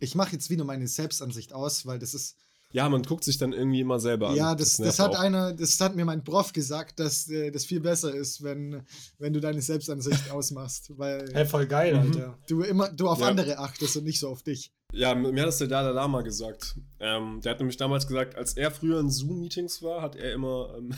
[0.00, 2.36] Ich mache jetzt wieder meine Selbstansicht aus, weil das ist.
[2.72, 4.36] Ja, man guckt sich dann irgendwie immer selber an.
[4.36, 5.20] Ja, das, das, das hat auch.
[5.20, 8.82] einer, das hat mir mein Prof gesagt, dass äh, das viel besser ist, wenn,
[9.18, 10.90] wenn du deine Selbstansicht ausmachst.
[10.98, 12.00] Weil hey, voll geil, mhm.
[12.00, 12.38] Alter.
[12.48, 13.28] Du immer, du auf ja.
[13.28, 14.72] andere achtest und nicht so auf dich.
[14.92, 16.76] Ja, mir hat das der Dalai Lama gesagt.
[17.00, 20.74] Ähm, der hat nämlich damals gesagt, als er früher in Zoom-Meetings war, hat er immer.
[20.76, 20.94] Ähm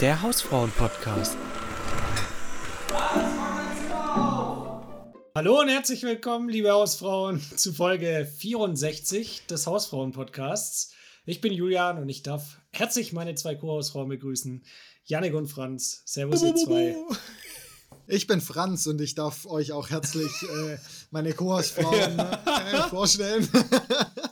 [0.00, 1.36] der Hausfrauen-Podcast.
[5.36, 10.92] Hallo und herzlich willkommen, liebe Hausfrauen, zu Folge 64 des Hausfrauen-Podcasts.
[11.26, 14.64] Ich bin Julian und ich darf herzlich meine zwei Co-Hausfrauen begrüßen,
[15.04, 16.00] Janik und Franz.
[16.06, 16.96] Servus, ihr zwei.
[18.06, 20.78] Ich bin Franz und ich darf euch auch herzlich äh,
[21.10, 23.46] meine Co-Hausfrauen äh, vorstellen.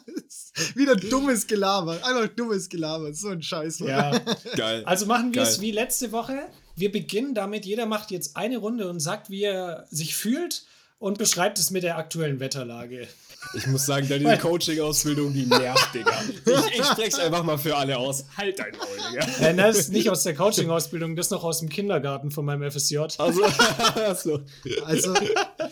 [0.75, 2.03] Wieder dummes Gelaber.
[2.03, 3.13] Einfach dummes Gelaber.
[3.13, 3.81] So ein Scheiß.
[3.81, 4.19] Ja,
[4.57, 4.83] geil.
[4.87, 6.47] Also machen wir es wie letzte Woche.
[6.77, 10.65] Wir beginnen damit, jeder macht jetzt eine Runde und sagt, wie er sich fühlt
[10.99, 13.09] und beschreibt es mit der aktuellen Wetterlage.
[13.53, 16.13] Ich muss sagen, deine Coaching-Ausbildung, die nervt, Digga.
[16.47, 18.25] Ich, ich spreche einfach mal für alle aus.
[18.37, 19.27] Halt dein Maul, Digga.
[19.41, 22.71] Nein, das ist nicht aus der Coaching-Ausbildung, das ist noch aus dem Kindergarten von meinem
[22.71, 22.99] FSJ.
[23.19, 23.45] Also,
[23.95, 24.41] also,
[24.85, 25.15] also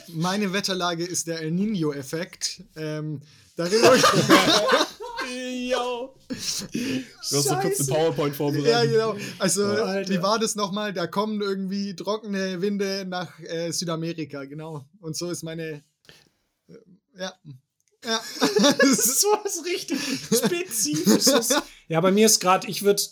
[0.09, 2.63] meine Wetterlage ist der El Nino-Effekt.
[2.77, 3.23] Ähm,
[3.57, 3.97] darüber.
[5.29, 6.15] Yo.
[6.29, 8.71] Du hast so kurz eine PowerPoint vorbereitet.
[8.71, 9.17] Ja, genau.
[9.39, 10.93] Also, oh, wie war das nochmal?
[10.93, 14.85] Da kommen irgendwie trockene Winde nach äh, Südamerika, genau.
[15.01, 15.83] Und so ist meine.
[16.69, 16.75] Äh,
[17.19, 17.33] ja.
[18.05, 18.21] Ja.
[18.79, 21.55] das ist so was richtig Spezifisches.
[21.89, 23.03] Ja, bei mir ist gerade, ich würde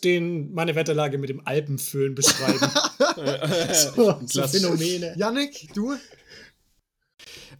[0.53, 2.58] meine Wetterlage mit dem Alpenföhn beschreiben.
[3.75, 5.14] so, so Phänomene.
[5.19, 5.97] Yannick, du?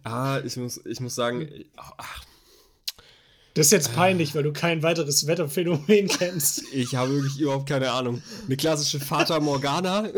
[0.03, 2.23] Ah, ich muss, ich muss sagen, ach,
[3.53, 6.63] das ist jetzt peinlich, weil du kein weiteres Wetterphänomen kennst.
[6.73, 8.21] Ich habe wirklich überhaupt keine Ahnung.
[8.45, 10.09] Eine klassische Fata Morgana.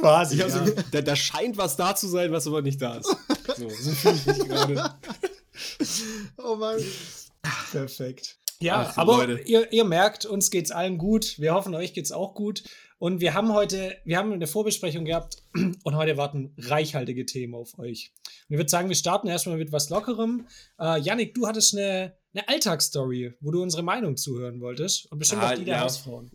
[0.00, 0.36] Quasi.
[0.36, 0.48] Ja.
[0.48, 0.60] So,
[0.90, 3.14] da, da, scheint was da zu sein, was aber nicht da ist.
[3.56, 4.94] So, so fühle ich mich gerade.
[6.38, 6.80] Oh Mann.
[7.70, 8.38] Perfekt.
[8.58, 11.38] Ja, Ach, aber ihr, ihr, merkt, uns geht's allen gut.
[11.38, 12.64] Wir hoffen, euch geht's auch gut.
[12.98, 15.42] Und wir haben heute, wir haben eine Vorbesprechung gehabt
[15.84, 18.12] und heute warten reichhaltige Themen auf euch.
[18.48, 20.46] Und ich würde sagen, wir starten erstmal mit was Lockerem.
[20.78, 25.42] Äh, Yannick, du hattest eine, eine Alltagsstory, wo du unsere Meinung zuhören wolltest und bestimmt
[25.42, 25.80] ah, auch die der ja.
[25.80, 26.30] Hausfrauen.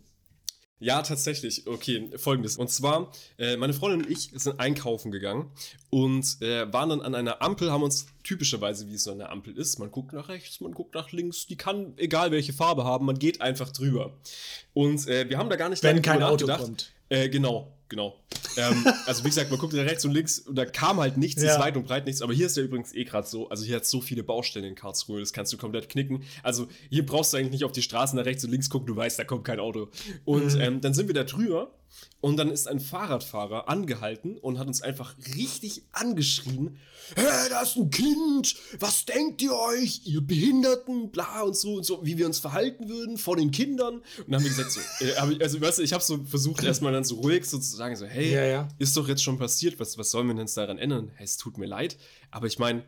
[0.78, 1.64] Ja, tatsächlich.
[1.68, 2.56] Okay, folgendes.
[2.56, 5.52] Und zwar, äh, meine Freundin und ich sind einkaufen gegangen
[5.90, 9.56] und äh, waren dann an einer Ampel, haben uns typischerweise, wie es so eine Ampel
[9.56, 13.06] ist, man guckt nach rechts, man guckt nach links, die kann egal welche Farbe haben,
[13.06, 14.18] man geht einfach drüber.
[14.74, 16.90] Und äh, wir haben da gar nicht Wenn kein Auto kommt.
[17.08, 18.18] Äh, genau genau.
[18.56, 21.42] ähm, also wie gesagt, man guckt da rechts und links und da kam halt nichts,
[21.42, 21.52] ja.
[21.52, 22.22] ist weit und breit nichts.
[22.22, 24.74] Aber hier ist ja übrigens eh gerade so, also hier hat so viele Baustellen in
[24.74, 26.24] Karlsruhe, das kannst du komplett knicken.
[26.42, 28.96] Also hier brauchst du eigentlich nicht auf die Straßen nach rechts und links gucken, du
[28.96, 29.88] weißt, da kommt kein Auto.
[30.24, 30.60] Und mhm.
[30.60, 31.70] ähm, dann sind wir da drüber
[32.20, 36.78] und dann ist ein Fahrradfahrer angehalten und hat uns einfach richtig angeschrien.
[37.16, 38.54] Hey, da ist ein Kind!
[38.78, 41.10] Was denkt ihr euch, ihr Behinderten?
[41.10, 43.96] Bla und so und so, wie wir uns verhalten würden vor den Kindern.
[43.96, 46.92] Und dann haben wir gesagt, so, äh, also weißt du, ich habe so versucht, erstmal
[46.92, 48.68] dann so ruhig so zu sagen, so, hey, ja, ja.
[48.78, 51.10] ist doch jetzt schon passiert, was, was sollen wir denn jetzt daran ändern?
[51.16, 51.96] Hey, es tut mir leid.
[52.30, 52.84] Aber ich meine,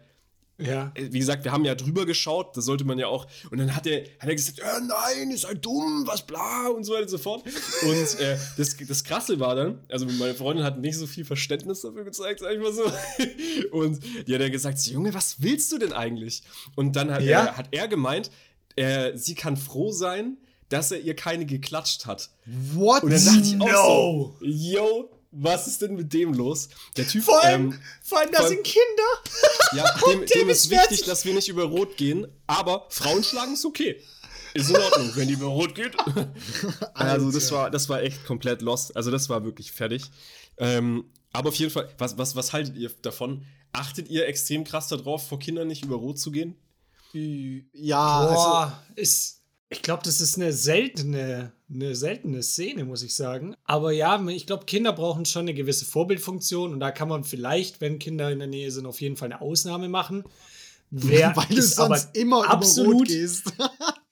[0.59, 0.92] ja.
[0.94, 3.26] Äh, wie gesagt, wir haben ja drüber geschaut, das sollte man ja auch.
[3.50, 6.84] Und dann hat er, hat er gesagt, ja, nein, ihr seid dumm, was bla und
[6.84, 7.44] so weiter und so fort.
[7.82, 11.81] Und äh, das, das Krasse war dann, also meine Freundin hat nicht so viel Verständnis
[11.81, 12.84] dafür gezeigt, sag ich mal so.
[13.72, 16.42] Und die hat dann gesagt, Junge, was willst du denn eigentlich?
[16.76, 17.47] Und dann hat, ja?
[17.47, 18.31] er, hat er gemeint,
[18.76, 20.36] äh, sie kann froh sein,
[20.69, 22.31] dass er ihr keine geklatscht hat.
[22.75, 23.03] What?
[23.03, 24.36] Und dann dachte ich auch no.
[24.41, 26.69] so, yo, was ist denn mit dem los?
[26.97, 27.25] Der Typ.
[27.25, 29.12] Vor allem, ähm, vor allem das sind Kinder.
[29.72, 33.65] Ja, dem, dem ist wichtig, dass wir nicht über Rot gehen, aber Frauen schlagen ist
[33.65, 34.00] okay.
[34.55, 35.97] Ist in Ordnung, wenn die über Rot geht.
[36.95, 38.97] also, das war, das war echt komplett lost.
[38.97, 40.11] Also, das war wirklich fertig.
[40.59, 43.45] Ähm, aber auf jeden Fall, was, was, was haltet ihr davon?
[43.72, 46.56] Achtet ihr extrem krass darauf, vor Kindern nicht über Rot zu gehen?
[47.12, 53.14] Ja, Boah, also, ist ich glaube, das ist eine seltene, eine seltene Szene, muss ich
[53.14, 53.54] sagen.
[53.64, 57.80] Aber ja, ich glaube, Kinder brauchen schon eine gewisse Vorbildfunktion und da kann man vielleicht,
[57.80, 60.24] wenn Kinder in der Nähe sind, auf jeden Fall eine Ausnahme machen.
[60.91, 63.53] Wer Weil du sonst immer absolut, über Rot gehst.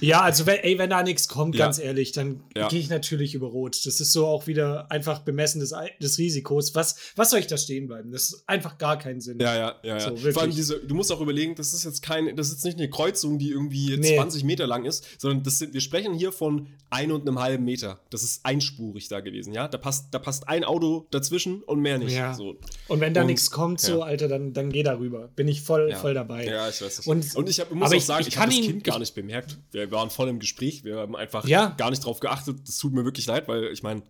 [0.00, 1.64] Ja, also wenn, ey, wenn da nichts kommt, ja.
[1.64, 2.68] ganz ehrlich, dann ja.
[2.68, 3.86] gehe ich natürlich über Rot.
[3.86, 6.74] Das ist so auch wieder einfach bemessen des, des Risikos.
[6.74, 8.12] Was, was soll ich da stehen bleiben?
[8.12, 9.38] Das ist einfach gar keinen Sinn.
[9.40, 10.00] Ja, ja, ja.
[10.00, 12.64] So, Vor allem diese, du musst auch überlegen, das ist jetzt kein, das ist jetzt
[12.64, 14.16] nicht eine Kreuzung, die irgendwie nee.
[14.16, 17.64] 20 Meter lang ist, sondern das sind, wir sprechen hier von ein und einem halben
[17.64, 17.98] Meter.
[18.10, 19.68] Das ist einspurig da gewesen, ja.
[19.68, 22.14] Da passt, da passt ein Auto dazwischen und mehr nicht.
[22.14, 22.34] Ja.
[22.34, 22.56] So.
[22.88, 25.28] Und wenn da nichts kommt, so, Alter, dann, dann geh darüber.
[25.34, 26.44] Bin ich voll, voll dabei.
[26.44, 27.06] Ja, ich weiß das.
[27.06, 29.14] Und, und ich hab, muss auch ich, sagen, ich, ich habe das Kind gar nicht
[29.14, 29.58] bemerkt.
[29.86, 30.84] Wir waren voll im Gespräch.
[30.84, 31.74] Wir haben einfach ja.
[31.76, 32.58] gar nicht drauf geachtet.
[32.66, 34.02] Das tut mir wirklich leid, weil ich meine,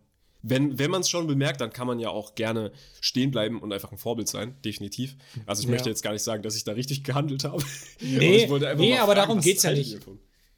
[0.42, 3.72] wenn, wenn man es schon bemerkt, dann kann man ja auch gerne stehen bleiben und
[3.72, 5.16] einfach ein Vorbild sein, definitiv.
[5.46, 5.72] Also ich ja.
[5.72, 7.62] möchte jetzt gar nicht sagen, dass ich da richtig gehandelt habe.
[8.00, 9.98] Nee, aber, nee, aber fragen, darum geht es ja nicht.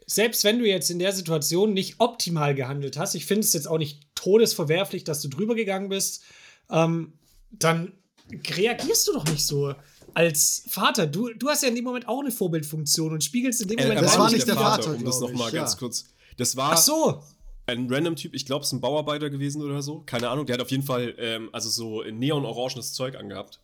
[0.07, 3.69] Selbst wenn du jetzt in der Situation nicht optimal gehandelt hast, ich finde es jetzt
[3.69, 6.25] auch nicht todesverwerflich, dass du drüber gegangen bist,
[6.69, 7.15] ähm,
[7.53, 7.93] dann
[8.33, 9.75] reagierst du doch nicht so
[10.15, 11.07] als Vater.
[11.07, 13.83] Du, du hast ja in dem Moment auch eine Vorbildfunktion und spiegelst in dem äh,
[13.83, 14.01] Moment.
[14.01, 15.61] Äh, das war nicht der Vater, Vater um das nochmal ja.
[15.61, 16.05] ganz kurz.
[16.37, 16.73] Das war.
[16.73, 17.23] Ach so
[17.71, 20.01] ein random Typ, ich glaube, es ist ein Bauarbeiter gewesen oder so.
[20.01, 20.47] Keine Ahnung.
[20.47, 23.61] Der hat auf jeden Fall ähm, also so neon-orangenes Zeug angehabt.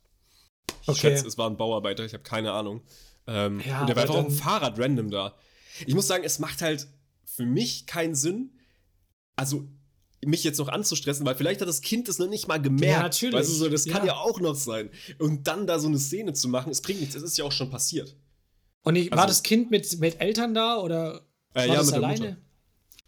[0.83, 0.99] Ich okay.
[1.01, 2.83] schätze, es war ein Bauarbeiter, ich habe keine Ahnung.
[3.27, 5.35] Ähm, ja, und der war einfach auf dem Fahrrad random da.
[5.87, 6.87] Ich muss sagen, es macht halt
[7.25, 8.51] für mich keinen Sinn,
[9.35, 9.69] also
[10.25, 12.97] mich jetzt noch anzustressen, weil vielleicht hat das Kind das noch nicht mal gemerkt.
[12.97, 13.35] Ja, natürlich.
[13.35, 14.15] Weißt du, so, das kann ja.
[14.15, 14.91] ja auch noch sein.
[15.19, 17.53] Und dann da so eine Szene zu machen, es bringt nichts, es ist ja auch
[17.53, 18.17] schon passiert.
[18.83, 21.93] Und ich, also, war das Kind mit, mit Eltern da oder äh, war ja, das
[21.93, 22.39] alleine?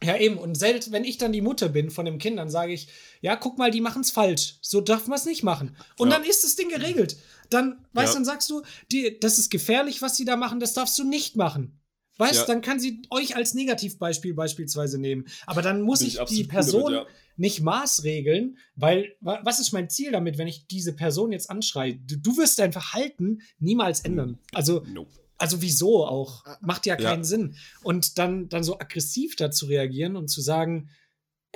[0.02, 0.38] Ja, eben.
[0.38, 2.88] Und selbst wenn ich dann die Mutter bin von dem Kind, dann sage ich,
[3.20, 4.58] ja, guck mal, die machen es falsch.
[4.60, 5.76] So darf man es nicht machen.
[5.96, 6.18] Und ja.
[6.18, 7.16] dann ist das Ding geregelt.
[7.50, 8.14] Dann, weißt du, ja.
[8.14, 8.62] dann sagst du,
[8.92, 11.77] die, das ist gefährlich, was sie da machen, das darfst du nicht machen.
[12.18, 12.46] Weißt du, ja.
[12.46, 15.26] dann kann sie euch als Negativbeispiel beispielsweise nehmen.
[15.46, 20.10] Aber dann muss Bin ich, die Person damit, nicht maßregeln, weil was ist mein Ziel
[20.10, 21.94] damit, wenn ich diese Person jetzt anschreie?
[21.94, 24.38] Du, wirst dein Verhalten niemals ändern.
[24.52, 25.10] Also nope.
[25.38, 26.44] Also wieso auch?
[26.60, 27.24] Macht ja keinen ja.
[27.24, 27.54] Sinn.
[27.84, 30.90] Und dann, dann so aggressiv dazu reagieren und zu sagen,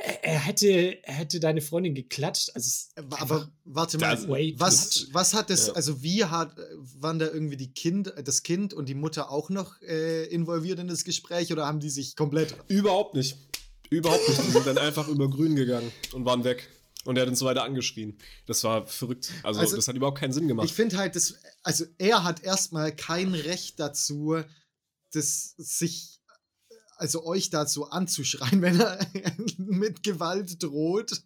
[0.02, 2.50] er hätte, er hätte deine Freundin geklatscht.
[2.54, 4.18] Also aber warte mal,
[4.56, 5.72] was, was hat das, ja.
[5.74, 6.56] also wie hat,
[6.98, 10.88] waren da irgendwie die Kind, das Kind und die Mutter auch noch äh, involviert in
[10.88, 12.56] das Gespräch oder haben die sich komplett.
[12.68, 13.36] Überhaupt nicht.
[13.90, 14.46] Überhaupt nicht.
[14.46, 16.68] Die sind dann einfach über grün gegangen und waren weg.
[17.04, 18.16] Und er hat uns so weiter angeschrien.
[18.46, 19.30] Das war verrückt.
[19.42, 20.66] Also, also das hat überhaupt keinen Sinn gemacht.
[20.66, 24.36] Ich finde halt, das, also er hat erstmal kein Recht dazu,
[25.12, 26.20] das sich,
[27.02, 28.98] also euch dazu anzuschreien, wenn er
[29.58, 31.22] mit Gewalt droht.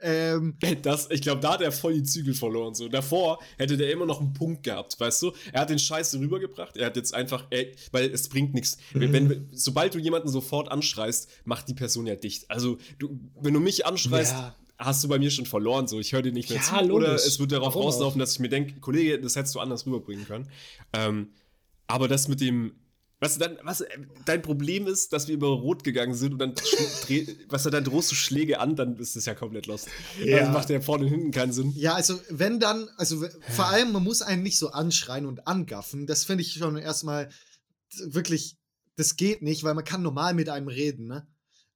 [0.00, 2.74] Ähm, das, ich glaube, da hat er voll die Zügel verloren.
[2.74, 2.88] So.
[2.88, 5.32] Davor hätte der immer noch einen Punkt gehabt, weißt du?
[5.52, 6.76] Er hat den Scheiß rübergebracht.
[6.76, 8.78] Er hat jetzt einfach, ey, weil es bringt nichts.
[8.92, 9.12] Mhm.
[9.12, 12.50] Wenn, sobald du jemanden sofort anschreist, macht die Person ja dicht.
[12.50, 15.86] Also, du, wenn du mich anschreist, ja hast du bei mir schon verloren.
[15.86, 16.74] So, ich höre dir nicht mehr ja, zu.
[16.74, 16.90] Logisch.
[16.90, 19.86] Oder es wird darauf Warum rauslaufen, dass ich mir denke, Kollege, das hättest du anders
[19.86, 20.48] rüberbringen können.
[20.92, 21.28] Ähm,
[21.86, 22.72] aber das mit dem,
[23.24, 23.82] was, dann, was
[24.26, 26.54] dein Problem ist, dass wir über Rot gegangen sind und dann,
[27.48, 29.88] was er dann drohst du Schläge an, dann ist das ja komplett lost.
[30.22, 30.40] Ja.
[30.40, 31.72] Also macht ja vorne und hinten keinen Sinn.
[31.74, 33.24] Ja, also wenn dann, also
[33.54, 36.06] vor allem, man muss einen nicht so anschreien und angaffen.
[36.06, 37.30] Das finde ich schon erstmal
[37.96, 38.56] wirklich,
[38.96, 41.26] das geht nicht, weil man kann normal mit einem reden, ne?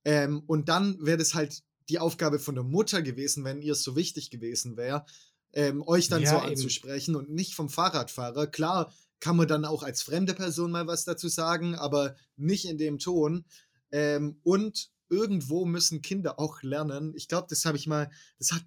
[0.05, 3.83] Ähm, und dann wäre das halt die Aufgabe von der Mutter gewesen, wenn ihr es
[3.83, 5.06] so wichtig gewesen wäre,
[5.55, 6.47] ähm, euch dann ja, so eben.
[6.49, 8.47] anzusprechen und nicht vom Fahrradfahrer.
[8.49, 12.79] Klar kann man dann auch als fremde Person mal was dazu sagen, aber nicht in
[12.79, 13.44] dem Ton.
[13.91, 17.12] Ähm, und irgendwo müssen Kinder auch lernen.
[17.17, 18.62] Ich glaube, das habe ich mal, das hat,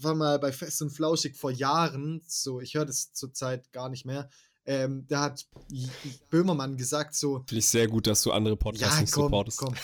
[0.00, 4.04] war mal bei Fest und Flauschig vor Jahren, so, ich höre das zurzeit gar nicht
[4.04, 4.30] mehr.
[4.64, 5.44] Ähm, da hat
[6.30, 7.38] Böhmermann gesagt so.
[7.48, 9.58] Finde ich sehr gut, dass du andere Podcasts ja, nicht komm, supportest.
[9.58, 9.74] Komm.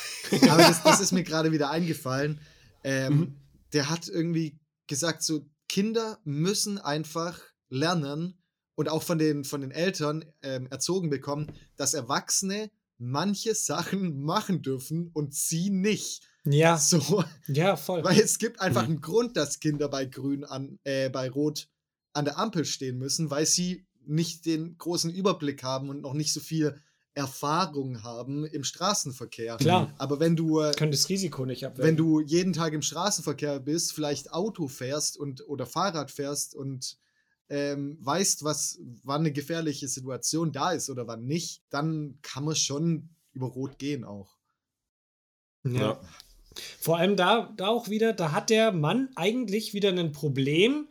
[0.49, 2.41] Aber das, das ist mir gerade wieder eingefallen.
[2.85, 3.37] Ähm, mhm.
[3.73, 4.57] Der hat irgendwie
[4.87, 8.38] gesagt, so Kinder müssen einfach lernen
[8.79, 14.63] und auch von den, von den Eltern ähm, erzogen bekommen, dass Erwachsene manche Sachen machen
[14.63, 16.23] dürfen und sie nicht.
[16.45, 16.79] Ja.
[16.79, 17.25] So.
[17.49, 18.05] Ja, voll.
[18.05, 18.89] Weil es gibt einfach mhm.
[18.89, 21.69] einen Grund, dass Kinder bei Grün an, äh, bei Rot
[22.13, 26.33] an der Ampel stehen müssen, weil sie nicht den großen Überblick haben und noch nicht
[26.33, 26.81] so viel
[27.15, 29.57] Erfahrung haben im Straßenverkehr.
[29.57, 29.93] Klar.
[29.99, 30.61] Aber wenn du.
[30.61, 31.85] Äh, Können das Risiko nicht abwenden.
[31.85, 36.97] Wenn du jeden Tag im Straßenverkehr bist, vielleicht Auto fährst und oder Fahrrad fährst und
[37.51, 42.57] ähm, weißt, was, wann eine gefährliche Situation da ist oder wann nicht, dann kann man
[42.57, 44.37] schon über Rot gehen auch.
[45.65, 45.81] Ja.
[45.81, 46.01] ja.
[46.81, 50.89] Vor allem da, da auch wieder, da hat der Mann eigentlich wieder ein Problem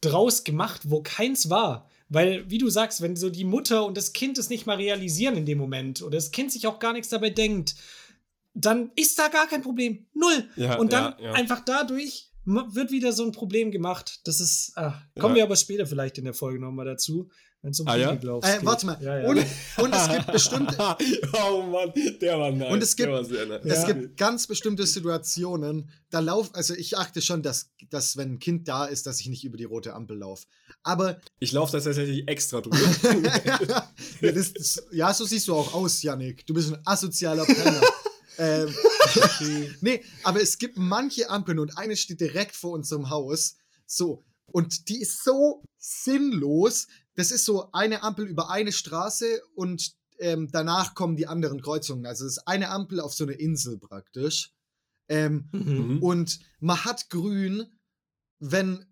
[0.00, 1.88] draus gemacht, wo keins war.
[2.10, 5.36] Weil, wie du sagst, wenn so die Mutter und das Kind es nicht mal realisieren
[5.36, 7.74] in dem Moment oder das Kind sich auch gar nichts dabei denkt,
[8.54, 10.06] dann ist da gar kein Problem.
[10.14, 10.48] Null.
[10.56, 11.32] Ja, und dann ja, ja.
[11.32, 14.20] einfach dadurch wird wieder so ein Problem gemacht.
[14.24, 17.30] Das ist, ach, kommen wir aber später vielleicht in der Folge nochmal dazu.
[17.60, 18.12] Wenn es um ah, ja?
[18.12, 18.98] äh, Warte mal.
[19.00, 19.28] Ja, ja.
[19.28, 19.44] Und,
[19.78, 20.76] und, es gibt bestimmte.
[21.32, 22.70] oh Mann, der war nice.
[22.70, 23.60] Und es gibt, nice.
[23.64, 28.38] es gibt ganz bestimmte Situationen, da laufe, also ich achte schon, dass, dass, wenn ein
[28.38, 30.46] Kind da ist, dass ich nicht über die rote Ampel laufe.
[30.84, 31.20] Aber.
[31.40, 32.78] Ich laufe das tatsächlich extra drüber.
[34.20, 36.46] ja, das, das, ja, so siehst du auch aus, Yannick.
[36.46, 37.80] Du bist ein asozialer Penner.
[38.38, 38.74] ähm,
[39.80, 43.56] nee, aber es gibt manche Ampeln und eine steht direkt vor unserem Haus.
[43.86, 49.92] So, und die ist so sinnlos, das ist so eine Ampel über eine Straße und
[50.18, 52.06] ähm, danach kommen die anderen Kreuzungen.
[52.06, 54.52] Also es ist eine Ampel auf so einer Insel praktisch.
[55.08, 56.02] Ähm, Mhm.
[56.02, 57.66] Und man hat grün,
[58.40, 58.84] wenn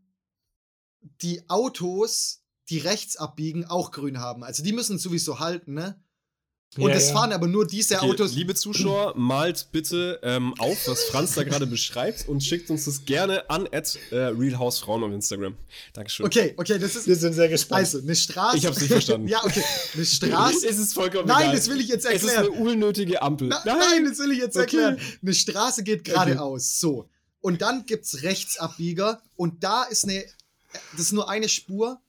[1.20, 4.42] die Autos, die rechts abbiegen, auch grün haben.
[4.42, 6.02] Also die müssen sowieso halten, ne?
[6.78, 7.14] Und Ja, es ja.
[7.14, 8.32] fahren aber nur diese Okay, Autos.
[8.34, 13.04] liebe Zuschauer, malt bitte ähm, auf, was Franz da gerade beschreibt und schickt uns das
[13.04, 15.56] gerne an at äh, realhausefrauen auf Instagram.
[15.94, 16.26] Dankeschön.
[16.26, 17.06] Okay, okay, das ist.
[17.06, 17.80] Wir sind sehr gespannt.
[17.80, 18.56] Also, eine Straße.
[18.58, 19.28] Ich hab's nicht verstanden.
[19.28, 19.62] ja, okay.
[19.94, 20.68] Eine Straße.
[20.68, 21.56] Es ist vollkommen Nein, egal.
[21.56, 22.52] das will ich jetzt Es ist erklären.
[22.54, 23.48] eine unnötige Ampel.
[23.48, 24.62] Na, nein, das will ich jetzt Okay.
[24.76, 24.98] erklären.
[25.22, 26.78] Eine Straße geht geradeaus.
[26.80, 27.08] So.
[27.40, 30.24] Und dann gibt's Rechtsabbieger und da ist eine.
[30.92, 32.00] Das ist nur eine Spur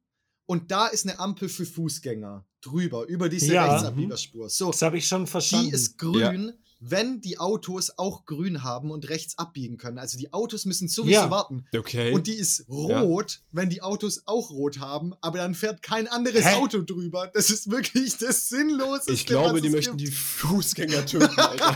[0.46, 3.72] und da ist eine Ampel für Fußgänger drüber, über diese Ja.
[3.72, 4.50] Rechtsabbiegerspur.
[4.50, 4.72] So.
[4.72, 5.68] Das habe ich schon verstanden.
[5.68, 9.98] Die ist grün, wenn die Autos auch grün haben und rechts abbiegen können.
[9.98, 11.32] Also die Autos müssen sowieso Ja.
[11.32, 11.66] warten.
[11.76, 12.14] Okay.
[12.14, 16.46] Und die ist rot, wenn die Autos auch rot haben, aber dann fährt kein anderes
[16.46, 16.54] Hä?
[16.58, 17.32] Auto drüber.
[17.34, 19.12] Das ist wirklich das Sinnloseste.
[19.12, 20.12] ich glaube, was die es möchten gibt.
[20.12, 21.76] die Fußgänger töten, Alter.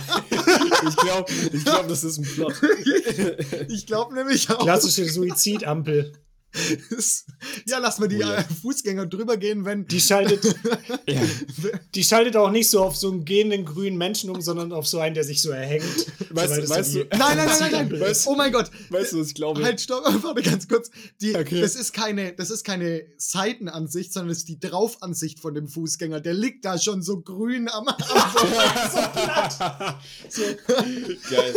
[0.88, 2.54] ich glaube, ich glaub, das ist ein Plot.
[3.70, 4.60] Ich glaube nämlich auch.
[4.60, 6.14] Klassische Suizidampel.
[7.66, 8.36] Ja, lass mal die Oh ja.
[8.38, 9.86] äh, Fußgänger drüber gehen, wenn.
[9.88, 10.44] Die schaltet,
[11.08, 11.22] ja.
[11.96, 15.00] die schaltet auch nicht so auf so einen gehenden grünen Menschen um, sondern auf so
[15.00, 15.84] einen, der sich so erhängt.
[16.30, 18.02] Weißt- So, weißt du- Nein, nein, nein, nein, nein.
[18.12, 18.28] ist.
[18.28, 18.70] Oh mein Gott.
[18.90, 19.64] Weißt du, was ich glaube?
[19.64, 20.90] Halt, stopp, warte ganz kurz.
[21.22, 21.62] Die, Okay.
[21.62, 26.20] das, ist keine, das ist keine Seitenansicht, sondern das ist die Draufansicht von dem Fußgänger.
[26.20, 27.88] Der liegt da schon so grün am.
[27.88, 27.96] am
[31.30, 31.54] Geil.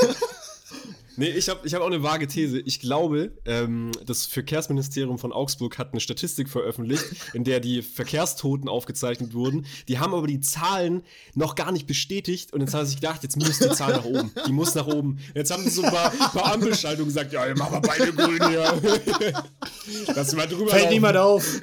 [1.16, 2.58] Nee, ich habe ich hab auch eine vage These.
[2.60, 8.68] Ich glaube, ähm, das Verkehrsministerium von Augsburg hat eine Statistik veröffentlicht, in der die Verkehrstoten
[8.68, 9.66] aufgezeichnet wurden.
[9.88, 11.02] Die haben aber die Zahlen
[11.34, 14.04] noch gar nicht bestätigt und jetzt haben sie sich gedacht, jetzt muss die Zahl nach
[14.04, 14.32] oben.
[14.46, 15.18] Die muss nach oben.
[15.34, 18.48] Jetzt haben sie so ein paar, paar Ampelschaltungen gesagt, ja, wir machen wir beide grün
[18.48, 18.74] hier.
[20.14, 20.92] Lass mal drüber Fällt laufen.
[20.94, 21.60] niemand auf.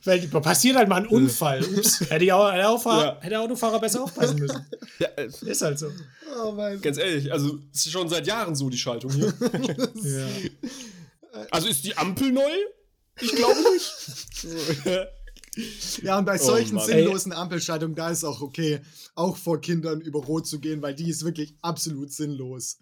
[0.00, 1.64] Fällt, passiert halt mal ein Unfall.
[1.64, 2.00] Ups.
[2.00, 3.16] Hätte, die Au- der Autofahrer, Ja.
[3.20, 4.64] hätte der Autofahrer besser aufpassen müssen.
[4.98, 5.86] Ja, äh, Ist halt so.
[6.44, 9.32] oh mein ganz ehrlich, also es ist schon seit Jahren so die Schaltung hier.
[10.04, 10.28] Ja.
[11.50, 12.42] Also ist die Ampel neu?
[13.20, 15.04] Ich glaube nicht.
[16.02, 16.86] Ja, und bei Oh solchen Mann.
[16.86, 18.80] sinnlosen Ampelschaltungen, da ist auch okay,
[19.14, 22.78] auch vor Kindern über Rot zu gehen, weil die ist wirklich absolut sinnlos.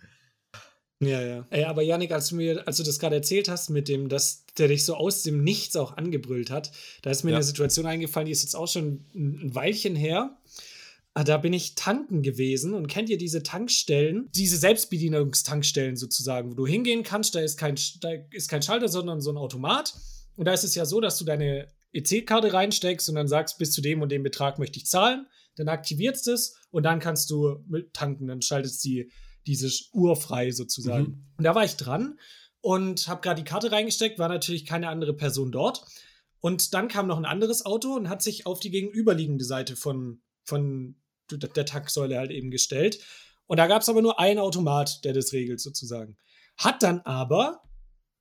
[1.01, 1.47] Ja, ja.
[1.51, 4.45] Ey, aber Janik, als du mir, als du das gerade erzählt hast, mit dem, dass
[4.57, 6.71] der dich so aus dem Nichts auch angebrüllt hat,
[7.03, 7.39] da ist mir Ja.
[7.39, 10.37] eine Situation eingefallen, die ist jetzt auch schon ein Weilchen her.
[11.15, 16.55] Ah, Da bin ich tanken gewesen und kennt ihr diese Tankstellen, diese Selbstbedienungstankstellen sozusagen, wo
[16.55, 19.95] du hingehen kannst, da ist kein, da ist kein Schalter, sondern so ein Automat.
[20.37, 23.73] Und da ist es ja so, dass du deine EC-Karte reinsteckst und dann sagst, bis
[23.73, 25.27] zu dem und dem Betrag möchte ich zahlen.
[25.57, 28.29] Dann aktivierst es und dann kannst du tanken.
[28.29, 29.11] Dann schaltet die
[29.47, 31.03] diese Uhr frei sozusagen.
[31.03, 31.25] Mhm.
[31.39, 32.19] Und da war ich dran
[32.61, 35.85] und habe gerade die Karte reingesteckt, war natürlich keine andere Person dort.
[36.41, 40.23] Und dann kam noch ein anderes Auto und hat sich auf die gegenüberliegende Seite von,
[40.45, 40.97] von
[41.31, 42.99] der Tanksäule halt eben gestellt.
[43.47, 46.17] Und da gab es aber nur einen Automat, der das regelt sozusagen.
[46.57, 47.63] Hat dann aber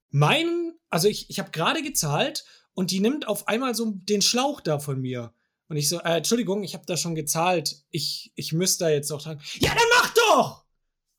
[0.09, 4.61] meinen, also ich, ich habe gerade gezahlt und die nimmt auf einmal so den Schlauch
[4.61, 5.33] da von mir.
[5.67, 7.83] Und ich so, äh, Entschuldigung, ich habe da schon gezahlt.
[7.91, 9.43] Ich, ich müsste da jetzt auch tanken.
[9.59, 10.65] Ja, dann mach doch!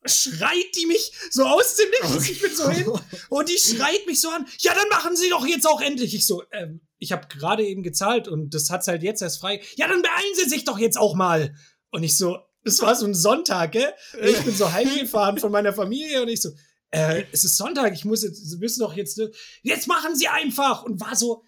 [0.04, 2.28] Schreit die mich so aus dem Nichts.
[2.28, 2.86] Ich bin so hin
[3.30, 4.46] und die schreit mich so an.
[4.58, 6.14] Ja, dann machen Sie doch jetzt auch endlich.
[6.14, 9.62] Ich so, ähm, ich habe gerade eben gezahlt und das hat's halt jetzt erst frei.
[9.76, 11.54] Ja, dann beeilen Sie sich doch jetzt auch mal.
[11.92, 13.92] Und ich so, das war so ein Sonntag, gell?
[14.24, 16.50] Ich bin so heimgefahren von meiner Familie und ich so,
[16.90, 19.20] äh, es ist Sonntag, ich muss jetzt, Sie müssen doch jetzt,
[19.62, 20.82] jetzt machen Sie einfach.
[20.82, 21.44] Und war so,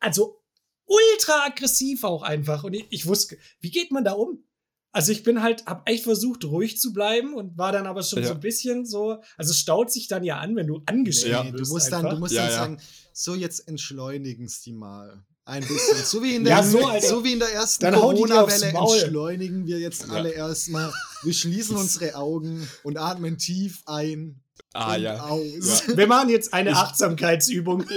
[0.00, 0.40] also
[0.86, 2.64] ultra aggressiv auch einfach.
[2.64, 4.44] Und ich, ich wusste, wie geht man da um?
[4.90, 8.22] Also ich bin halt, hab echt versucht, ruhig zu bleiben und war dann aber schon
[8.22, 8.28] Ja.
[8.28, 11.44] so ein bisschen so, also es staut sich dann ja an, wenn du angeschrien Ja.
[11.44, 12.14] Nee, du bist musst dann, einfach.
[12.14, 12.56] du musst Ja, dann ja.
[12.56, 12.80] sagen,
[13.12, 15.24] so jetzt entschleunigen sie mal.
[15.48, 15.96] Ein bisschen.
[16.04, 20.10] So wie in der, Ja, so, so wie in der ersten Corona-Welle entschleunigen wir jetzt
[20.10, 20.92] alle erstmal.
[21.22, 24.42] Wir schließen unsere Augen und atmen tief ein
[24.74, 25.20] Ah ja.
[25.22, 25.84] aus.
[25.86, 27.86] Wir machen jetzt eine Achtsamkeitsübung.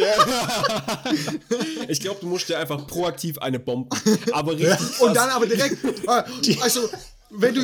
[1.90, 3.90] Ich glaube, du musst dir einfach proaktiv eine bomben.
[4.32, 5.02] Aber richtig.
[5.02, 6.88] Und dann aber direkt, äh, also,
[7.30, 7.62] wenn du,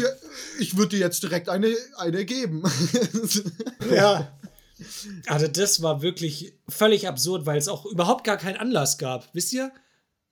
[0.60, 2.64] ich würde dir jetzt direkt eine, eine geben.
[3.90, 4.37] Ja.
[5.28, 9.34] Also das war wirklich völlig absurd, weil es auch überhaupt gar keinen Anlass gab.
[9.34, 9.72] Wisst ihr?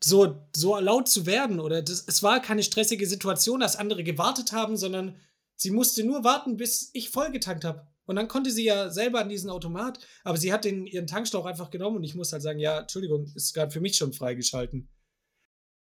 [0.03, 4.51] So, so laut zu werden oder das, es war keine stressige Situation, dass andere gewartet
[4.51, 5.15] haben, sondern
[5.55, 7.87] sie musste nur warten, bis ich vollgetankt habe.
[8.05, 11.45] Und dann konnte sie ja selber an diesen Automat, aber sie hat den, ihren Tankschlauch
[11.45, 14.89] einfach genommen und ich muss halt sagen, ja, Entschuldigung, ist gerade für mich schon freigeschalten.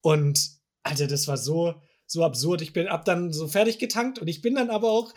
[0.01, 0.51] Und,
[0.83, 2.61] Alter, das war so, so absurd.
[2.61, 5.13] Ich bin ab dann so fertig getankt und ich bin dann aber auch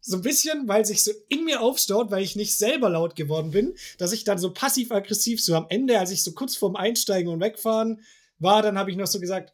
[0.00, 3.50] so ein bisschen, weil sich so in mir aufstaut, weil ich nicht selber laut geworden
[3.50, 7.30] bin, dass ich dann so passiv-aggressiv so am Ende, als ich so kurz vorm Einsteigen
[7.30, 8.00] und Wegfahren
[8.38, 9.52] war, dann habe ich noch so gesagt,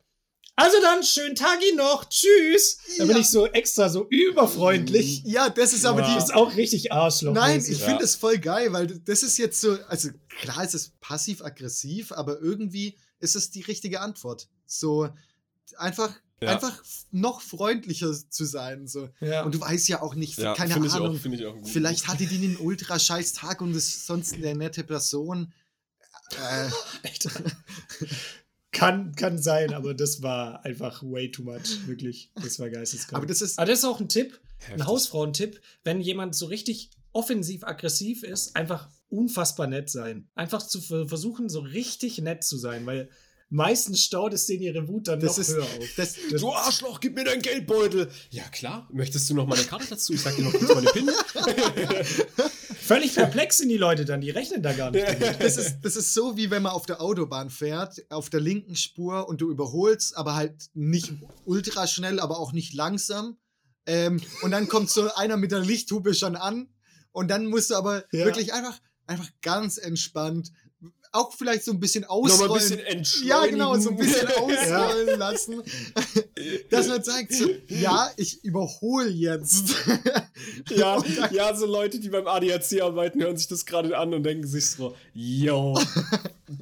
[0.59, 2.09] Also dann, schönen Tag Ihnen noch.
[2.09, 2.79] Tschüss.
[2.97, 5.23] Da bin ich so extra so überfreundlich.
[5.27, 6.09] Ja, das ist aber Ja.
[6.09, 6.15] die.
[6.15, 7.35] Das ist auch richtig Arschloch.
[7.35, 7.87] Nein, ich Ja.
[7.89, 10.09] finde es voll geil, weil das ist jetzt so, also
[10.41, 14.49] klar ist es passiv-aggressiv, aber irgendwie ist es die richtige Antwort.
[14.65, 15.09] So
[15.77, 16.51] einfach, Ja.
[16.51, 18.87] einfach noch freundlicher zu sein.
[18.87, 19.09] So.
[19.21, 19.43] Ja.
[19.45, 21.55] Und du weißt ja auch nicht, Ja, keine finde ich Ahnung, auch, finde ich auch
[21.55, 21.69] gut.
[21.69, 25.53] vielleicht hatte die einen ultra scheiß Tag und ist sonst eine nette Person.
[26.33, 26.69] Äh,
[27.09, 27.29] Echt.
[28.73, 31.87] Kann, kann sein, aber das war einfach way too much.
[31.87, 32.31] Wirklich.
[32.35, 33.17] Das war geisteskrank.
[33.17, 34.87] aber das ist, Aber das ist auch ein Tipp, ein Heftig.
[34.87, 40.29] Hausfrauentipp, wenn jemand so richtig offensiv-aggressiv ist, einfach unfassbar nett sein.
[40.35, 43.09] Einfach zu ver- versuchen, so richtig nett zu sein, weil
[43.49, 45.89] meistens staut es denen ihre Wut dann das noch ist, höher auf.
[45.97, 48.11] das, Das- Du Arschloch, gib mir deinen Geldbeutel.
[48.31, 48.89] Ja, klar.
[48.93, 50.13] Möchtest du noch meine Karte dazu?
[50.15, 51.11] Ich sag dir noch kurz meine PIN.
[52.79, 55.43] Völlig perplex sind die Leute dann, die rechnen da gar nicht damit.
[55.43, 58.77] das, ist, das ist so, wie wenn man auf der Autobahn fährt, auf der linken
[58.77, 61.13] Spur und du überholst, aber halt nicht
[61.45, 63.37] ultra schnell, aber auch nicht langsam.
[63.87, 66.69] Ähm, und dann kommt so einer mit der Lichthupe schon an
[67.13, 68.25] und dann musst du aber Ja.
[68.25, 70.53] wirklich einfach, einfach ganz entspannt,
[71.17, 72.53] auch vielleicht so ein bisschen Nochmal ausrollen.
[72.53, 73.29] ein bisschen entschleunigen.
[73.29, 75.63] ja, genau, so ein bisschen ausrollen lassen.
[76.71, 79.75] Dass man sagt so, ja, ich überhole jetzt.
[80.69, 84.47] Ja, ja, so Leute, die beim ADAC arbeiten, hören sich das gerade an und denken
[84.47, 85.79] sich so, yo,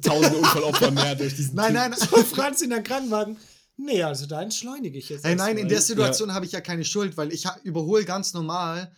[0.01, 3.37] tausende Unfallopfer mehr durch diesen Nein, nein, So Franz in der Krankenwagen.
[3.77, 5.25] Nee, also da entschleunige ich jetzt.
[5.25, 5.81] Hey, nein, in der.
[5.81, 8.91] Situation habe ich ja keine Schuld, weil ich überhole ganz normal.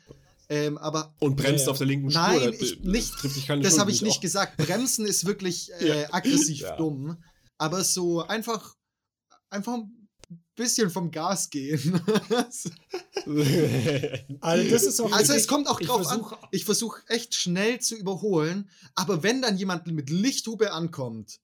[0.50, 2.22] Ähm, aber Und bremst Ja, auf der linken Spur.
[2.22, 3.66] Nein, ich da nicht.
[3.66, 4.58] Das habe ich nicht auch- gesagt.
[4.58, 6.14] Bremsen ist wirklich äh, Ja.
[6.14, 6.78] aggressiv Ja.
[6.78, 7.22] dumm.
[7.58, 8.76] Aber so einfach,
[9.50, 10.08] einfach ein
[10.56, 12.02] bisschen vom Gas gehen.
[14.42, 16.48] Also, das ist auch also es kommt auch ich drauf versuch- an.
[16.52, 18.70] Ich versuche echt schnell zu überholen.
[18.96, 21.40] Aber wenn dann jemand mit Lichthupe ankommt,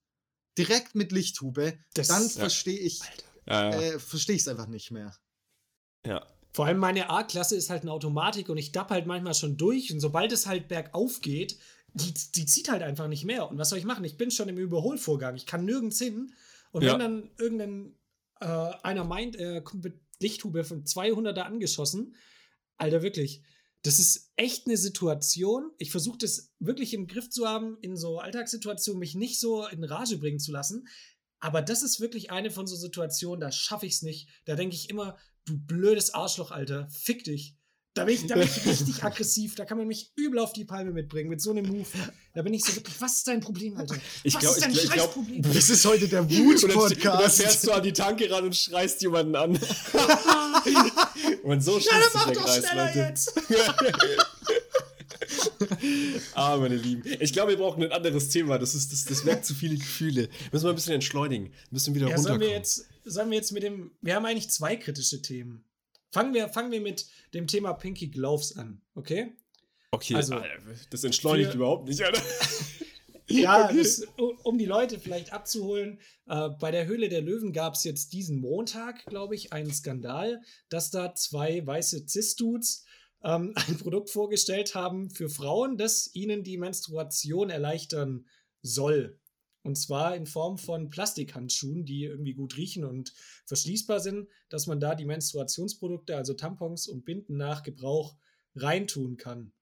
[0.57, 2.29] direkt mit Lichthupe, Das- dann Ja.
[2.29, 3.01] verstehe ich
[3.45, 5.13] äh, verstehe ich es einfach nicht mehr.
[6.05, 6.25] ja.
[6.53, 9.91] Vor allem meine A-Klasse ist halt eine Automatik und ich dapp halt manchmal schon durch
[9.91, 11.57] und sobald es halt bergauf geht,
[11.93, 13.49] die, die zieht halt einfach nicht mehr.
[13.49, 14.05] Und was soll ich machen?
[14.05, 15.35] Ich bin schon im Überholvorgang.
[15.35, 16.33] Ich kann nirgends hin.
[16.71, 16.93] Und Ja.
[16.93, 17.95] wenn dann irgendein
[18.39, 18.45] äh,
[18.83, 22.15] einer meint, er kommt mit Lichthube von 200er angeschossen,
[22.77, 23.43] Alter, wirklich.
[23.83, 25.71] Das ist echt eine Situation.
[25.77, 29.83] Ich versuche das wirklich im Griff zu haben, in so Alltagssituationen mich nicht so in
[29.83, 30.87] Rage bringen zu lassen.
[31.39, 34.29] Aber das ist wirklich eine von so Situationen, da schaffe ich es nicht.
[34.45, 37.55] Da denke ich immer, du blödes Arschloch, Alter, fick dich.
[37.95, 39.53] Da bin, ich, da bin ich richtig aggressiv.
[39.53, 41.85] Da kann man mich übel auf die Palme mitbringen mit so einem Move.
[42.33, 43.95] Da bin ich so wirklich, was ist dein Problem, Alter?
[44.23, 45.53] Ich was glaub- ist dein ich glaub- ich glaub-?
[45.53, 47.41] Das ist heute der Wut-Podcast.
[47.41, 49.51] fährst du an die Tanke ran und schreist jemanden an.
[51.43, 52.99] und so Ja, dann schließt sich mach doch Kreis, schneller Leute.
[52.99, 53.31] jetzt.
[56.35, 57.03] Ah, meine Lieben.
[57.19, 58.57] Ich glaube, wir brauchen ein anderes Thema.
[58.57, 60.29] Das, ist, das, das weckt zu viele Gefühle.
[60.51, 61.53] Müssen wir ein bisschen entschleunigen.
[61.71, 62.41] Müssen wieder Ja, runterkommen.
[62.41, 65.63] sollen wir jetzt, sollen wir jetzt mit dem, wir haben eigentlich zwei kritische Themen.
[66.11, 69.33] Fangen wir, fangen wir mit dem Thema Pinky Gloves an, okay?
[69.91, 70.41] okay, also-
[70.89, 72.21] das entschleunigt für- überhaupt nicht, Alter.
[73.29, 74.05] Ja, das,
[74.43, 75.97] um die Leute vielleicht abzuholen,
[76.27, 80.41] äh, bei der Höhle der Löwen gab es jetzt diesen Montag, glaube ich, einen Skandal,
[80.67, 82.83] dass da zwei weiße Cis-Dudes
[83.23, 88.25] ähm, ein Produkt vorgestellt haben für Frauen, das ihnen die Menstruation erleichtern
[88.61, 89.19] soll.
[89.63, 93.13] Und zwar in Form von Plastikhandschuhen, die irgendwie gut riechen und
[93.45, 98.17] verschließbar sind, dass man da die Menstruationsprodukte, also Tampons und Binden nach Gebrauch
[98.55, 99.53] reintun kann.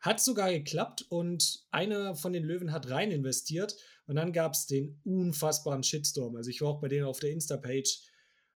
[0.00, 3.76] Hat sogar geklappt und einer von den Löwen hat rein investiert
[4.06, 6.34] und dann gab es den unfassbaren Shitstorm.
[6.34, 8.09] Also ich war auch bei denen auf der Insta-Page.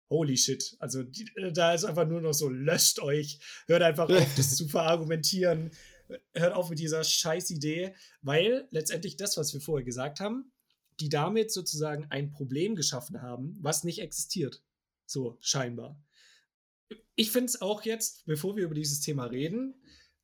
[0.09, 0.75] Holy shit.
[0.79, 3.39] Also die, da ist einfach nur noch so, löscht euch.
[3.67, 5.71] Hört einfach auf, das zu verargumentieren.
[6.33, 10.51] Hört auf mit dieser Scheißidee, weil letztendlich das, was wir vorher gesagt haben,
[10.99, 14.63] die damit sozusagen ein Problem geschaffen haben, was nicht existiert.
[15.05, 16.01] So scheinbar.
[17.15, 19.75] Ich finde es auch jetzt, bevor wir über dieses Thema reden,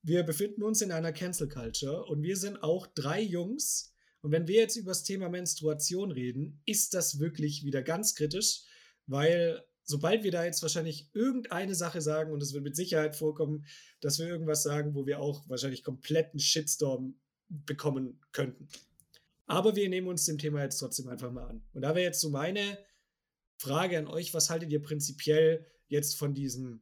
[0.04, 3.94] wir befinden uns in einer Cancel Culture und wir sind auch drei Jungs.
[4.22, 8.64] Und wenn wir jetzt über das Thema Menstruation reden, ist das wirklich wieder ganz kritisch,
[9.08, 13.66] weil sobald wir da jetzt wahrscheinlich irgendeine Sache sagen, und es wird mit Sicherheit vorkommen,
[14.00, 17.16] dass wir irgendwas sagen, wo wir auch wahrscheinlich kompletten Shitstorm
[17.50, 18.68] bekommen könnten.
[19.46, 21.62] Aber wir nehmen uns dem Thema jetzt trotzdem einfach mal an.
[21.74, 22.80] Und da wäre jetzt so meine
[23.58, 26.82] Frage an euch, was haltet ihr prinzipiell jetzt von diesem,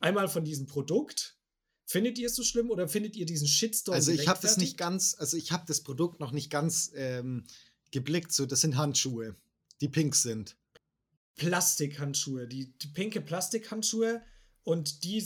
[0.00, 1.38] einmal von diesem Produkt?
[1.86, 4.76] Findet ihr es so schlimm oder findet ihr diesen Shitstorm Also ich habe das nicht
[4.76, 7.44] ganz, also ich habe das Produkt noch nicht ganz ähm,
[7.92, 8.32] geblickt.
[8.32, 9.36] So, das sind Handschuhe,
[9.80, 10.56] die pink sind.
[11.38, 14.22] Plastikhandschuhe, die, die pinke Plastikhandschuhe
[14.64, 15.24] und die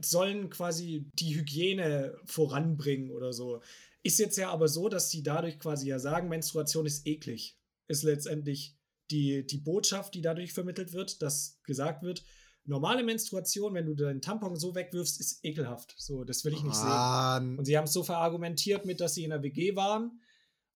[0.00, 3.62] sollen quasi die Hygiene voranbringen oder so.
[4.02, 7.56] Ist jetzt ja aber so, dass die dadurch quasi ja sagen, Menstruation ist eklig.
[7.88, 8.76] Ist letztendlich
[9.10, 12.24] die, die Botschaft, die dadurch vermittelt wird, dass gesagt wird,
[12.64, 15.94] normale Menstruation, wenn du deinen Tampon so wegwirfst, ist ekelhaft.
[15.96, 17.58] So, das will ich nicht ah, sehen.
[17.58, 20.20] Und sie haben es so verargumentiert mit, dass sie in der WG waren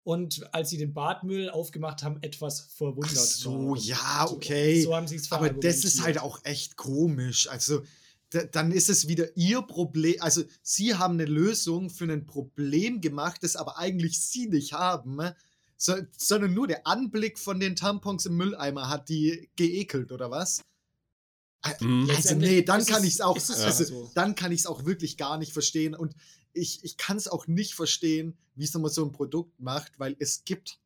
[0.05, 3.11] und als sie den Badmüll aufgemacht haben, etwas verwundert.
[3.17, 3.79] Ach so, waren.
[3.79, 4.83] ja, okay.
[4.83, 7.49] So, so haben sie es Aber das ist halt auch echt komisch.
[7.49, 7.83] Also,
[8.53, 10.17] dann ist es wieder ihr Problem.
[10.21, 15.17] Also, sie haben eine Lösung für ein Problem gemacht, das aber eigentlich sie nicht haben.
[15.17, 15.35] Ne?
[15.79, 20.61] So, sondern nur der Anblick von den Tampons im Mülleimer hat die geekelt, oder was?
[21.81, 22.11] Mhm.
[22.15, 24.11] Also, nee, dann kann ich es auch, also, so.
[24.15, 25.95] dann kann ich es auch wirklich gar nicht verstehen.
[25.95, 26.15] Und
[26.55, 30.17] ich, ich kann es auch nicht verstehen, wie es nochmal so ein Produkt macht, weil
[30.19, 30.79] es gibt,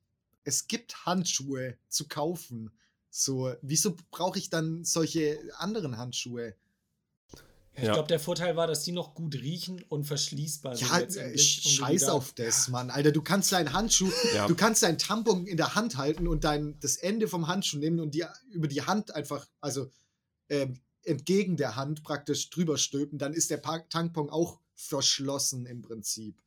[0.45, 2.71] es gibt Handschuhe zu kaufen.
[3.11, 6.55] So, wieso brauche ich dann solche anderen Handschuhe?
[7.75, 7.93] Ich ja.
[7.93, 10.89] glaube, der Vorteil war, dass die noch gut riechen und verschließbar sind.
[10.89, 12.73] Ja, äh, scheiß auf das, ja.
[12.73, 12.91] Mann.
[12.91, 14.49] Alter, du kannst deinen Handschuh, ja.
[14.49, 18.01] du kannst deinen Tampon in der Hand halten und dein, das Ende vom Handschuh nehmen
[18.01, 19.93] und die über die Hand einfach, also
[20.49, 26.41] ähm, entgegen der Hand praktisch drüber stülpen, dann ist der Tampon auch verschlossen im Prinzip.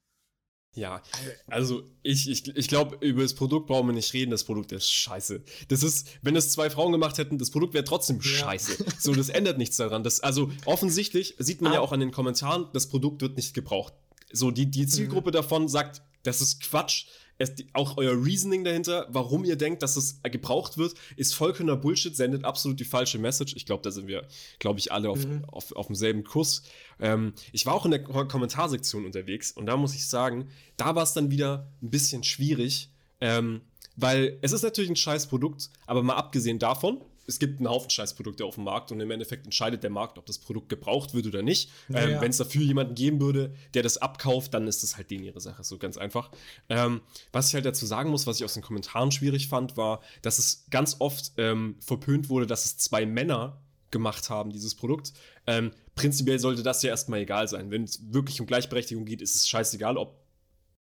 [0.73, 1.03] Ja,
[1.47, 4.31] also ich, ich, ich glaube, über das Produkt brauchen wir nicht reden.
[4.31, 5.43] Das Produkt ist scheiße.
[5.67, 8.23] Das ist, wenn es zwei Frauen gemacht hätten, das Produkt wäre trotzdem ja.
[8.23, 8.85] scheiße.
[8.97, 10.03] So, das ändert nichts daran.
[10.03, 11.75] Das, also offensichtlich sieht man ah.
[11.75, 13.93] ja auch an den Kommentaren, das Produkt wird nicht gebraucht.
[14.31, 15.33] So, die, die Zielgruppe mhm.
[15.33, 17.07] davon sagt, das ist Quatsch
[17.41, 22.15] es, auch euer Reasoning dahinter, warum ihr denkt, dass es gebraucht wird, ist vollkommener Bullshit,
[22.15, 23.55] sendet absolut die falsche Message.
[23.55, 24.27] Ich glaube, da sind wir,
[24.59, 25.43] glaube ich, alle auf, mhm.
[25.45, 26.63] auf, auf demselben Kurs.
[26.99, 31.03] Ähm, ich war auch in der Kommentarsektion unterwegs und da muss ich sagen, da war
[31.03, 33.61] es dann wieder ein bisschen schwierig, ähm,
[33.95, 37.89] weil es ist natürlich ein scheiß Produkt, aber mal abgesehen davon, es gibt einen Haufen
[37.89, 41.27] Scheißprodukte auf dem Markt und im Endeffekt entscheidet der Markt, ob das Produkt gebraucht wird
[41.27, 41.69] oder nicht.
[41.89, 45.11] Ja, ähm, Wenn es dafür jemanden geben würde, der das abkauft, dann ist das halt
[45.11, 46.31] denen ihre Sache, so ganz einfach.
[46.69, 50.01] Ähm, was ich halt dazu sagen muss, was ich aus den Kommentaren schwierig fand, war,
[50.21, 55.13] dass es ganz oft ähm, verpönt wurde, dass es zwei Männer gemacht haben, dieses Produkt.
[55.45, 57.71] Ähm, prinzipiell sollte das ja erstmal egal sein.
[57.71, 60.20] Wenn es wirklich um Gleichberechtigung geht, ist es scheißegal, ob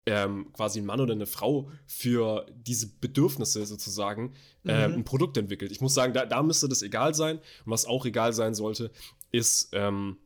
[0.10, 4.34] ähm, quasi ein Mann oder eine Frau für diese Bedürfnisse sozusagen
[4.65, 4.98] ähm, mhm.
[4.98, 5.72] ein Produkt entwickelt.
[5.72, 7.38] Ich muss sagen, da, da müsste das egal sein.
[7.38, 8.91] Und was auch egal sein sollte,
[9.32, 9.69] ist.
[9.74, 10.17] Ähm,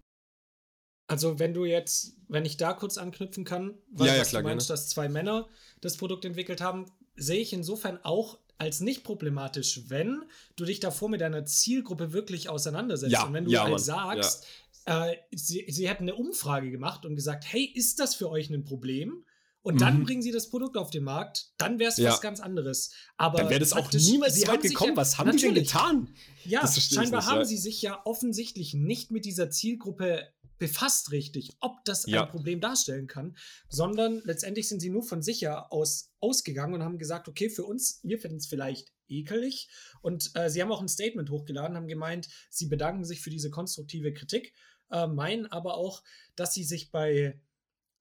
[1.07, 4.47] also, wenn du jetzt, wenn ich da kurz anknüpfen kann, weil ja, ja, klar, du
[4.47, 4.79] meinst, gerne.
[4.79, 5.49] dass zwei Männer
[5.81, 10.23] das Produkt entwickelt haben, sehe ich insofern auch als nicht problematisch, wenn
[10.55, 13.11] du dich davor mit deiner Zielgruppe wirklich auseinandersetzt.
[13.11, 14.45] Ja, und wenn du ja, halt Mann, sagst,
[14.85, 18.63] äh, sie, sie hätten eine Umfrage gemacht und gesagt, hey, ist das für euch ein
[18.63, 19.25] Problem?
[19.63, 20.03] Und dann mhm.
[20.03, 22.11] bringen sie das Produkt auf den Markt, dann wäre es ja.
[22.11, 22.91] was ganz anderes.
[23.17, 24.91] Aber dann wäre das auch niemals so weit gekommen.
[24.91, 26.13] Ja, was haben die denn getan?
[26.43, 27.45] Ja, scheinbar nicht, haben ja.
[27.45, 30.27] sie sich ja offensichtlich nicht mit dieser Zielgruppe
[30.59, 33.35] befasst richtig, ob das ein Problem darstellen kann,
[33.69, 37.99] sondern letztendlich sind sie nur von sich aus ausgegangen und haben gesagt, okay, für uns,
[38.03, 39.69] wir finden es vielleicht ekelig.
[40.01, 43.49] Und äh, sie haben auch ein Statement hochgeladen, haben gemeint, sie bedanken sich für diese
[43.49, 44.53] konstruktive Kritik,
[44.91, 46.03] äh, meinen aber auch,
[46.35, 47.39] dass sie sich bei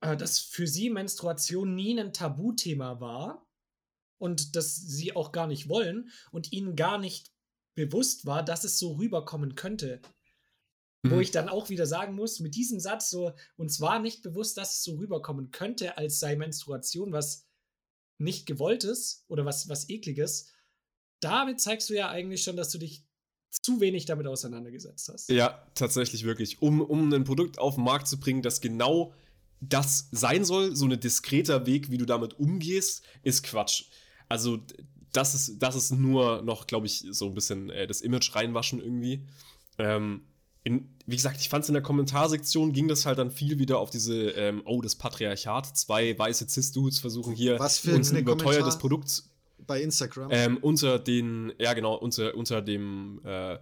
[0.02, 3.46] dass für sie Menstruation nie ein Tabuthema war
[4.18, 7.32] und dass sie auch gar nicht wollen und ihnen gar nicht
[7.74, 10.02] bewusst war, dass es so rüberkommen könnte.
[11.02, 11.10] Mhm.
[11.10, 14.56] Wo ich dann auch wieder sagen muss, mit diesem Satz so, uns war nicht bewusst,
[14.56, 17.48] dass es so rüberkommen könnte, als sei Menstruation was
[18.18, 20.52] nicht gewolltes oder was, was ekliges.
[21.20, 23.04] Damit zeigst du ja eigentlich schon, dass du dich
[23.50, 25.28] zu wenig damit auseinandergesetzt hast.
[25.28, 26.62] Ja, tatsächlich wirklich.
[26.62, 29.14] Um, um ein Produkt auf den Markt zu bringen, das genau
[29.62, 33.84] das sein soll, so ein diskreter Weg, wie du damit umgehst, ist Quatsch.
[34.28, 34.58] Also,
[35.12, 38.80] das ist, das ist nur noch, glaube ich, so ein bisschen äh, das Image reinwaschen
[38.80, 39.26] irgendwie.
[39.78, 40.22] Ähm,
[40.64, 43.78] in, wie gesagt, ich fand es in der Kommentarsektion ging das halt dann viel wieder
[43.78, 45.76] auf diese, ähm, oh, das Patriarchat.
[45.76, 49.24] Zwei weiße Cis-Dudes versuchen hier Was für uns ein überteuertes Produkt.
[49.66, 50.28] Bei Instagram.
[50.32, 53.58] Ähm, unter den, ja genau, unter, unter dem äh,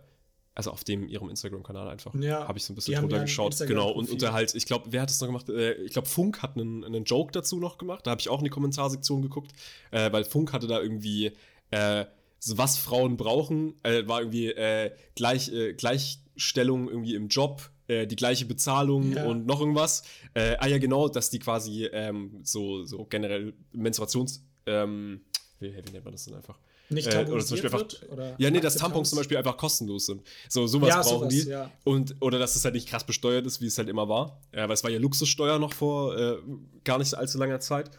[0.54, 2.14] also auf dem ihrem Instagram-Kanal einfach.
[2.14, 3.56] Ja, habe ich so ein bisschen drunter geschaut.
[3.66, 5.48] Genau, und unter halt, ich glaube, wer hat das noch gemacht?
[5.48, 8.06] Äh, ich glaube, Funk hat einen, einen Joke dazu noch gemacht.
[8.06, 9.52] Da habe ich auch in die Kommentarsektion geguckt,
[9.90, 11.32] äh, weil Funk hatte da irgendwie,
[11.70, 12.04] äh,
[12.38, 18.14] so was Frauen brauchen, äh, war irgendwie äh, gleich, äh, Gleichstellung irgendwie im Job, die
[18.14, 19.24] gleiche Bezahlung ja.
[19.24, 20.04] und noch irgendwas.
[20.36, 25.22] ah ja, genau, dass die quasi ähm, so, so generell Menstruations, ähm,
[25.58, 26.56] wie, wie nennt man das denn einfach?
[26.90, 30.06] Nicht äh, oder zum Beispiel einfach, oder Ja, nee, dass Tampons zum Beispiel einfach kostenlos
[30.06, 30.22] sind.
[30.48, 31.48] So, sowas ja, brauchen sowas, die.
[31.48, 31.70] Ja.
[31.84, 34.40] Und, oder dass es halt nicht krass besteuert ist, wie es halt immer war.
[34.54, 36.36] Ja, weil es war ja Luxussteuer noch vor äh,
[36.84, 37.90] gar nicht allzu langer Zeit.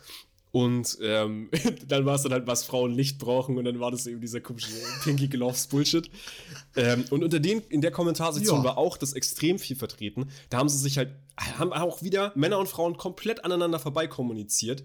[0.52, 1.50] Und ähm,
[1.88, 4.42] dann war es dann halt, was Frauen nicht brauchen, und dann war das eben dieser
[4.42, 4.72] komische
[5.04, 6.10] Pinky Gloves Bullshit.
[6.76, 8.64] ähm, und unter den, in der Kommentarsektion ja.
[8.64, 10.30] war auch das extrem viel vertreten.
[10.50, 14.84] Da haben sie sich halt, haben auch wieder Männer und Frauen komplett aneinander vorbei kommuniziert.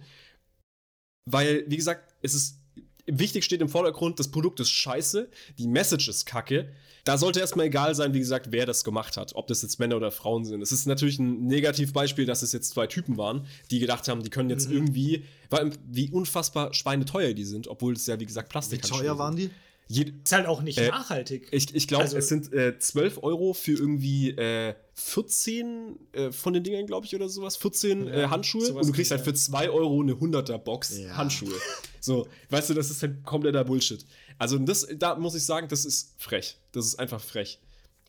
[1.28, 2.60] Weil, wie gesagt, es ist
[3.06, 6.68] wichtig steht im Vordergrund, das Produkt ist scheiße, die Message ist kacke.
[7.04, 9.96] Da sollte erstmal egal sein, wie gesagt, wer das gemacht hat, ob das jetzt Männer
[9.96, 10.60] oder Frauen sind.
[10.60, 14.30] Es ist natürlich ein Negativbeispiel, dass es jetzt zwei Typen waren, die gedacht haben, die
[14.30, 14.74] können jetzt mhm.
[14.74, 19.18] irgendwie, weil, wie unfassbar schweineteuer die sind, obwohl es ja, wie gesagt, Plastik Wie teuer
[19.18, 19.50] waren die?
[19.88, 21.48] Je, ist halt auch nicht äh, nachhaltig.
[21.52, 26.54] Ich, ich glaube, also, es sind äh, 12 Euro für irgendwie äh, 14 äh, von
[26.54, 27.56] den Dingern, glaube ich, oder sowas.
[27.56, 28.72] 14 ja, äh, Handschuhe.
[28.72, 31.16] Und du kriegst halt für 2 Euro eine 100er Box ja.
[31.16, 31.54] Handschuhe.
[31.98, 34.06] So, weißt du, das ist halt kompletter Bullshit.
[34.38, 36.56] Also, das, da muss ich sagen, das ist frech.
[36.70, 37.58] Das ist einfach frech.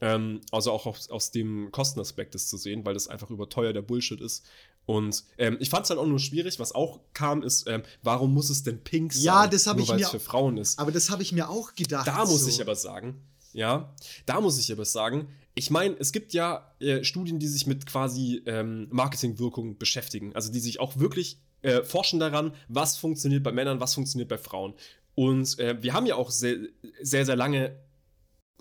[0.02, 4.22] Ähm, also auch aus, aus dem Kostenaspekt das zu sehen, weil das einfach überteuerter Bullshit
[4.22, 4.46] ist.
[4.88, 8.34] Und ähm, ich fand es halt auch nur schwierig, was auch kam, ist, ähm, warum
[8.34, 9.23] muss es denn pink sein?
[9.23, 10.08] Ja, das habe ich mir.
[10.08, 10.80] für Frauen ist.
[10.80, 12.08] Aber das habe ich mir auch gedacht.
[12.08, 12.47] Da muss so.
[12.47, 13.21] ich aber sagen,
[13.52, 13.93] ja,
[14.26, 17.86] da muss ich aber sagen, ich meine, es gibt ja äh, Studien, die sich mit
[17.86, 20.34] quasi ähm, Marketingwirkungen beschäftigen.
[20.34, 24.38] Also die sich auch wirklich äh, forschen daran, was funktioniert bei Männern, was funktioniert bei
[24.38, 24.73] Frauen.
[25.15, 26.60] Und äh, wir haben ja auch sehr,
[27.02, 27.78] sehr, sehr lange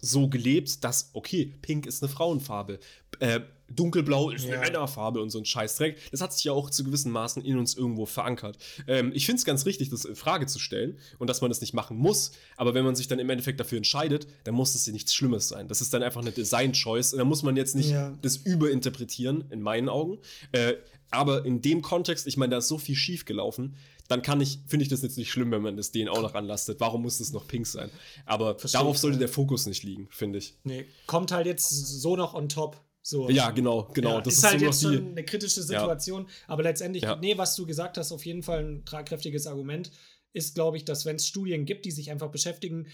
[0.01, 2.81] so gelebt, dass, okay, Pink ist eine Frauenfarbe,
[3.21, 5.99] äh, Dunkelblau ist eine Männerfarbe und so ein Scheißdreck.
[6.11, 8.59] Das hat sich ja auch zu gewissen Maßen in uns irgendwo verankert.
[8.87, 11.61] Ähm, ich finde es ganz richtig, das in Frage zu stellen und dass man das
[11.61, 12.33] nicht machen muss.
[12.57, 15.49] Aber wenn man sich dann im Endeffekt dafür entscheidet, dann muss das ja nichts Schlimmes
[15.49, 15.69] sein.
[15.69, 17.13] Das ist dann einfach eine Design-Choice.
[17.13, 18.17] Und da muss man jetzt nicht ja.
[18.23, 20.19] das überinterpretieren, in meinen Augen.
[20.53, 20.75] Äh,
[21.11, 23.77] aber in dem Kontext, ich meine, da ist so viel schief gelaufen,
[24.09, 26.35] dann kann ich, finde ich das jetzt nicht schlimm, wenn man das denen auch noch
[26.35, 26.81] anlastet.
[26.81, 27.91] Warum muss das noch pink sein?
[28.25, 30.55] Aber Verstehe darauf sollte der Fokus nicht liegen, finde ich.
[30.65, 32.81] Nee, kommt halt jetzt so noch on top.
[33.07, 33.31] So.
[33.31, 34.15] Ja, genau, genau.
[34.15, 36.29] Ja, das ist, ist halt so jetzt schon eine kritische Situation, ja.
[36.49, 37.15] aber letztendlich, ja.
[37.15, 39.93] nee, was du gesagt hast, auf jeden Fall ein tragkräftiges Argument,
[40.33, 42.89] ist, glaube ich, dass wenn es Studien gibt, die sich einfach beschäftigen,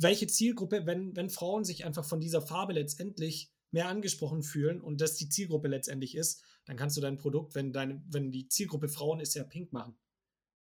[0.00, 5.00] welche Zielgruppe, wenn, wenn Frauen sich einfach von dieser Farbe letztendlich mehr angesprochen fühlen und
[5.00, 8.88] das die Zielgruppe letztendlich ist, dann kannst du dein Produkt, wenn deine, wenn die Zielgruppe
[8.88, 9.96] Frauen ist, ja pink machen.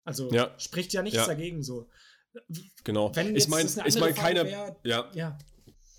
[0.02, 1.88] Also spricht ja nichts dagegen so.
[2.82, 3.14] Genau.
[3.14, 4.44] Wenn ich meine, ich meine, keiner,
[4.82, 5.08] ja.
[5.14, 5.38] ja.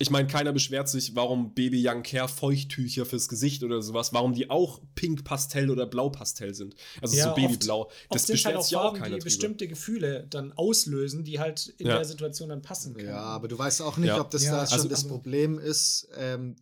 [0.03, 4.33] Ich meine, keiner beschwert sich, warum Baby Young Care Feuchttücher fürs Gesicht oder sowas, warum
[4.33, 6.75] die auch pink Pastell oder blau Pastell sind.
[7.01, 7.83] Also ja, so Babyblau.
[7.83, 9.23] Oft, das oft beschwert halt sich auch keiner die drüber.
[9.23, 11.95] bestimmte Gefühle dann auslösen, die halt in ja.
[11.95, 13.07] der Situation dann passen können.
[13.07, 14.19] Ja, aber du weißt auch nicht, ja.
[14.19, 16.57] ob das da schon also, das Problem ist, ähm,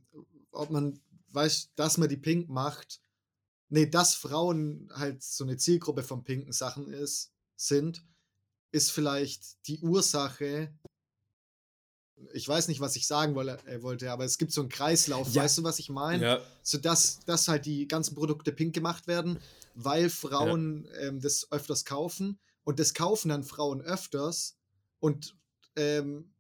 [0.51, 0.99] ob man
[1.30, 3.01] weiß, dass man die pink macht.
[3.69, 8.06] Nee, dass Frauen halt so eine Zielgruppe von pinken Sachen ist, sind,
[8.71, 10.71] ist vielleicht die Ursache
[12.34, 15.43] ich weiß nicht, was ich sagen äh, wollte, aber es gibt so einen Kreislauf, ja.
[15.43, 16.23] weißt du, was ich meine?
[16.23, 16.41] Ja.
[16.63, 19.39] So dass, dass halt die ganzen Produkte pink gemacht werden,
[19.75, 21.07] weil Frauen ja.
[21.07, 24.57] ähm, das öfters kaufen und das kaufen dann Frauen öfters
[24.99, 25.36] und
[25.75, 26.31] ähm,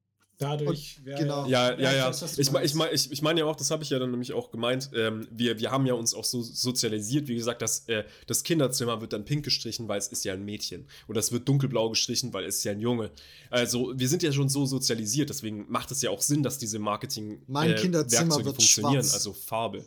[0.41, 1.45] Dadurch, und, genau.
[1.45, 2.07] Ja, ja, ja.
[2.07, 4.33] Weiß, ich, ich meine ich, ich mein ja auch, das habe ich ja dann nämlich
[4.33, 8.05] auch gemeint, ähm, wir, wir haben ja uns auch so sozialisiert, wie gesagt, dass äh,
[8.25, 10.87] das Kinderzimmer wird dann pink gestrichen, weil es ist ja ein Mädchen.
[11.07, 13.11] Und das wird dunkelblau gestrichen, weil es ist ja ein Junge.
[13.51, 16.79] Also wir sind ja schon so sozialisiert, deswegen macht es ja auch Sinn, dass diese
[16.79, 19.13] Marketing mein äh, Kinderzimmer Werkzeuge wird funktionieren, schwarz.
[19.13, 19.85] also Farbe.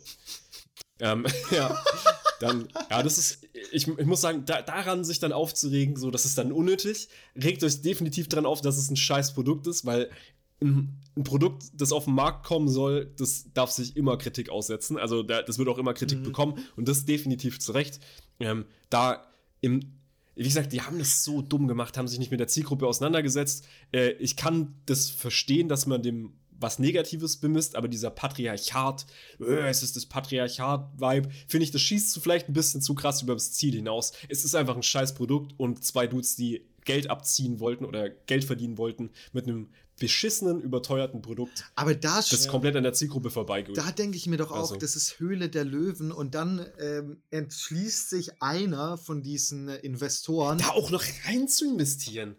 [0.99, 1.77] ähm, ja.
[2.39, 6.25] Dann, ja, das ist, ich, ich muss sagen, da, daran sich dann aufzuregen, so, das
[6.25, 7.07] ist dann unnötig.
[7.35, 10.09] Regt euch definitiv daran auf, dass es ein scheiß Produkt ist, weil
[10.61, 14.97] ein, Produkt, das auf den Markt kommen soll, das darf sich immer Kritik aussetzen.
[14.97, 16.23] Also da, das wird auch immer Kritik mhm.
[16.23, 18.01] bekommen und das definitiv zu Recht.
[18.39, 19.25] Ähm, da
[19.61, 19.79] im,
[20.35, 23.65] wie gesagt, die haben das so dumm gemacht, haben sich nicht mit der Zielgruppe auseinandergesetzt.
[23.93, 29.05] Äh, ich kann das verstehen, dass man dem was Negatives bemisst, aber dieser Patriarchat,
[29.39, 33.33] äh, es ist das Patriarchat-Vibe, finde ich, das schießt vielleicht ein bisschen zu krass über
[33.33, 34.13] das Ziel hinaus.
[34.29, 38.45] Es ist einfach ein scheiß Produkt und zwei Dudes, die Geld abziehen wollten oder Geld
[38.45, 41.65] verdienen wollten mit einem beschissenen, überteuerten Produkt.
[41.75, 42.51] Aber da das ja.
[42.51, 43.77] komplett an der Zielgruppe vorbeigeht.
[43.77, 44.75] Da denke ich mir doch auch, also.
[44.75, 50.57] das ist Höhle der Löwen und dann ähm, entschließt einer von diesen äh, Investoren.
[50.57, 52.35] Da auch noch rein zu investieren.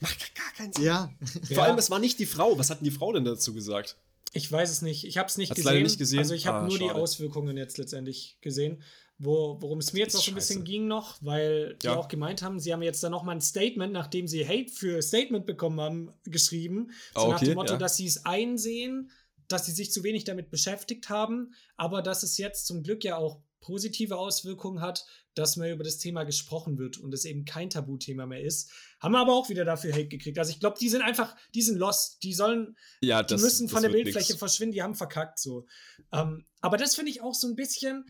[0.00, 0.84] Macht gar keinen Sinn.
[0.84, 1.12] Ja.
[1.46, 1.62] Vor ja.
[1.64, 2.58] allem, es war nicht die Frau.
[2.58, 3.96] Was hat denn die Frau denn dazu gesagt?
[4.32, 5.04] Ich weiß es nicht.
[5.04, 6.18] Ich habe es nicht, nicht, gesehen.
[6.18, 6.84] Also ich habe ah, nur schade.
[6.84, 8.82] die Auswirkungen jetzt letztendlich gesehen.
[9.20, 11.96] Wo, worum es mir jetzt auch so ein bisschen ging noch, weil die ja.
[11.96, 15.44] auch gemeint haben, sie haben jetzt dann nochmal ein Statement, nachdem sie Hate für Statement
[15.44, 16.92] bekommen haben, geschrieben.
[17.14, 17.78] So okay, nach dem Motto, ja.
[17.78, 19.10] dass sie es einsehen,
[19.48, 23.16] dass sie sich zu wenig damit beschäftigt haben, aber dass es jetzt zum Glück ja
[23.16, 25.04] auch positive Auswirkungen hat,
[25.34, 28.70] dass mehr über das Thema gesprochen wird und es eben kein Tabuthema mehr ist.
[29.00, 30.38] Haben aber auch wieder dafür Hate gekriegt.
[30.38, 32.22] Also ich glaube, die sind einfach, die sind lost.
[32.22, 34.38] Die sollen, ja, das, die müssen von der Bildfläche nix.
[34.38, 34.74] verschwinden.
[34.74, 35.66] Die haben verkackt so.
[36.12, 38.04] Ähm, aber das finde ich auch so ein bisschen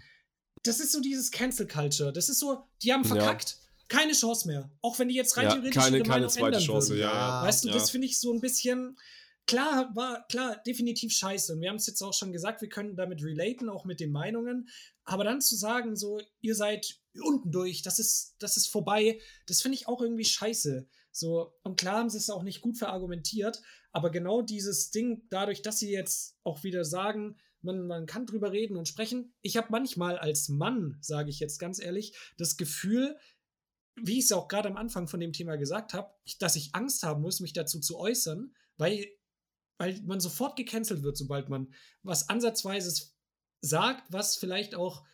[0.68, 2.12] das ist so dieses Cancel Culture.
[2.12, 3.50] Das ist so, die haben verkackt.
[3.58, 3.86] Ja.
[3.88, 4.70] Keine Chance mehr.
[4.82, 7.00] Auch wenn die jetzt rein ja, theoretisch keine, keine zweite Chance, würden.
[7.00, 8.98] ja, Weißt du, das finde ich so ein bisschen.
[9.46, 11.54] Klar, war klar, definitiv scheiße.
[11.54, 14.12] Und wir haben es jetzt auch schon gesagt, wir können damit relaten, auch mit den
[14.12, 14.68] Meinungen.
[15.04, 19.62] Aber dann zu sagen, so, ihr seid unten durch, das ist, das ist vorbei, das
[19.62, 20.86] finde ich auch irgendwie scheiße.
[21.10, 25.62] So, und klar haben sie es auch nicht gut verargumentiert, aber genau dieses Ding, dadurch,
[25.62, 29.34] dass sie jetzt auch wieder sagen, man, man kann drüber reden und sprechen.
[29.42, 33.16] Ich habe manchmal als Mann, sage ich jetzt ganz ehrlich, das Gefühl,
[33.96, 37.02] wie ich es auch gerade am Anfang von dem Thema gesagt habe, dass ich Angst
[37.02, 39.06] haben muss, mich dazu zu äußern, weil,
[39.78, 43.16] weil man sofort gecancelt wird, sobald man was Ansatzweises
[43.60, 45.04] sagt, was vielleicht auch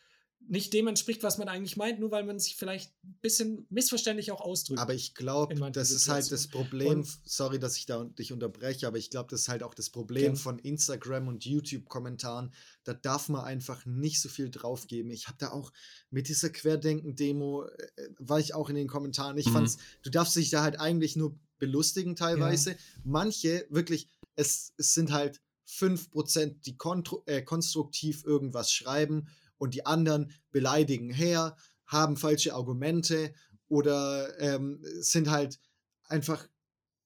[0.47, 4.31] nicht dem entspricht, was man eigentlich meint, nur weil man sich vielleicht ein bisschen missverständlich
[4.31, 4.79] auch ausdrückt.
[4.79, 8.87] Aber ich glaube, das ist halt das Problem, und, sorry, dass ich da dich unterbreche,
[8.87, 10.39] aber ich glaube, das ist halt auch das Problem ja.
[10.39, 12.53] von Instagram und YouTube-Kommentaren.
[12.83, 15.11] Da darf man einfach nicht so viel draufgeben.
[15.11, 15.71] Ich habe da auch
[16.09, 19.37] mit dieser Querdenken-Demo, äh, war ich auch in den Kommentaren.
[19.37, 19.53] Ich mhm.
[19.53, 22.71] fand's, du darfst dich da halt eigentlich nur belustigen teilweise.
[22.71, 22.77] Ja.
[23.03, 26.77] Manche, wirklich, es, es sind halt 5%, die
[27.25, 33.33] äh, konstruktiv irgendwas schreiben und die anderen beleidigen her, haben falsche Argumente
[33.67, 35.59] oder ähm, sind halt
[36.05, 36.47] einfach,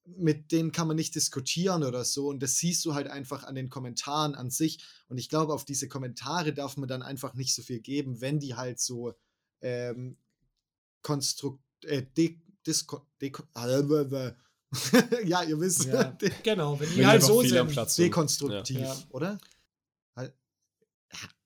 [0.06, 2.28] mit denen kann man nicht diskutieren oder so.
[2.28, 4.84] Und das siehst du halt einfach an den Kommentaren an sich.
[5.08, 8.40] Und ich glaube, auf diese Kommentare darf man dann einfach nicht so viel geben, wenn
[8.40, 9.14] die halt so
[9.62, 10.18] ähm,
[11.02, 13.32] konstrukt, äh, de, disco, de,
[15.26, 15.86] ja, ihr wisst.
[15.86, 17.98] Ja, genau, wenn die wenn halt so sind.
[17.98, 18.96] Dekonstruktiv, ja.
[19.10, 19.38] oder?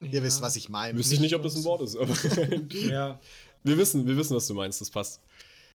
[0.02, 0.24] Ihr ja.
[0.24, 0.98] wisst, was ich meine.
[0.98, 2.14] Wüsste ich nicht, ob das ein Wort ist, aber.
[2.72, 3.20] ja.
[3.64, 5.22] Wir wissen, wir wissen, was du meinst, das passt.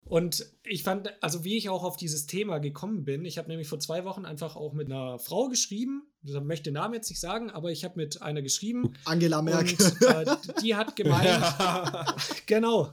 [0.07, 3.69] Und ich fand, also wie ich auch auf dieses Thema gekommen bin, ich habe nämlich
[3.69, 7.21] vor zwei Wochen einfach auch mit einer Frau geschrieben, ich möchte den Namen jetzt nicht
[7.21, 8.95] sagen, aber ich habe mit einer geschrieben.
[9.05, 9.77] Angela Merkel.
[9.79, 11.43] Und, äh, die hat gemeint,
[12.47, 12.91] genau.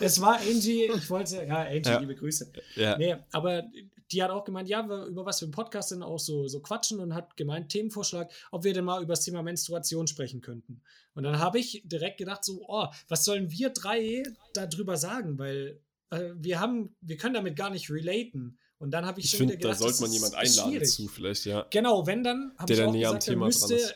[0.00, 1.98] Es war Angie, ich wollte, ja, Angie, ja.
[1.98, 2.52] liebe Grüße.
[2.76, 2.96] Ja.
[2.96, 3.64] Nee, aber
[4.12, 7.00] die hat auch gemeint, ja, über was wir im Podcast denn auch so, so quatschen
[7.00, 10.80] und hat gemeint, Themenvorschlag, ob wir denn mal über das Thema Menstruation sprechen könnten.
[11.14, 14.22] Und dann habe ich direkt gedacht, so, oh, was sollen wir drei
[14.54, 15.38] darüber sagen?
[15.38, 18.58] Weil äh, wir haben, wir können damit gar nicht relaten.
[18.78, 20.90] Und dann habe ich, ich schon find, wieder gedacht, da sollte man jemand einladen schwierig.
[20.90, 21.66] zu, vielleicht, ja.
[21.70, 23.94] Genau, wenn dann, habe ich auch gesagt, dann müsste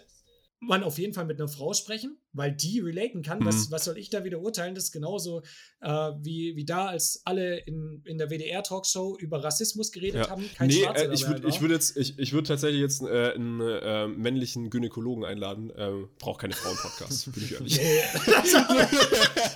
[0.61, 3.41] man auf jeden Fall mit einer Frau sprechen, weil die relaten kann.
[3.41, 3.47] Mhm.
[3.47, 4.75] Was, was soll ich da wieder urteilen?
[4.75, 5.43] Das ist genauso
[5.81, 5.89] äh,
[6.21, 10.31] wie, wie da, als alle in, in der WDR-Talkshow über Rassismus geredet ja.
[10.31, 10.49] haben.
[10.57, 14.07] Kein nee, äh, ich würde würd jetzt, ich, ich würde tatsächlich jetzt äh, einen äh,
[14.09, 15.73] männlichen Gynäkologen einladen.
[15.77, 17.75] Ähm, Braucht keine Frauen-Podcast, bin ich ehrlich.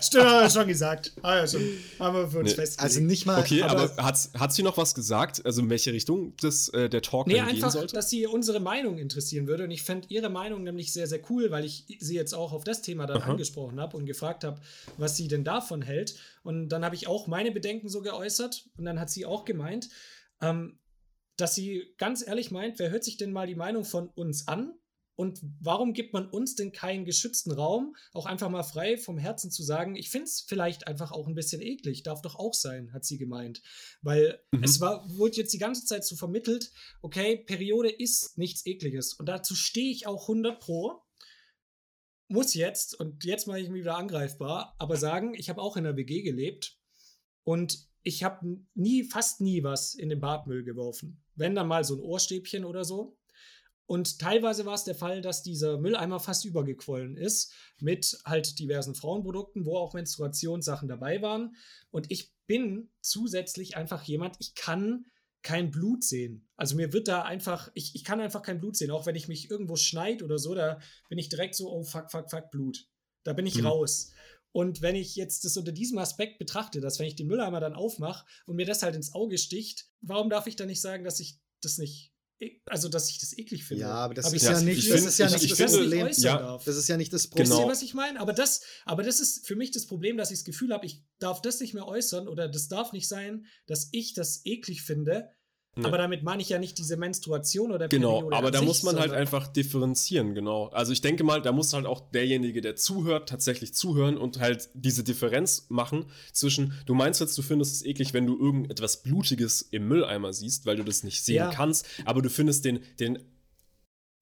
[0.01, 1.13] Stimmt, haben wir schon gesagt.
[1.23, 1.63] Ah, ja, schon.
[1.99, 2.57] Haben wir für uns nee.
[2.57, 2.83] festgelegt.
[2.83, 3.41] Also nicht mal.
[3.41, 5.45] Okay, aber, aber hat, hat sie noch was gesagt?
[5.47, 7.95] Also in welche Richtung das, äh, der Talk nee, einfach, gehen sollte?
[7.95, 9.65] dass sie unsere Meinung interessieren würde.
[9.65, 12.66] Und ich fände ihre Meinung nämlich sehr, sehr cool, weil ich sie jetzt auch auf
[12.67, 13.31] das Thema dann Aha.
[13.31, 14.61] angesprochen habe und gefragt habe,
[14.97, 16.17] was sie denn davon hält.
[16.43, 18.69] Und dann habe ich auch meine Bedenken so geäußert.
[18.77, 19.89] Und dann hat sie auch gemeint,
[20.41, 20.79] ähm,
[21.37, 24.75] dass sie ganz ehrlich meint, wer hört sich denn mal die Meinung von uns an?
[25.17, 29.51] Und warum gibt man uns denn keinen geschützten Raum, auch einfach mal frei vom Herzen
[29.51, 32.93] zu sagen, ich finde es vielleicht einfach auch ein bisschen eklig, darf doch auch sein,
[32.93, 33.63] hat sie gemeint.
[34.03, 34.63] Weil mhm.
[34.63, 39.15] es war, wurde jetzt die ganze Zeit so vermittelt, okay, Periode ist nichts Ekliges.
[39.15, 41.03] Und dazu stehe ich auch 100 Pro.
[42.29, 45.85] Muss jetzt, und jetzt mache ich mich wieder angreifbar, aber sagen, ich habe auch in
[45.85, 46.79] der WG gelebt
[47.45, 51.23] und ich habe nie, fast nie was in den Badmüll geworfen.
[51.35, 53.19] Wenn dann mal so ein Ohrstäbchen oder so.
[53.85, 58.97] Und teilweise war es der Fall, dass dieser Mülleimer fast übergequollen ist mit halt diversen
[58.97, 61.55] Frauenprodukten, wo auch Menstruationssachen dabei waren.
[61.91, 65.07] Und ich bin zusätzlich einfach jemand, ich kann
[65.47, 66.49] kein Blut sehen.
[66.57, 68.91] Also mir wird da einfach, ich, ich kann einfach kein Blut sehen.
[68.91, 72.11] Auch wenn ich mich irgendwo schneid oder so, da bin ich direkt so, oh fuck,
[72.11, 72.89] fuck, fuck, Blut.
[73.23, 73.67] Da bin ich mhm.
[73.67, 74.11] raus.
[74.51, 77.75] Und wenn ich jetzt das unter diesem Aspekt betrachte, dass wenn ich den Mülleimer dann
[77.75, 81.21] aufmache und mir das halt ins Auge sticht, warum darf ich dann nicht sagen, dass
[81.21, 82.13] ich das nicht
[82.67, 83.83] also dass ich das eklig finde.
[83.83, 86.09] Ja, aber das, ist, ja nicht, das ist ja nicht das Problem.
[86.17, 87.49] Ja, das ist ja nicht das Problem.
[87.49, 88.21] Wisst ihr, was ich meine?
[88.21, 91.03] Aber das, aber das ist für mich das Problem, dass ich das Gefühl habe, ich
[91.19, 95.31] darf das nicht mehr äußern oder das darf nicht sein, dass ich das eklig finde,
[95.79, 95.85] ja.
[95.85, 98.83] Aber damit meine ich ja nicht diese Menstruation oder Genau, Periode aber da sich, muss
[98.83, 100.69] man halt einfach differenzieren, genau.
[100.69, 104.71] Also ich denke mal, da muss halt auch derjenige, der zuhört, tatsächlich zuhören und halt
[104.73, 109.61] diese Differenz machen zwischen, du meinst jetzt, du findest es eklig, wenn du irgendetwas Blutiges
[109.63, 111.51] im Mülleimer siehst, weil du das nicht sehen ja.
[111.51, 113.19] kannst, aber du findest den, den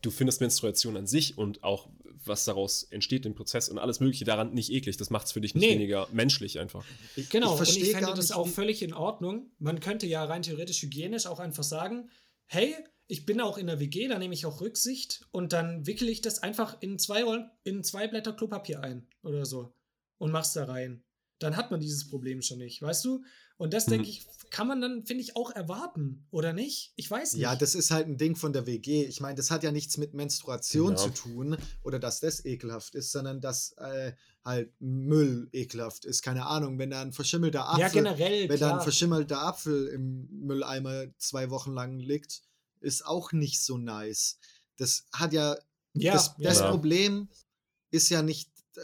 [0.04, 1.88] du findest Menstruation an sich und auch
[2.26, 4.96] was daraus entsteht, den Prozess und alles Mögliche daran nicht eklig.
[4.96, 5.74] Das macht es für dich nicht nee.
[5.74, 6.84] weniger menschlich einfach.
[7.16, 9.50] Ich, genau, ich und ich fände das auch völlig in Ordnung.
[9.58, 12.08] Man könnte ja rein theoretisch hygienisch auch einfach sagen,
[12.46, 12.74] hey,
[13.06, 16.22] ich bin auch in der WG, da nehme ich auch Rücksicht und dann wickel ich
[16.22, 17.24] das einfach in zwei,
[17.62, 19.74] in zwei Blätter Klopapier ein oder so
[20.18, 21.04] und mach's da rein.
[21.38, 23.22] Dann hat man dieses Problem schon nicht, weißt du?
[23.56, 24.10] Und das, denke mhm.
[24.10, 26.92] ich, kann man dann, finde ich, auch erwarten, oder nicht?
[26.96, 27.42] Ich weiß nicht.
[27.42, 29.04] Ja, das ist halt ein Ding von der WG.
[29.04, 31.02] Ich meine, das hat ja nichts mit Menstruation genau.
[31.02, 34.12] zu tun oder dass das ekelhaft ist, sondern dass äh,
[34.44, 36.22] halt Müll ekelhaft ist.
[36.22, 40.28] Keine Ahnung, wenn da ein verschimmelter Apfel, ja, generell, wenn da ein verschimmelter Apfel im
[40.30, 42.42] Mülleimer zwei Wochen lang liegt,
[42.80, 44.38] ist auch nicht so nice.
[44.76, 45.56] Das hat ja,
[45.94, 46.70] ja das, das ja.
[46.70, 47.28] Problem
[47.90, 48.80] ist ja nicht äh,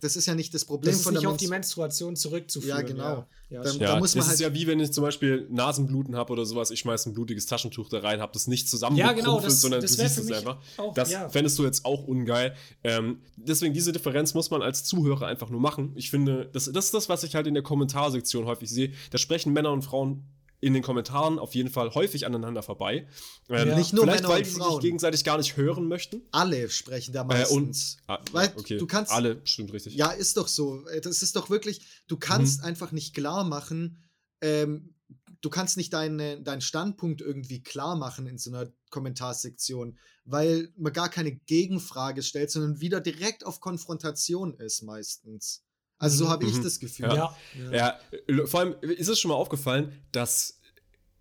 [0.00, 2.78] das ist ja nicht das Problem das von nicht der auf die Menstruation zurückzuführen.
[2.78, 3.26] Ja, genau.
[3.48, 6.16] Ja, ja, da, muss man das halt ist ja wie wenn ich zum Beispiel Nasenbluten
[6.16, 9.34] habe oder sowas, ich schmeiße ein blutiges Taschentuch da rein, habe das nicht zusammengekrumpelt, ja,
[9.34, 10.58] genau, sondern das du siehst es einfach.
[10.76, 11.28] Auch, das ja.
[11.28, 12.54] fändest du jetzt auch ungeil.
[12.84, 15.92] Ähm, deswegen, diese Differenz muss man als Zuhörer einfach nur machen.
[15.94, 18.92] Ich finde, das, das ist das, was ich halt in der Kommentarsektion häufig sehe.
[19.10, 20.24] Da sprechen Männer und Frauen
[20.62, 23.08] in den Kommentaren auf jeden Fall häufig aneinander vorbei.
[23.48, 23.76] Ähm, ja.
[23.76, 26.22] Nicht nur vielleicht, Männer weil sie sich gegenseitig gar nicht hören möchten.
[26.30, 27.50] Alle sprechen da meistens.
[27.50, 28.78] Äh, und, ah, weil okay.
[28.78, 29.10] du kannst.
[29.10, 29.96] Alle, stimmt richtig.
[29.96, 30.84] Ja, ist doch so.
[31.02, 32.66] Das ist doch wirklich, du kannst mhm.
[32.66, 33.98] einfach nicht klar machen,
[34.40, 34.94] ähm,
[35.40, 40.92] du kannst nicht deine, deinen Standpunkt irgendwie klar machen in so einer Kommentarsektion, weil man
[40.92, 45.64] gar keine Gegenfrage stellt, sondern wieder direkt auf Konfrontation ist meistens.
[46.02, 46.30] Also so mhm.
[46.30, 46.62] habe ich mhm.
[46.64, 47.06] das Gefühl.
[47.06, 47.36] Ja.
[47.70, 47.98] Ja.
[48.28, 48.46] ja.
[48.46, 50.60] vor allem ist es schon mal aufgefallen, dass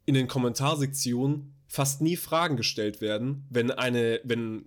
[0.05, 4.65] in den Kommentarsektionen fast nie Fragen gestellt werden, wenn eine, wenn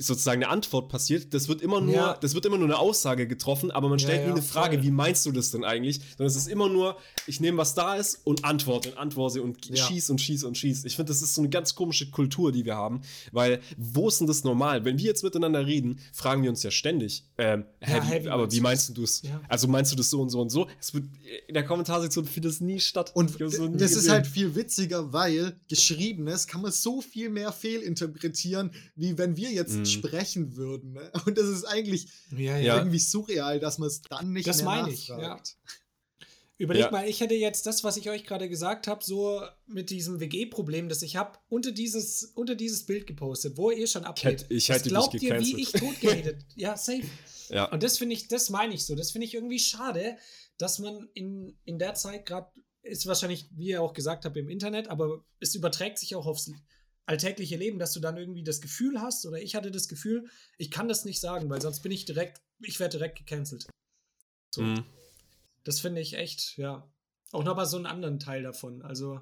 [0.00, 1.34] sozusagen eine Antwort passiert.
[1.34, 2.18] Das wird immer nur, ja.
[2.20, 4.86] das wird immer nur eine Aussage getroffen, aber man stellt ja, nie eine Frage, voll.
[4.86, 6.00] wie meinst du das denn eigentlich?
[6.16, 6.96] Sondern es ist immer nur,
[7.26, 10.84] ich nehme was da ist und antworte und antworte und schieß und schieß und schieß.
[10.86, 14.20] Ich finde, das ist so eine ganz komische Kultur, die wir haben, weil wo ist
[14.20, 14.84] denn das normal?
[14.84, 18.60] Wenn wir jetzt miteinander reden, fragen wir uns ja ständig, ähm, heavy, heavy aber wie
[18.60, 19.22] meinst du das?
[19.48, 20.66] Also meinst du das so und so und so?
[20.80, 21.04] Es wird
[21.46, 23.12] in der Kommentarsektion findet es nie statt.
[23.14, 23.98] Und so nie das gesehen.
[23.98, 29.50] ist halt viel witziger, weil geschriebenes kann man so viel mehr fehlinterpretieren, wie wenn wir
[29.50, 30.92] jetzt mhm sprechen würden.
[30.92, 31.12] Ne?
[31.26, 32.76] Und das ist eigentlich ja, ja.
[32.78, 34.92] irgendwie surreal, dass man es dann nicht das mehr nachfragt.
[34.92, 35.40] Ich, ja.
[36.60, 36.90] Überleg ja.
[36.90, 40.90] mal, ich hätte jetzt das, was ich euch gerade gesagt habe, so mit diesem WG-Problem,
[40.90, 44.44] das ich habe, unter dieses, unter dieses Bild gepostet, wo ihr schon abgeht.
[44.50, 46.44] Ich hätte, ich glaubt ihr, wie ich totgeredet?
[46.56, 47.00] ja, safe.
[47.48, 47.64] Ja.
[47.64, 48.94] Und das finde ich, das meine ich so.
[48.94, 50.18] Das finde ich irgendwie schade,
[50.58, 52.50] dass man in, in der Zeit gerade,
[52.82, 56.50] ist wahrscheinlich, wie ihr auch gesagt habt, im Internet, aber es überträgt sich auch aufs
[57.10, 60.70] alltägliche Leben, dass du dann irgendwie das Gefühl hast, oder ich hatte das Gefühl, ich
[60.70, 63.66] kann das nicht sagen, weil sonst bin ich direkt, ich werde direkt gecancelt.
[64.54, 64.62] So.
[64.62, 64.84] Mhm.
[65.64, 66.88] Das finde ich echt, ja.
[67.32, 68.82] Auch nochmal so einen anderen Teil davon.
[68.82, 69.20] Also,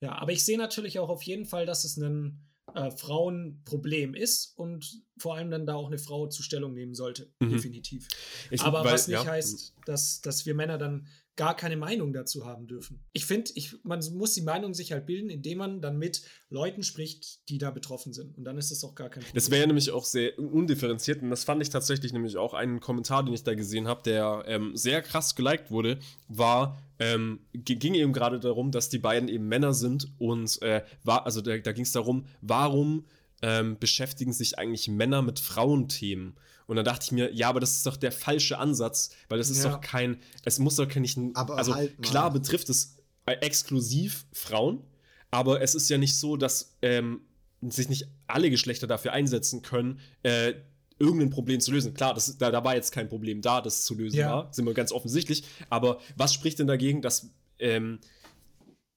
[0.00, 4.58] ja, aber ich sehe natürlich auch auf jeden Fall, dass es ein äh, Frauenproblem ist
[4.58, 7.32] und vor allem dann da auch eine Frau zur Stellung nehmen sollte.
[7.38, 7.50] Mhm.
[7.50, 8.08] Definitiv.
[8.50, 9.24] Ich, aber weil, was nicht ja.
[9.24, 11.06] heißt, dass, dass wir Männer dann
[11.36, 13.00] gar keine Meinung dazu haben dürfen.
[13.12, 16.82] Ich finde, ich, man muss die Meinung sich halt bilden, indem man dann mit Leuten
[16.82, 18.36] spricht, die da betroffen sind.
[18.36, 19.34] Und dann ist das auch gar kein Problem.
[19.34, 21.22] Das wäre ja nämlich auch sehr undifferenziert.
[21.22, 24.44] Und das fand ich tatsächlich nämlich auch einen Kommentar, den ich da gesehen habe, der
[24.46, 29.48] ähm, sehr krass geliked wurde, war, ähm, ging eben gerade darum, dass die beiden eben
[29.48, 33.04] Männer sind und äh, war, also da, da ging es darum, warum
[33.44, 36.34] ähm, beschäftigen sich eigentlich Männer mit Frauenthemen?
[36.66, 39.50] Und dann dachte ich mir, ja, aber das ist doch der falsche Ansatz, weil das
[39.50, 39.70] ist ja.
[39.70, 44.82] doch kein, es muss doch kein, aber also halt klar betrifft es äh, exklusiv Frauen,
[45.30, 47.20] aber es ist ja nicht so, dass ähm,
[47.60, 50.54] sich nicht alle Geschlechter dafür einsetzen können, äh,
[50.98, 51.92] irgendein Problem zu lösen.
[51.92, 54.30] Klar, das, da, da war jetzt kein Problem da, das zu lösen ja.
[54.30, 55.44] war, sind wir ganz offensichtlich.
[55.68, 57.98] Aber was spricht denn dagegen, dass ähm,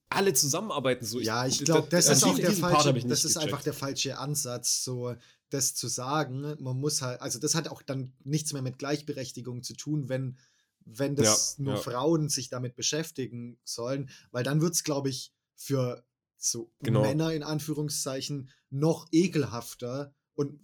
[0.09, 1.19] alle zusammenarbeiten so?
[1.19, 4.83] Ja, ich glaube, das, das, ist auch der falsche, das ist einfach der falsche Ansatz.
[4.83, 5.15] So,
[5.49, 6.55] das zu sagen.
[6.59, 10.37] Man muss halt, also das hat auch dann nichts mehr mit Gleichberechtigung zu tun, wenn,
[10.85, 11.81] wenn das ja, nur ja.
[11.81, 16.03] Frauen sich damit beschäftigen sollen, weil dann wird es, glaube ich, für
[16.37, 17.01] so genau.
[17.01, 20.59] Männer in Anführungszeichen noch ekelhafter und,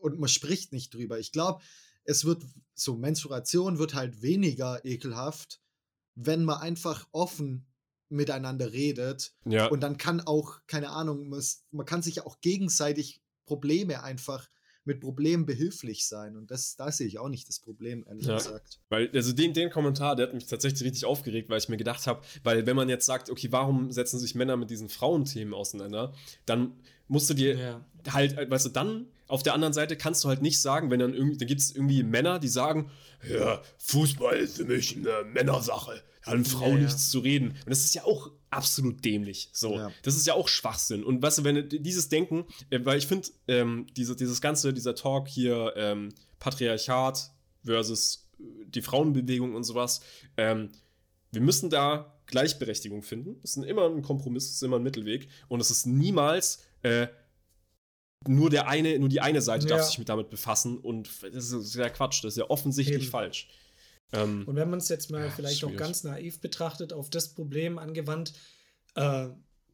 [0.00, 1.18] und man spricht nicht drüber.
[1.18, 1.62] Ich glaube,
[2.04, 5.60] es wird so, Menstruation wird halt weniger ekelhaft,
[6.14, 7.66] wenn man einfach offen
[8.08, 9.34] miteinander redet.
[9.44, 9.66] Ja.
[9.66, 11.28] Und dann kann auch, keine Ahnung,
[11.70, 14.48] man, kann sich ja auch gegenseitig Probleme einfach
[14.84, 16.36] mit Problemen behilflich sein.
[16.36, 18.36] Und das, da sehe ich auch nicht das Problem, ehrlich ja.
[18.36, 18.80] gesagt.
[18.88, 22.06] Weil, also den, den Kommentar, der hat mich tatsächlich richtig aufgeregt, weil ich mir gedacht
[22.06, 26.14] habe, weil wenn man jetzt sagt, okay, warum setzen sich Männer mit diesen Frauenthemen auseinander,
[26.46, 26.72] dann
[27.06, 27.84] musst du dir ja.
[28.12, 31.14] halt, weißt du, dann auf der anderen Seite kannst du halt nicht sagen, wenn dann
[31.14, 32.90] irgendwie, da gibt es irgendwie Männer, die sagen,
[33.28, 37.50] ja, Fußball ist für mich eine Männersache, haben Frauen ja, nichts zu reden.
[37.50, 39.50] Und das ist ja auch absolut dämlich.
[39.52, 39.92] So, ja.
[40.02, 41.04] das ist ja auch Schwachsinn.
[41.04, 44.94] Und weißt du, wenn dieses Denken, äh, weil ich finde, ähm, diese, dieses ganze, dieser
[44.94, 47.30] Talk hier, ähm, Patriarchat
[47.64, 50.00] versus äh, die Frauenbewegung und sowas,
[50.36, 50.70] ähm,
[51.30, 53.40] wir müssen da Gleichberechtigung finden.
[53.42, 55.28] Das ist immer ein Kompromiss, das ist immer ein Mittelweg.
[55.48, 57.08] Und es ist niemals äh,
[58.26, 59.76] nur der eine, nur die eine Seite ja.
[59.76, 63.10] darf sich mit damit befassen und das ist ja Quatsch, das ist ja offensichtlich Eben.
[63.10, 63.48] falsch.
[64.12, 67.34] Ähm, und wenn man es jetzt mal ja, vielleicht auch ganz naiv betrachtet, auf das
[67.34, 68.32] Problem angewandt,
[68.94, 69.28] äh,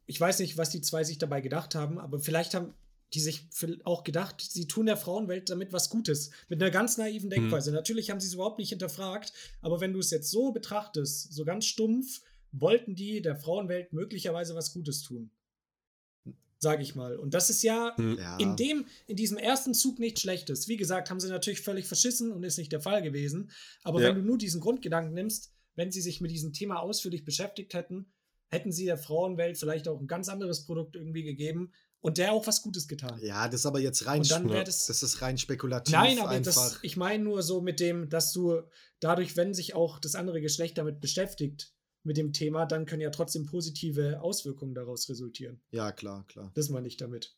[0.06, 2.74] ich weiß nicht, was die zwei sich dabei gedacht haben, aber vielleicht haben
[3.14, 3.46] die sich
[3.84, 6.30] auch gedacht, sie tun der Frauenwelt damit was Gutes.
[6.48, 7.42] Mit einer ganz naiven hm.
[7.42, 7.70] Denkweise.
[7.70, 7.76] Mhm.
[7.76, 11.44] Natürlich haben sie es überhaupt nicht hinterfragt, aber wenn du es jetzt so betrachtest, so
[11.44, 15.30] ganz stumpf, wollten die der Frauenwelt möglicherweise was Gutes tun.
[16.64, 17.18] Sag ich mal.
[17.18, 18.16] Und das ist ja, hm.
[18.18, 20.66] ja, in dem, in diesem ersten Zug nichts Schlechtes.
[20.66, 23.50] Wie gesagt, haben sie natürlich völlig verschissen und ist nicht der Fall gewesen.
[23.82, 24.08] Aber ja.
[24.08, 28.06] wenn du nur diesen Grundgedanken nimmst, wenn sie sich mit diesem Thema ausführlich beschäftigt hätten,
[28.48, 31.70] hätten sie der Frauenwelt vielleicht auch ein ganz anderes Produkt irgendwie gegeben,
[32.04, 33.18] und der auch was Gutes getan.
[33.22, 35.90] Ja, das ist aber jetzt rein, das, das, ist rein spekulativ.
[35.90, 38.60] Nein, aber das, ich meine nur so mit dem, dass du
[39.00, 41.73] dadurch, wenn sich auch das andere Geschlecht damit beschäftigt,
[42.04, 45.60] mit dem Thema, dann können ja trotzdem positive Auswirkungen daraus resultieren.
[45.70, 46.50] Ja, klar, klar.
[46.54, 47.36] Das meine ich damit.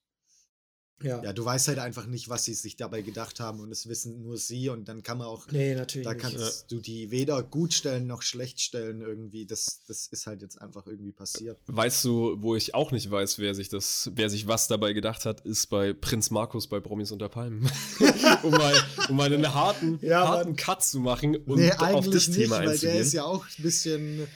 [1.02, 1.22] Ja.
[1.22, 4.22] ja, du weißt halt einfach nicht, was sie sich dabei gedacht haben und es wissen
[4.22, 6.66] nur sie und dann kann man auch, nee, natürlich da kannst ja.
[6.68, 9.44] du die weder gut stellen noch schlecht stellen irgendwie.
[9.44, 11.60] Das, das ist halt jetzt einfach irgendwie passiert.
[11.66, 15.26] Weißt du, wo ich auch nicht weiß, wer sich das, wer sich was dabei gedacht
[15.26, 17.70] hat, ist bei Prinz Markus bei Promis unter Palmen.
[18.42, 18.74] um, mal,
[19.10, 22.56] um mal einen harten, ja, harten Cut zu machen und nee, auf das nicht, Thema
[22.56, 22.70] einzugehen.
[22.70, 24.26] Weil der ist ja auch ein bisschen,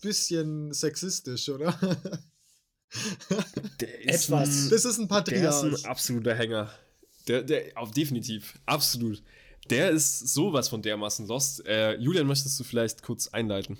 [0.00, 1.72] bisschen sexistisch, oder?
[3.80, 4.64] Der ist Etwas.
[4.64, 5.60] Ein, das ist ein Patriarch.
[5.62, 6.70] Der ist ein absoluter Hänger.
[7.28, 9.22] Der, der, auf definitiv, absolut.
[9.68, 11.64] Der ist sowas von dermaßen lost.
[11.66, 13.78] Äh, Julian, möchtest du vielleicht kurz einleiten?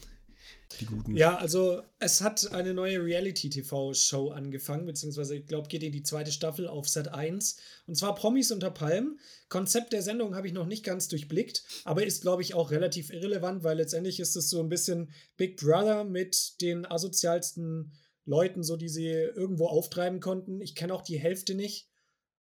[0.78, 1.16] Die guten.
[1.16, 6.30] Ja, also es hat eine neue Reality-TV-Show angefangen, beziehungsweise ich glaube, geht in die zweite
[6.30, 7.56] Staffel auf Set 1.
[7.86, 9.18] Und zwar Promis unter Palmen.
[9.48, 13.10] Konzept der Sendung habe ich noch nicht ganz durchblickt, aber ist, glaube ich, auch relativ
[13.10, 17.92] irrelevant, weil letztendlich ist es so ein bisschen Big Brother mit den asozialsten
[18.24, 20.60] Leuten, so die sie irgendwo auftreiben konnten.
[20.60, 21.88] Ich kenne auch die Hälfte nicht.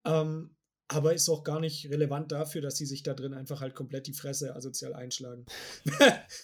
[0.06, 0.57] Ähm,
[0.88, 4.08] aber ist auch gar nicht relevant dafür, dass sie sich da drin einfach halt komplett
[4.08, 5.46] die Fresse asozial einschlagen.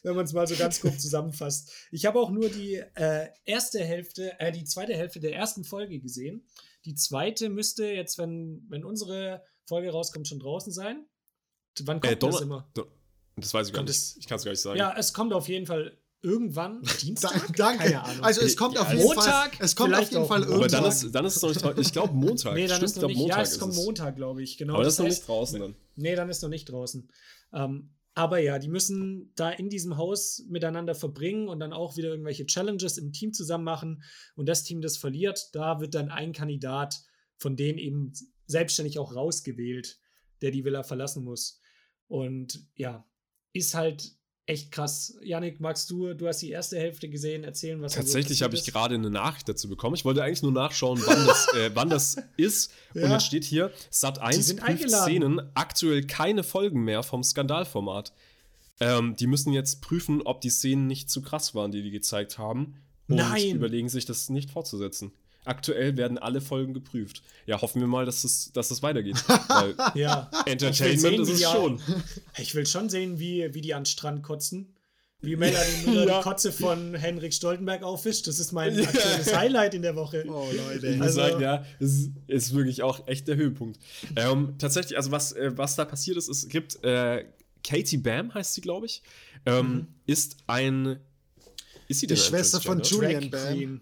[0.04, 1.72] Wenn man es mal so ganz kurz zusammenfasst.
[1.92, 6.00] Ich habe auch nur die äh, erste Hälfte, äh, die zweite Hälfte der ersten Folge
[6.00, 6.46] gesehen.
[6.86, 11.06] Die zweite müsste jetzt, wenn, wenn unsere Folge rauskommt, schon draußen sein.
[11.84, 12.70] Wann kommt äh, das immer?
[13.38, 14.18] Das weiß ich gar nicht.
[14.18, 14.78] Ich kann es gar nicht sagen.
[14.78, 17.56] Ja, es kommt auf jeden Fall irgendwann Dienstag?
[17.56, 17.84] Danke.
[17.84, 18.24] Keine Ahnung.
[18.24, 19.66] Also es kommt ja, auf jeden Montag, Fall.
[19.66, 20.60] Es kommt auf jeden Fall irgendwann.
[20.60, 22.56] Aber dann ist, dann ist es noch nicht Ich glaube Montag.
[22.56, 24.58] nee, dann Stimmt, ist noch nicht, Montag ja, es kommt Montag, glaube ich.
[24.58, 24.76] Genau.
[24.76, 25.76] Aber das, ist noch nicht draußen dann.
[25.96, 27.10] Nee, dann ist noch nicht draußen.
[27.54, 32.10] Ähm, aber ja, die müssen da in diesem Haus miteinander verbringen und dann auch wieder
[32.10, 34.04] irgendwelche Challenges im Team zusammen machen.
[34.36, 37.02] Und das Team, das verliert, da wird dann ein Kandidat
[37.38, 38.14] von denen eben
[38.46, 40.00] selbstständig auch rausgewählt,
[40.42, 41.60] der die Villa verlassen muss.
[42.08, 43.06] Und ja,
[43.54, 44.16] ist halt
[44.46, 45.18] echt krass.
[45.22, 48.66] Janik, magst du, du hast die erste Hälfte gesehen, erzählen, was Tatsächlich so habe ich
[48.66, 49.96] gerade eine Nachricht dazu bekommen.
[49.96, 52.72] Ich wollte eigentlich nur nachschauen, wann das, äh, wann das ist.
[52.94, 53.06] Ja.
[53.06, 58.14] Und jetzt steht hier, Sat 1 prüft Szenen, aktuell keine Folgen mehr vom Skandalformat.
[58.80, 62.38] Ähm, die müssen jetzt prüfen, ob die Szenen nicht zu krass waren, die die gezeigt
[62.38, 62.76] haben.
[63.08, 63.56] Und Nein.
[63.56, 65.12] überlegen sich, das nicht fortzusetzen.
[65.46, 67.22] Aktuell werden alle Folgen geprüft.
[67.46, 69.24] Ja, hoffen wir mal, dass es, dass es weitergeht.
[69.28, 70.30] Weil ja.
[70.46, 71.82] Entertainment sehen, ist es schon.
[72.38, 74.74] Ich will schon sehen, wie, wie die an den Strand kotzen.
[75.24, 76.06] Wie Melanie ja.
[76.06, 78.28] die Kotze von Henrik Stoltenberg aufwischt.
[78.28, 80.26] Das ist mein aktuelles Highlight in der Woche.
[80.28, 80.88] Oh, Leute.
[80.88, 83.80] Ich muss also, sagen, ja, das ist, wirklich auch echt der Höhepunkt.
[84.18, 87.24] Ähm, tatsächlich, also was, äh, was da passiert ist, es gibt äh,
[87.64, 89.02] Katie Bam, heißt sie, glaube ich,
[89.46, 89.88] ähm, mhm.
[90.06, 91.00] ist ein.
[91.88, 93.82] Ist sie die Schwester von Julian Bam?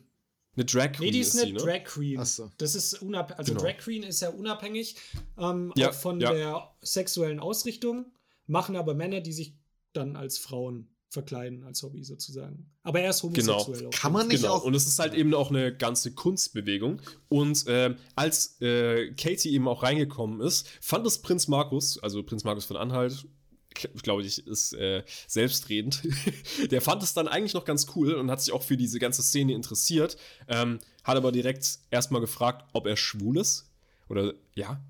[0.55, 1.05] Eine Drag Queen.
[1.05, 2.19] Nee, die ist, ist eine sie, Drag Queen.
[2.19, 2.25] Ne?
[2.25, 2.51] So.
[2.57, 3.39] Das ist unabhängig.
[3.39, 3.63] Also genau.
[3.63, 4.95] Drag Queen ist ja unabhängig
[5.37, 6.33] ähm, ja, von ja.
[6.33, 8.11] der sexuellen Ausrichtung,
[8.47, 9.55] machen aber Männer, die sich
[9.93, 12.71] dann als Frauen verkleiden als Hobby sozusagen.
[12.83, 13.79] Aber er ist homosexuell.
[13.79, 13.89] Genau.
[13.89, 14.55] Kann man nicht genau.
[14.55, 14.63] auch.
[14.63, 17.01] Und es ist halt eben auch eine ganze Kunstbewegung.
[17.27, 22.45] Und äh, als äh, Katie eben auch reingekommen ist, fand es Prinz Markus, also Prinz
[22.45, 23.27] Markus von Anhalt,
[24.03, 26.01] glaube ich, ist äh, selbstredend.
[26.71, 29.23] der fand es dann eigentlich noch ganz cool und hat sich auch für diese ganze
[29.23, 30.17] Szene interessiert.
[30.47, 33.69] Ähm, hat aber direkt erstmal gefragt, ob er schwul ist.
[34.09, 34.81] Oder ja,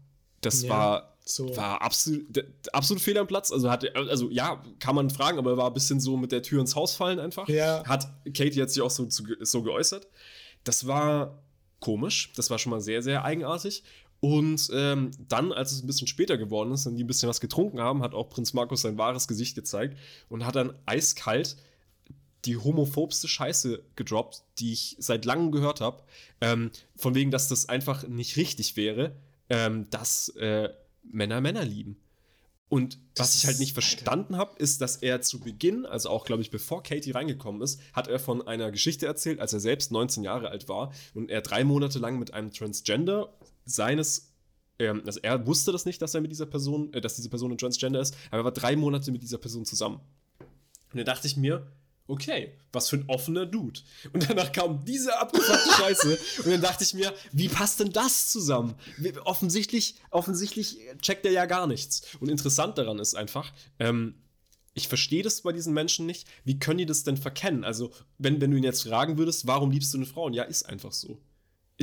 [0.42, 1.56] das ja, war, so.
[1.56, 3.52] war absolut, absolut fehl am Platz.
[3.52, 6.42] Also, hat, also ja, kann man fragen, aber er war ein bisschen so mit der
[6.42, 7.48] Tür ins Haus fallen einfach.
[7.48, 7.84] Ja.
[7.86, 10.08] Hat Katie hat sich auch so, so geäußert.
[10.64, 11.44] Das war
[11.80, 12.32] komisch.
[12.36, 13.84] Das war schon mal sehr, sehr eigenartig.
[14.22, 17.42] Und ähm, dann, als es ein bisschen später geworden ist und die ein bisschen was
[17.42, 19.98] getrunken haben, hat auch Prinz Markus sein wahres Gesicht gezeigt
[20.30, 21.58] und hat dann eiskalt
[22.46, 26.04] die homophobste Scheiße gedroppt, die ich seit langem gehört habe.
[26.40, 29.16] Ähm, von wegen, dass das einfach nicht richtig wäre,
[29.50, 30.70] ähm, dass äh,
[31.04, 31.98] Männer Männer lieben.
[32.70, 36.42] Und was ich halt nicht verstanden habe, ist, dass er zu Beginn, also auch, glaube
[36.42, 40.24] ich, bevor Katie reingekommen ist, hat er von einer Geschichte erzählt, als er selbst 19
[40.24, 43.34] Jahre alt war und er drei Monate lang mit einem Transgender
[43.66, 44.34] seines,
[44.80, 47.52] ähm, also er wusste das nicht, dass er mit dieser Person, äh, dass diese Person
[47.52, 50.00] ein Transgender ist, aber er war drei Monate mit dieser Person zusammen.
[50.40, 51.68] Und dann dachte ich mir,
[52.08, 53.80] okay, was für ein offener Dude.
[54.14, 56.20] Und danach kam diese abgefuckte Scheiße.
[56.44, 58.76] Und dann dachte ich mir, wie passt denn das zusammen?
[59.24, 62.02] Offensichtlich, offensichtlich checkt er ja gar nichts.
[62.20, 64.16] Und interessant daran ist einfach, ähm,
[64.74, 66.28] ich verstehe das bei diesen Menschen nicht.
[66.44, 67.64] Wie können die das denn verkennen?
[67.64, 70.26] Also, wenn, wenn du ihn jetzt fragen würdest, warum liebst du eine Frau?
[70.26, 71.20] Und ja, ist einfach so.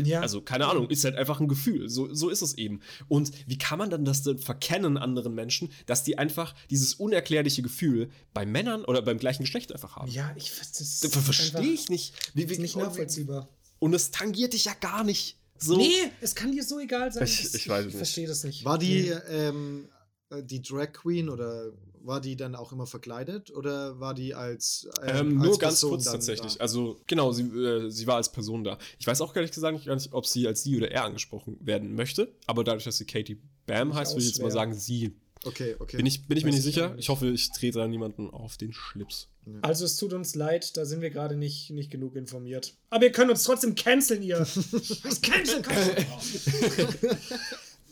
[0.07, 0.21] Ja.
[0.21, 1.89] Also, keine Ahnung, ist halt einfach ein Gefühl.
[1.89, 2.81] So, so ist es eben.
[3.09, 7.63] Und wie kann man dann das denn verkennen anderen Menschen, dass die einfach dieses unerklärliche
[7.63, 10.11] Gefühl bei Männern oder beim gleichen Geschlecht einfach haben?
[10.11, 12.15] Ja, ich das, das verstehe ich nicht.
[12.35, 13.49] Wie, wie, ist nicht nachvollziehbar.
[13.79, 15.37] Und es tangiert dich ja gar nicht.
[15.59, 15.77] So.
[15.77, 17.25] Nee, es kann dir so egal sein.
[17.25, 18.65] Ich, ich weiß ich, ich verstehe das nicht.
[18.65, 19.11] War die, nee.
[19.29, 19.98] ähm, äh,
[20.31, 21.73] die Drag Queen oder
[22.03, 25.75] war die dann auch immer verkleidet oder war die als, äh, ähm, nur als ganz
[25.75, 26.55] Person kurz tatsächlich.
[26.55, 26.61] Da?
[26.61, 28.79] Also genau, sie, äh, sie war als Person da.
[28.99, 32.33] Ich weiß auch ehrlich gesagt nicht, ob sie als sie oder er angesprochen werden möchte,
[32.47, 35.17] aber dadurch, dass sie Katie Bam heißt, würde ich jetzt mal sagen, sie.
[35.45, 35.99] Okay, okay.
[35.99, 36.95] Bin ich, bin ich mir nicht sicher.
[36.99, 39.29] Ich hoffe, ich trete da niemanden auf den Schlips.
[39.63, 42.75] Also es tut uns leid, da sind wir gerade nicht, nicht genug informiert.
[42.91, 44.41] Aber ihr könnt uns trotzdem canceln, ihr.
[45.03, 45.65] Was canceln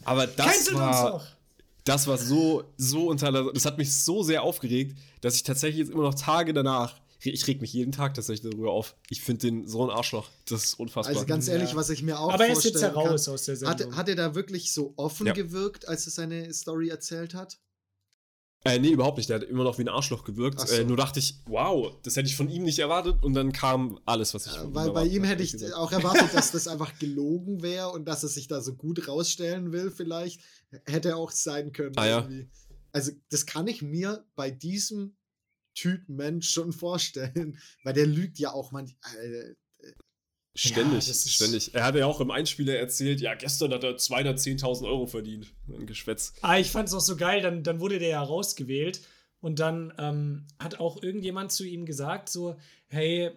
[0.05, 1.25] Aber das Cancelt war
[1.87, 5.91] das war so, so unter, das hat mich so sehr aufgeregt, dass ich tatsächlich jetzt
[5.91, 8.95] immer noch Tage danach, ich reg mich jeden Tag tatsächlich darüber auf.
[9.09, 10.29] Ich finde den so ein Arschloch.
[10.49, 11.15] Das ist unfassbar.
[11.15, 11.77] Also ganz ehrlich, ja.
[11.77, 13.91] was ich mir auch Aber er ist jetzt heraus kann, aus der Sendung.
[13.91, 15.33] Hat, hat er da wirklich so offen ja.
[15.33, 17.59] gewirkt, als er seine Story erzählt hat?
[18.67, 19.29] Äh, nee, überhaupt nicht.
[19.29, 20.61] Der hat immer noch wie ein Arschloch gewirkt.
[20.61, 20.75] So.
[20.75, 23.23] Äh, nur dachte ich, wow, das hätte ich von ihm nicht erwartet.
[23.23, 25.75] Und dann kam alles, was ich äh, Weil bei ihm hätte ich gesagt.
[25.75, 29.73] auch erwartet, dass das einfach gelogen wäre und dass er sich da so gut rausstellen
[29.73, 30.41] will, vielleicht.
[30.85, 31.97] Hätte auch sein können.
[31.97, 32.29] Ah, ja.
[32.93, 35.17] Also, das kann ich mir bei diesem
[35.75, 37.59] Typ Mensch schon vorstellen.
[37.85, 39.17] Weil der lügt ja auch manchmal.
[39.17, 39.55] Äh,
[40.57, 41.75] Ständig, ja, ständig.
[41.75, 45.53] Er hat ja auch im Einspieler erzählt, ja, gestern hat er 210.000 Euro verdient.
[45.69, 46.33] Ein Geschwätz.
[46.41, 49.01] Ah, ich fand es auch so geil, dann, dann wurde der ja rausgewählt
[49.41, 52.57] und dann ähm, hat auch irgendjemand zu ihm gesagt, so,
[52.89, 53.33] hey,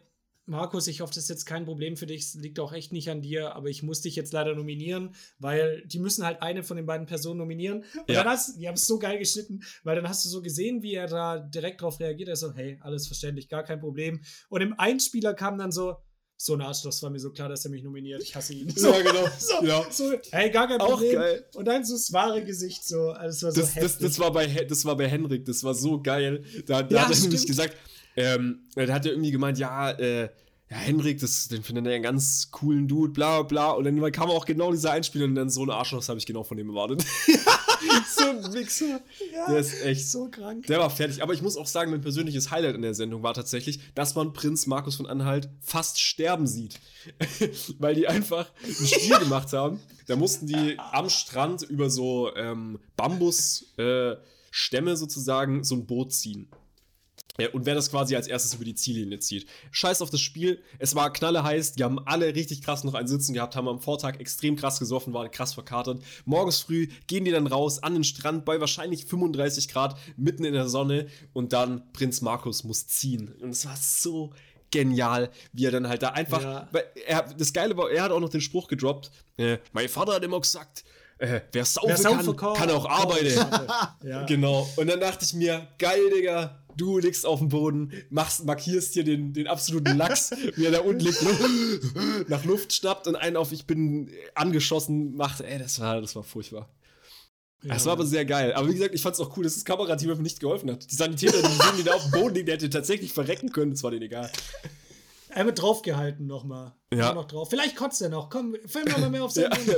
[0.45, 3.09] Markus, ich hoffe, das ist jetzt kein Problem für dich, es liegt auch echt nicht
[3.11, 6.75] an dir, aber ich muss dich jetzt leider nominieren, weil die müssen halt eine von
[6.75, 7.83] den beiden Personen nominieren.
[8.07, 8.23] Und ja.
[8.23, 10.95] dann hast die haben es so geil geschnitten, weil dann hast du so gesehen, wie
[10.95, 12.29] er da direkt drauf reagiert.
[12.29, 14.21] Er so, hey, alles verständlich, gar kein Problem.
[14.49, 15.97] Und im Einspieler kam dann so,
[16.41, 18.23] so ein Arschloch, das war mir so klar, dass er mich nominiert.
[18.23, 18.69] Ich hasse ihn.
[18.73, 19.27] So, ja, genau.
[19.39, 19.85] So, ja.
[19.91, 21.17] so, hey, gar kein Problem.
[21.17, 21.45] Auch geil.
[21.53, 23.09] Und dann so das wahre Gesicht, so.
[23.09, 25.73] Also das, war so das, das, das, war bei, das war bei Henrik, das war
[25.73, 26.45] so geil.
[26.65, 27.75] Da, da ja, hat er nämlich gesagt,
[28.15, 30.29] ähm, da hat er irgendwie gemeint, ja, äh,
[30.69, 33.71] ja, Henrik, das, den findet er einen ganz coolen Dude, bla bla.
[33.71, 36.25] Und dann kam auch genau dieser Einspieler und dann so ein Arschloch, das habe ich
[36.25, 37.03] genau von dem erwartet.
[38.15, 39.01] so ein Wichser.
[39.33, 40.65] Ja, der ist echt so krank.
[40.67, 41.21] Der war fertig.
[41.23, 44.33] Aber ich muss auch sagen, mein persönliches Highlight in der Sendung war tatsächlich, dass man
[44.33, 46.79] Prinz Markus von Anhalt fast sterben sieht.
[47.79, 49.79] Weil die einfach ein Spiel gemacht haben.
[50.07, 56.47] Da mussten die am Strand über so ähm, Bambusstämme äh, sozusagen so ein Boot ziehen.
[57.39, 59.47] Ja, und wer das quasi als erstes über die Ziellinie zieht.
[59.71, 60.61] Scheiß auf das Spiel.
[60.77, 61.73] Es war knalleheiß.
[61.73, 65.13] Die haben alle richtig krass noch einen Sitzen gehabt, haben am Vortag extrem krass gesoffen,
[65.13, 66.01] waren krass verkatert.
[66.25, 70.53] Morgens früh gehen die dann raus an den Strand bei wahrscheinlich 35 Grad, mitten in
[70.53, 71.07] der Sonne.
[71.33, 73.33] Und dann Prinz Markus muss ziehen.
[73.41, 74.31] Und es war so
[74.71, 76.41] genial, wie er dann halt da einfach.
[76.41, 76.69] Ja.
[77.05, 79.11] Er, das Geile war, er hat auch noch den Spruch gedroppt.
[79.37, 80.83] Äh, mein Vater hat immer gesagt,
[81.19, 83.37] äh, wer saufen wer kann, kann auch arbeiten.
[84.03, 84.23] ja.
[84.25, 84.67] Genau.
[84.77, 89.03] Und dann dachte ich mir, geil, Digga, du liegst auf dem Boden, machst, markierst hier
[89.03, 91.23] den, den absoluten Lachs, wie er da unten liegt,
[92.29, 95.41] nach Luft schnappt und einen auf ich bin angeschossen macht.
[95.41, 96.69] Ey, das war, das war furchtbar.
[97.63, 97.73] Ja.
[97.73, 98.53] Das war aber sehr geil.
[98.53, 100.89] Aber wie gesagt, ich fand es auch cool, dass das Kamerateam einfach nicht geholfen hat.
[100.89, 103.71] Die Sanitäter, die sehen, die da auf dem Boden liegen, der hätte tatsächlich verrecken können,
[103.71, 104.31] das war denen egal.
[105.29, 106.75] Er wird draufgehalten nochmal.
[106.93, 107.13] Ja.
[107.13, 107.49] Noch drauf.
[107.49, 108.29] Vielleicht kotzt er noch.
[108.29, 109.75] Komm, film noch mal mehr auf seinen ja.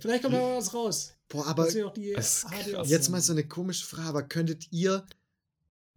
[0.00, 1.12] Vielleicht kommt da was raus.
[1.28, 4.08] Boah, aber jetzt mal so eine komische Frage.
[4.08, 5.06] Aber könntet ihr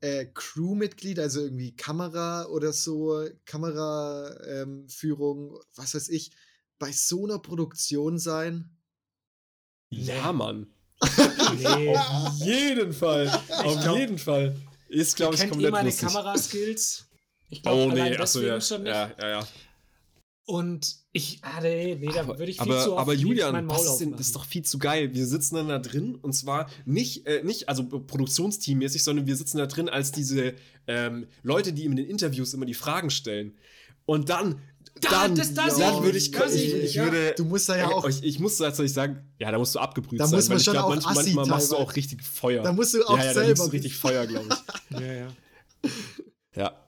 [0.01, 6.31] äh, Crewmitglied, also irgendwie Kamera oder so, Kameraführung, ähm, was weiß ich,
[6.77, 8.69] bei so einer Produktion sein?
[9.89, 10.67] Ja, Mann.
[11.57, 11.97] nee.
[11.97, 13.27] Auf jeden Fall.
[13.49, 14.55] Auf glaub, jeden Fall.
[14.88, 17.05] Ist, glaube ich, komplett eh meine Kameraskills.
[17.49, 18.59] Ich glaube, oh, nee, achso, ja.
[18.59, 18.93] schon nicht.
[18.93, 19.47] Ja, ja, ja.
[20.47, 23.99] Und ich, ah, nee, nee, da würde ich viel aber, zu oft Aber Julian, das
[23.99, 25.13] ist, das ist doch viel zu geil.
[25.15, 29.57] Wir sitzen dann da drin und zwar nicht, äh, nicht also Produktionsteammäßig, sondern wir sitzen
[29.57, 30.53] da drin als diese
[30.85, 33.57] ähm, Leute, die ihm in den Interviews immer die Fragen stellen.
[34.05, 34.61] Und dann
[35.01, 37.05] da, dann, das, das dann würde ich, ich, ich, ich ja.
[37.05, 39.79] würde, du musst da ja auch, ich, ich muss tatsächlich sagen, ja, da musst du
[39.79, 40.37] abgebrüht da sein.
[40.37, 42.63] Muss man schon glaub, auch manchmal, manchmal machst du auch richtig Feuer.
[42.63, 43.55] Da musst du auch ja, ja, selber.
[43.55, 44.99] Da du richtig Feuer, glaube ich.
[44.99, 45.27] ja, ja.
[46.55, 46.84] Ja.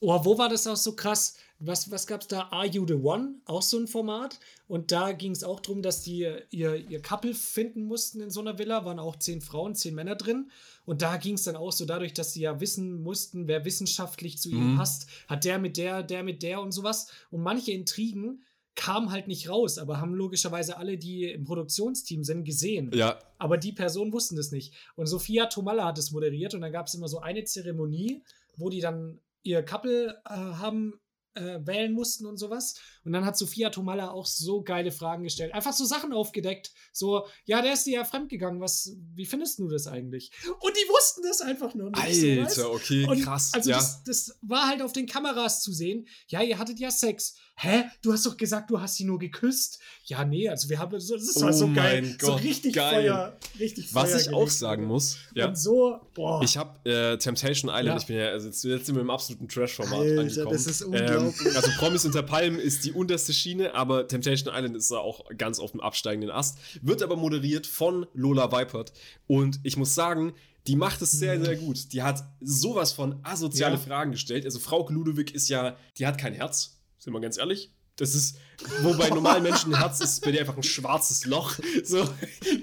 [0.00, 1.36] Oh, wo war das auch so krass?
[1.60, 2.48] was, was gab es da?
[2.50, 3.34] Are You the One?
[3.44, 4.40] Auch so ein Format.
[4.66, 8.40] Und da ging es auch darum, dass die ihr, ihr Couple finden mussten in so
[8.40, 8.86] einer Villa.
[8.86, 10.50] Waren auch zehn Frauen, zehn Männer drin.
[10.86, 14.38] Und da ging es dann auch so dadurch, dass sie ja wissen mussten, wer wissenschaftlich
[14.38, 14.76] zu ihnen Mhm.
[14.78, 15.06] passt.
[15.28, 17.08] Hat der mit der, der mit der und sowas.
[17.30, 18.42] Und manche Intrigen
[18.74, 22.90] kamen halt nicht raus, aber haben logischerweise alle, die im Produktionsteam sind, gesehen.
[22.94, 24.72] Ja, Aber die Personen wussten das nicht.
[24.96, 28.22] Und Sophia Tomalla hat es moderiert und dann gab es immer so eine Zeremonie,
[28.56, 31.00] wo die dann ihr Couple äh, haben
[31.34, 32.80] äh, wählen mussten und sowas.
[33.10, 35.52] Und dann hat Sophia Tomalla auch so geile Fragen gestellt.
[35.52, 36.70] Einfach so Sachen aufgedeckt.
[36.92, 38.60] So, ja, der ist dir ja fremdgegangen.
[38.60, 40.30] Was, wie findest du das eigentlich?
[40.60, 42.54] Und die wussten das einfach nur nicht.
[42.54, 42.62] so?
[42.62, 43.50] Alter, okay, Und krass.
[43.52, 43.78] Also ja.
[43.78, 46.06] das, das war halt auf den Kameras zu sehen.
[46.28, 47.34] Ja, ihr hattet ja Sex.
[47.56, 47.82] Hä?
[48.00, 49.80] Du hast doch gesagt, du hast sie nur geküsst.
[50.04, 52.00] Ja, nee, also wir haben so, das war Oh so geil.
[52.02, 53.02] mein so Gott, richtig geil.
[53.02, 53.36] Feuer.
[53.58, 55.48] Richtig Was Feuer ich auch sagen muss, ja.
[55.48, 56.40] Und so, boah.
[56.42, 57.96] Ich habe äh, Temptation Island, Ja.
[57.98, 60.52] ich bin ja, also jetzt, jetzt sind wir im absoluten Trash-Format angekommen.
[60.52, 61.46] das ist unglaublich.
[61.46, 65.24] Ähm, also Promis unter Palmen ist die unterste Schiene, aber Temptation Island ist da auch
[65.36, 66.58] ganz auf dem absteigenden Ast.
[66.82, 68.92] Wird aber moderiert von Lola Weipert.
[69.26, 70.34] Und ich muss sagen,
[70.66, 71.92] die macht es sehr, sehr gut.
[71.92, 73.80] Die hat sowas von asoziale Ja.
[73.80, 74.44] Fragen gestellt.
[74.44, 77.72] Also Frau Ludewig ist ja, die hat kein Herz, sind wir ganz ehrlich.
[78.00, 78.38] Das ist,
[78.82, 81.54] wo bei normalen Menschen ein Herz ist, bei der einfach ein schwarzes Loch.
[81.84, 82.02] So,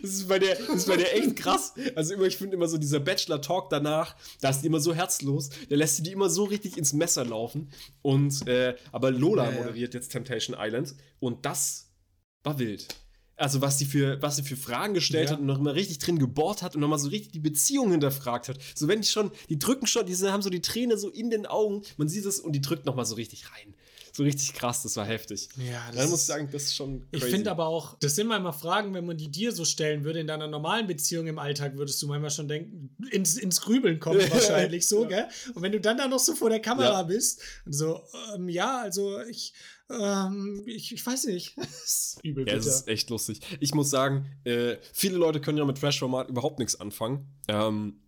[0.01, 1.73] das ist bei der, das ist bei der echt krass.
[1.95, 5.49] Also immer, ich finde immer so dieser Bachelor-Talk danach, da ist die immer so herzlos,
[5.69, 7.69] der lässt sie die immer so richtig ins Messer laufen.
[8.01, 9.57] Und, äh, aber Lola Ja, ja.
[9.59, 11.91] moderiert jetzt Temptation Island und das
[12.43, 12.87] war wild.
[13.35, 15.33] Also was sie für, was sie für Fragen gestellt Ja.
[15.33, 18.49] hat und noch immer richtig drin gebohrt hat und nochmal so richtig die Beziehung hinterfragt
[18.49, 18.57] hat.
[18.73, 21.45] So wenn die schon, die drücken schon, diese haben so die Träne so in den
[21.45, 23.75] Augen, man sieht es und die drückt nochmal so richtig rein.
[24.17, 25.47] So richtig krass, das war heftig.
[25.57, 27.35] Ja, das Dann muss ich sagen, das ist schon Ich crazy.
[27.35, 30.25] finde aber auch, das sind manchmal Fragen, wenn man die dir so stellen würde, in
[30.25, 34.87] deiner normalen Beziehung im Alltag, würdest du manchmal schon denken, ins, ins Grübeln kommen wahrscheinlich
[34.87, 35.27] so, gell?
[35.53, 37.03] Und wenn du dann da noch so vor der Kamera Ja.
[37.03, 38.01] bist, so,
[38.33, 39.53] ähm, ja, also ich,
[39.91, 41.55] ähm, ich, ich weiß nicht.
[41.57, 43.41] Das ist übel Ja, es ist echt lustig.
[43.59, 47.27] Ich muss sagen, äh, viele Leute können ja mit Trash-Format überhaupt nichts anfangen.
[47.49, 48.01] Ähm,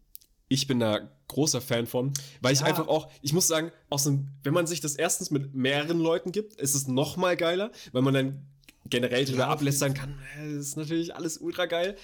[0.48, 2.12] ich bin da großer Fan von,
[2.42, 2.66] weil ich Ja.
[2.66, 6.32] einfach auch, ich muss sagen, aus dem, wenn man sich das erstens mit mehreren Leuten
[6.34, 8.46] gibt, ist es noch mal geiler, weil man dann
[8.90, 10.20] generell drüber Ja, ablästern kann.
[10.38, 11.96] Das ist natürlich alles ultra geil.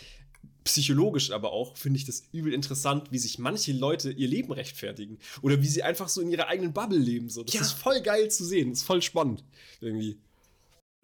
[0.64, 5.20] Psychologisch aber auch finde ich das übel interessant, wie sich manche Leute ihr Leben rechtfertigen
[5.44, 7.30] oder wie sie einfach so in ihrer eigenen Bubble leben.
[7.30, 7.44] So.
[7.44, 7.62] Das Ja.
[7.62, 9.44] ist voll geil zu sehen, das ist voll spannend
[9.80, 10.18] irgendwie.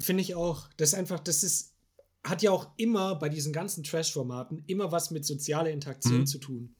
[0.02, 0.68] Finde ich auch.
[0.78, 1.74] Das ist einfach, das ist,
[2.24, 6.26] hat ja auch immer bei diesen ganzen Trash-Formaten immer was mit sozialer Interaktion Mhm.
[6.28, 6.76] zu tun.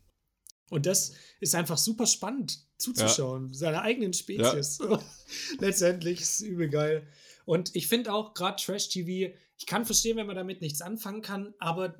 [0.72, 4.80] Und das ist einfach super spannend zuzuschauen, seiner eigenen Spezies.
[5.60, 7.06] Letztendlich ist es übel geil.
[7.46, 11.54] Und ich finde auch gerade Trash-TV, ich kann verstehen, wenn man damit nichts anfangen kann,
[11.60, 11.96] aber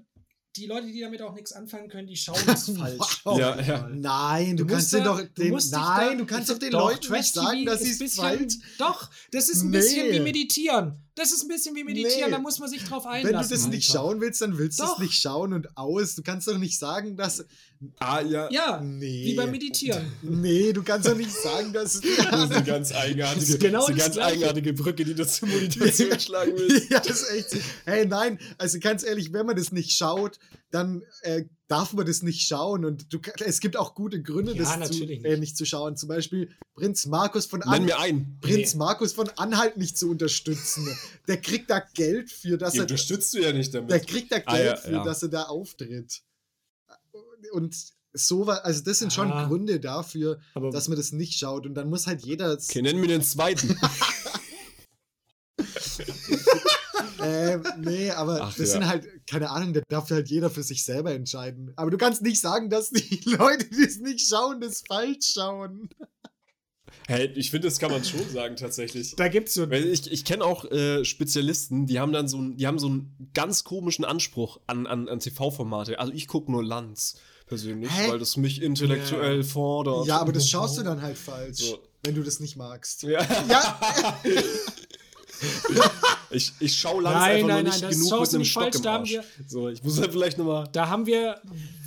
[0.56, 3.22] die Leute, die damit auch nichts anfangen können, die schauen es falsch.
[3.26, 3.40] Wow.
[3.40, 3.90] Ja, ja.
[3.90, 6.58] Nein, du, musst kannst den da- doch du den, dich nein, da- du kannst doch
[6.60, 8.54] den Doch, Leuten nicht sagen, dass ist sie es falsch.
[8.78, 9.78] Doch, das ist ein Nee.
[9.78, 11.04] bisschen wie meditieren.
[11.16, 12.32] Das ist ein bisschen wie meditieren, Nee.
[12.32, 13.50] da muss man sich drauf Wenn einlassen.
[13.50, 16.16] du das nicht schauen willst, dann willst du es nicht schauen und aus.
[16.16, 17.44] Du kannst doch nicht sagen, dass.
[18.00, 18.50] Ah, ja.
[18.52, 19.26] Ja, Nee.
[19.26, 20.06] wie beim Meditieren.
[20.22, 22.00] Nee, du kannst doch nicht sagen, dass.
[22.32, 24.34] Das ist eine ganz eigenartige, genau das ist eine das ganz Gleiche.
[24.36, 26.90] eigenartige Brücke, die du zur Meditation schlagen willst.
[26.90, 27.64] ja, das ist echt.
[27.86, 30.38] Hey, nein, also ganz ehrlich, wenn man das nicht schaut,
[30.72, 32.84] dann äh, darf man das nicht schauen.
[32.86, 35.40] Und du, es gibt auch gute Gründe, Ja, das zu, natürlich äh, nicht.
[35.40, 35.96] nicht zu schauen.
[35.96, 38.38] Zum Beispiel Prinz Markus von Nenn An mir einen.
[38.42, 38.80] Prinz Nee.
[38.80, 40.86] Markus von Anhalt nicht zu unterstützen.
[41.28, 42.84] Der kriegt da Geld für, dass Die er.
[42.84, 43.90] unterstützt du ja nicht damit.
[43.90, 45.04] Der kriegt da Geld Ah, ja, für, ja.
[45.04, 46.22] dass er da auftritt.
[47.54, 47.76] Und
[48.14, 49.48] so war, also das sind schon Ah.
[49.48, 51.66] Gründe dafür, Aber dass man das nicht schaut.
[51.66, 52.52] Und dann muss halt jeder.
[52.54, 53.78] Okay, nenn mir den zweiten.
[57.22, 58.74] Äh, nee, aber Ach, das ja.
[58.74, 61.72] sind halt, keine Ahnung, da darf halt jeder für sich selber entscheiden.
[61.76, 65.90] Aber du kannst nicht sagen, dass die Leute, die es nicht schauen, das falsch schauen.
[67.08, 69.16] hey, ich finde, das kann man schon sagen, tatsächlich.
[69.16, 72.58] da gibt es so ich, ich kenne auch äh, Spezialisten, die haben dann so, ein,
[72.58, 76.00] die haben so einen ganz komischen Anspruch an, an, an TV-Formate.
[76.00, 77.16] Also ich gucke nur Lanz
[77.46, 78.10] persönlich, Hä?
[78.10, 80.08] weil das mich intellektuell fordert.
[80.08, 81.80] Ja, aber das schaust du dann halt falsch, So.
[82.04, 83.04] wenn du das nicht magst.
[83.04, 83.22] Ja.
[83.50, 84.22] Ja,
[86.30, 88.52] Ich, ich schaue Lanz Nein, einfach nein, noch nein, nicht das genug mit einem nicht
[88.52, 89.12] Stock falsch, im da haben Arsch.
[89.12, 90.70] wir- So, ich muss halt vielleicht nochmal...
[90.72, 91.42] Da haben wir,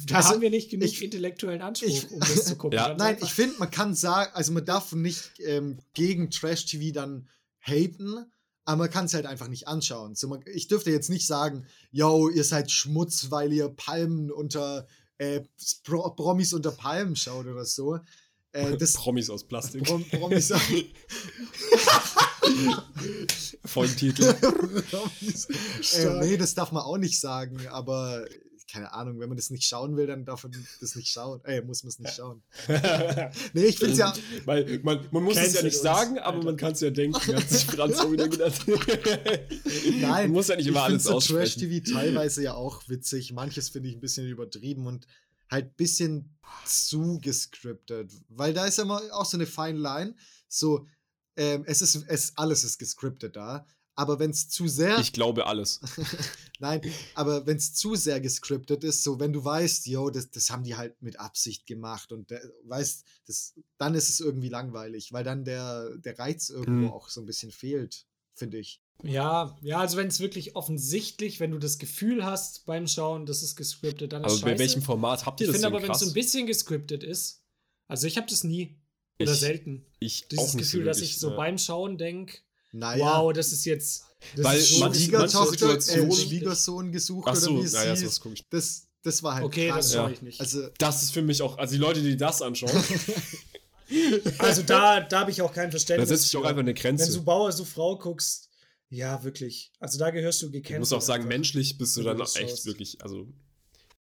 [0.06, 2.76] da Also, haben wir nicht genug ich- intellektuellen Anspruch, ich- um das zu gucken.
[2.78, 2.94] Ja.
[2.94, 7.28] Nein, ich finde, man kann sagen, also man darf nicht ähm, gegen Trash-TV dann
[7.60, 8.26] haten,
[8.66, 10.14] aber man kann es halt einfach nicht anschauen.
[10.14, 14.86] So, man, ich dürfte jetzt nicht sagen, yo, ihr seid Schmutz, weil ihr Palmen unter,
[15.18, 15.40] äh,
[15.84, 17.98] Pro Promis unter Palmen schaut oder so.
[18.52, 19.84] Äh, das Promis aus Plastik.
[19.84, 20.52] Prom Promis,
[23.74, 24.32] Folgentitel.
[24.90, 25.48] Promis.
[25.94, 28.24] Äh, nee, das darf man auch nicht sagen, aber
[28.74, 31.40] keine Ahnung, wenn man das nicht schauen will, dann darf man das nicht schauen.
[31.44, 32.42] Ey, muss man es nicht schauen.
[33.52, 34.12] nee, ich finde es ja.
[34.46, 37.48] Weil man, man muss es ja nicht sagen, aber man kann es ja denken, hat
[37.48, 38.62] sich Franz so wieder gedacht.
[38.66, 41.60] Nein, man muss ja nicht immer alles so aussprechen.
[41.60, 43.32] Trash-TV teilweise ja auch witzig.
[43.32, 45.06] Manches finde ich ein bisschen übertrieben und
[45.48, 48.10] halt ein bisschen zu gescriptet.
[48.28, 50.16] Weil da ist ja immer auch so eine fine Line.
[50.48, 50.88] So,
[51.36, 53.66] ähm, es ist, es, alles ist gescriptet da.
[53.96, 54.98] Aber wenn es zu sehr.
[54.98, 55.80] Ich glaube alles.
[56.58, 56.80] Nein,
[57.14, 60.64] aber wenn es zu sehr gescriptet ist, so wenn du weißt, yo, das, das haben
[60.64, 65.22] die halt mit Absicht gemacht und der, weißt, das, dann ist es irgendwie langweilig, weil
[65.22, 66.92] dann der, der Reiz irgendwo Mhm.
[66.92, 68.80] auch so ein bisschen fehlt, finde ich.
[69.04, 73.42] Ja, ja, also wenn es wirklich offensichtlich, wenn du das Gefühl hast beim Schauen, das
[73.44, 74.58] ist gescriptet, dann ist Aber bei scheiße.
[74.58, 77.04] welchem Format habt ihr Ich das finde denn aber, wenn es so ein bisschen gescriptet
[77.04, 77.42] ist,
[77.86, 78.76] also ich habe das nie
[79.20, 79.86] oder Ich- selten.
[80.00, 81.36] ich Dieses auch nicht Gefühl, so dass ich so ja.
[81.36, 82.38] beim Schauen denke,
[82.72, 84.04] Naja, wow, das ist jetzt.
[84.36, 87.94] Das Weil ist man- manche Schwiegertochter, äh, Schwiegersohn gesucht Ach so, oder wie es naja,
[87.94, 88.42] das guck ich.
[88.50, 89.80] das, das war halt Okay, krank.
[89.80, 90.10] das schaue Ja.
[90.14, 90.40] ich nicht.
[90.40, 92.70] Also, Das ist für mich auch, also die Leute, die das anschauen,
[94.38, 96.08] Also da, da habe ich auch kein da Verständnis.
[96.08, 96.48] setzt sich auch für.
[96.48, 97.12] einfach eine Wenn Grenze.
[97.12, 98.48] du Bauer, so Frau guckst,
[98.88, 99.72] ja, wirklich.
[99.78, 100.80] Also da gehörst du Ich gecancelt.
[100.80, 101.36] muss auch sagen, einfach.
[101.36, 102.66] menschlich bist du wenn dann echt schaust.
[102.66, 103.28] wirklich, also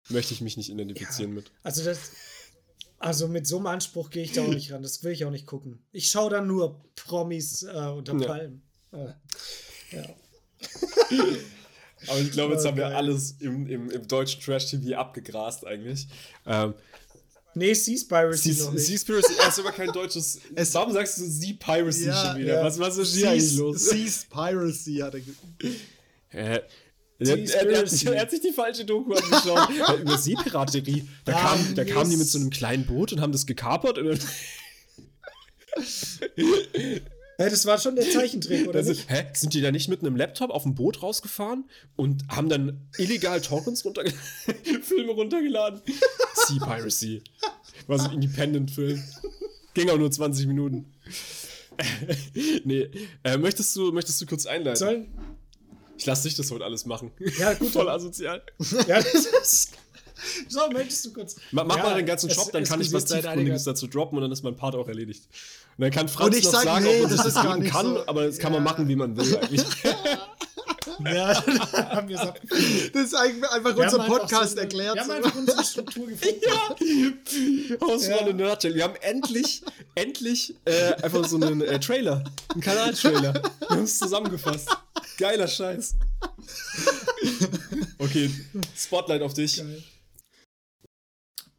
[0.09, 1.51] möchte ich mich nicht identifizieren mit.
[1.63, 1.99] Also das.
[2.99, 4.81] Also mit so einem Anspruch gehe ich da auch nicht ran.
[4.81, 5.79] Das will ich auch nicht gucken.
[5.91, 8.27] Ich schaue dann nur Promis äh, unter Ja.
[8.27, 8.61] Palmen.
[8.91, 9.07] Äh,
[9.91, 10.03] ja.
[12.07, 16.07] Aber ich glaube, jetzt Oh, haben wir alles im, im, im deutschen Trash-TV abgegrast eigentlich.
[16.45, 16.73] Ähm,
[17.53, 18.85] Nee, Seaspiracy noch nicht.
[18.85, 20.39] Seaspiracy, er ist aber kein deutsches.
[20.53, 22.55] Es- warum sagst du Sea-Piracy Ja, schon wieder?
[22.59, 22.63] ja.
[22.63, 23.85] Was, was ist hier eigentlich los?
[23.89, 25.21] Seas Piracy hat er
[26.55, 26.61] Äh,
[27.19, 29.69] er, er, er, hat sich, er hat sich die falsche Doku angeschaut.
[30.01, 31.07] Über Seepiraterie.
[31.25, 33.97] Da, Ja, kam, da kamen die mit so einem kleinen Boot und haben das gekapert.
[33.97, 34.19] Und
[36.35, 36.45] Ja,
[37.49, 39.09] das war schon der Zeichentrick, oder also, nicht?
[39.09, 39.25] hä?
[39.33, 43.41] Sind die da nicht mit einem Laptop auf dem Boot rausgefahren und haben dann illegal
[43.41, 44.13] Torrents runterge
[44.81, 45.81] Filme runtergeladen?
[46.47, 47.23] Sea Piracy.
[47.87, 49.03] War so ein Independent-Film.
[49.73, 50.91] Ging auch nur 20 Minuten.
[52.63, 52.89] nee,
[53.23, 54.79] äh, möchtest, du, möchtest du kurz einleiten?
[54.79, 55.07] Sollen,
[55.97, 57.11] Ich lasse dich das heute alles machen.
[57.39, 58.41] Ja, gut, Voll asozial.
[58.87, 59.71] ja, das ist.
[60.49, 61.35] So, möchtest du kurz.
[61.51, 63.87] Ma- Mach Ja, mal den ganzen es- Job, dann es kann ich was Tiefgründiges dazu
[63.87, 65.23] droppen und dann ist mein Part auch erledigt.
[65.77, 68.07] Und dann kann Franz noch sag, sagen, nee, ob man das das geben kann, so.
[68.07, 68.71] aber das kann man Ja.
[68.71, 69.61] machen, wie man will eigentlich.
[70.99, 71.45] Ja,
[71.91, 72.33] haben wir.
[72.93, 74.95] Das ist eigentlich einfach Wir unser Podcast so eine- erklärt.
[74.95, 76.41] Wir haben einfach unsere Struktur gefunden.
[77.81, 78.33] Hausfreunde Ja.
[78.33, 78.75] Nerdshell.
[78.75, 79.61] Wir haben endlich,
[79.95, 83.33] endlich äh, einfach so einen äh, Trailer, einen Kanal-Trailer.
[83.33, 84.69] Wir haben es zusammengefasst.
[85.17, 85.95] Geiler Scheiß.
[87.99, 88.31] Okay,
[88.75, 89.57] Spotlight auf dich.
[89.57, 89.83] Geil.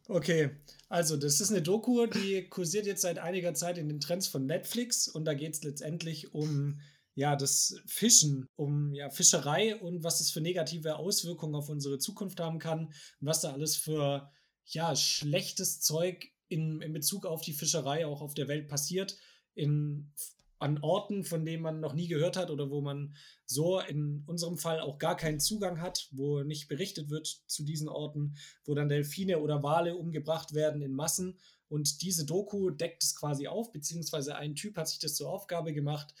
[0.07, 0.49] Okay,
[0.87, 4.45] also das ist eine Doku, die kursiert jetzt seit einiger Zeit in den Trends von
[4.45, 6.79] Netflix und da geht es letztendlich um
[7.19, 12.39] ja das Fischen, um ja Fischerei und was das für negative Auswirkungen auf unsere Zukunft
[12.39, 14.31] haben kann und was da alles für
[14.65, 19.17] ja schlechtes Zeug in, in Bezug auf die Fischerei auch auf der Welt passiert
[19.53, 20.13] in
[20.59, 23.15] an Orten, von denen man noch nie gehört hat oder wo man
[23.45, 27.87] so in unserem Fall auch gar keinen Zugang hat, wo nicht berichtet wird zu diesen
[27.89, 31.37] Orten, wo dann Delfine oder Wale umgebracht werden in Massen.
[31.69, 35.71] Und diese Doku deckt es quasi auf, beziehungsweise ein Typ hat sich das zur Aufgabe
[35.71, 36.13] gemacht,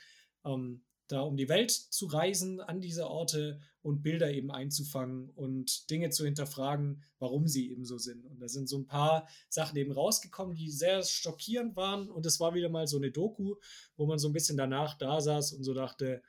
[0.45, 5.89] ähm, da um die Welt zu reisen an diese Orte und Bilder eben einzufangen und
[5.89, 8.25] Dinge zu hinterfragen, warum sie eben so sind.
[8.25, 12.09] Und da sind so ein paar Sachen eben rausgekommen, die sehr schockierend waren.
[12.09, 13.55] Und es war wieder mal so eine Doku,
[13.97, 16.21] wo man so ein bisschen danach da saß und so dachte,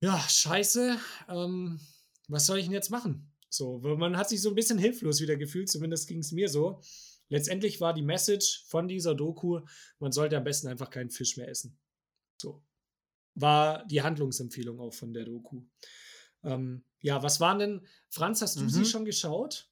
[0.00, 0.96] ja, scheiße,
[1.28, 1.78] ähm,
[2.28, 3.30] was soll ich denn jetzt machen?
[3.50, 6.80] So, man hat sich so ein bisschen hilflos wieder gefühlt, zumindest ging es mir so.
[7.28, 9.60] Letztendlich war die Message von dieser Doku,
[9.98, 11.78] man sollte am besten einfach keinen Fisch mehr essen.
[12.40, 12.62] So.
[13.40, 15.62] War die Handlungsempfehlung auch von der Doku.
[16.42, 18.68] Ähm, ja, was waren denn, Franz, hast du Mhm.
[18.70, 19.70] sie schon geschaut?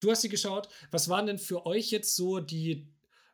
[0.00, 0.68] Du hast sie geschaut.
[0.90, 2.88] Was waren denn für euch jetzt so die,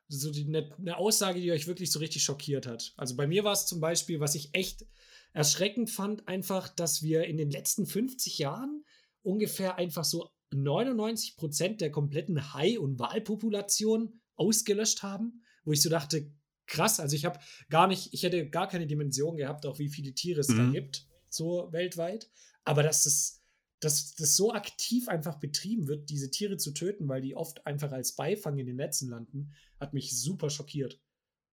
[0.08, 2.92] so die eine ne Aussage, die euch wirklich so richtig schockiert hat?
[2.96, 4.86] Also bei mir war es zum Beispiel, was ich echt
[5.32, 8.84] erschreckend fand, einfach, dass wir in den letzten 50 Jahren
[9.22, 15.90] ungefähr einfach so 99 Prozent der kompletten Hai- und Walpopulation ausgelöscht haben, wo ich so
[15.90, 16.30] dachte,
[16.68, 20.12] krass, also ich habe gar nicht, ich hätte gar keine Dimension gehabt, auch wie viele
[20.14, 20.72] Tiere es da Mhm.
[20.72, 22.30] gibt, so weltweit,
[22.64, 23.42] aber dass das,
[23.80, 27.92] dass das so aktiv einfach betrieben wird, diese Tiere zu töten, weil die oft einfach
[27.92, 31.00] als Beifang in den Netzen landen, hat mich super schockiert.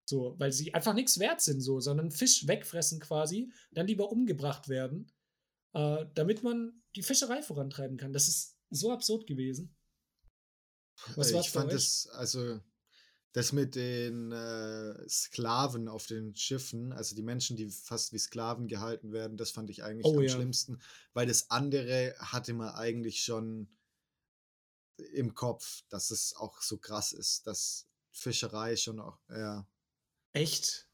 [0.07, 4.69] So, weil sie einfach nichts wert sind, so, sondern Fisch wegfressen quasi, dann lieber umgebracht
[4.69, 5.11] werden,
[5.73, 8.13] äh, damit man die Fischerei vorantreiben kann.
[8.13, 9.75] Das ist so absurd gewesen.
[11.15, 12.59] Was Äh, ich fand das, also,
[13.35, 18.69] das mit den äh, Sklaven auf den Schiffen, also die Menschen, die fast wie Sklaven
[18.69, 20.29] gehalten werden, das fand ich eigentlich Oh am ja.
[20.29, 20.79] schlimmsten,
[21.13, 23.67] weil das andere hatte man eigentlich schon
[24.95, 29.67] im Kopf, dass es auch so krass ist, dass Fischerei schon auch, ja.
[30.31, 30.87] Echt?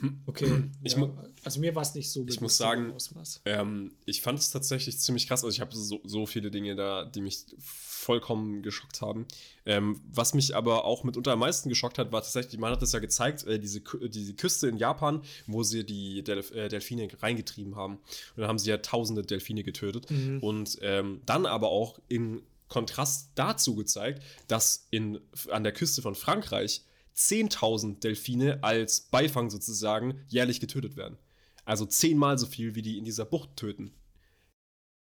[0.00, 0.22] Hm.
[0.26, 0.64] Okay.
[0.82, 1.10] Ich ja.
[1.44, 3.24] also mir war es nicht so Ich muss sagen, im.
[3.44, 5.44] Ähm, ich fand es tatsächlich ziemlich krass.
[5.44, 9.26] Also ich habe so, so viele Dinge da, die mich vollkommen geschockt haben.
[9.64, 12.92] Ähm, was mich aber auch mitunter am meisten geschockt hat, war tatsächlich, man hat das
[12.92, 17.76] ja gezeigt, äh, diese, diese Küste in Japan, wo sie die Delf äh, Delfine reingetrieben
[17.76, 17.94] haben.
[17.94, 20.10] Und dann haben sie ja tausende Delfine getötet.
[20.10, 20.40] Mhm.
[20.40, 25.20] Und ähm, dann aber auch in Kontrast dazu gezeigt, dass in,
[25.50, 26.82] an der Küste von Frankreich
[27.16, 31.18] 10.000 Delfine als Beifang sozusagen jährlich getötet werden.
[31.64, 33.92] Also zehnmal so viel, wie die in dieser Bucht töten.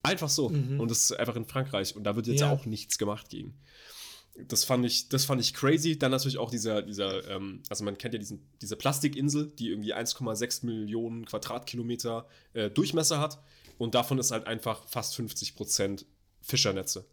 [0.04, 0.50] Einfach so.
[0.50, 0.80] Mhm.
[0.80, 1.96] Und das ist einfach in Frankreich.
[1.96, 2.52] Und da wird jetzt Ja.
[2.52, 3.60] auch nichts gemacht gegen.
[4.48, 5.98] Das fand ich, das fand ich crazy.
[5.98, 9.94] Dann natürlich auch dieser, dieser, ähm, also man kennt ja diesen, diese Plastikinsel, die irgendwie
[9.96, 13.42] 1,6 Millionen Quadratkilometer äh, Durchmesser hat.
[13.80, 16.06] Und davon ist halt einfach fast 50 Prozent
[16.42, 17.06] Fischernetze.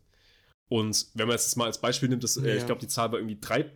[0.69, 2.55] Und wenn man es jetzt mal als Beispiel nimmt, das, äh, Ja.
[2.57, 3.71] ich glaube, die Zahl war irgendwie drei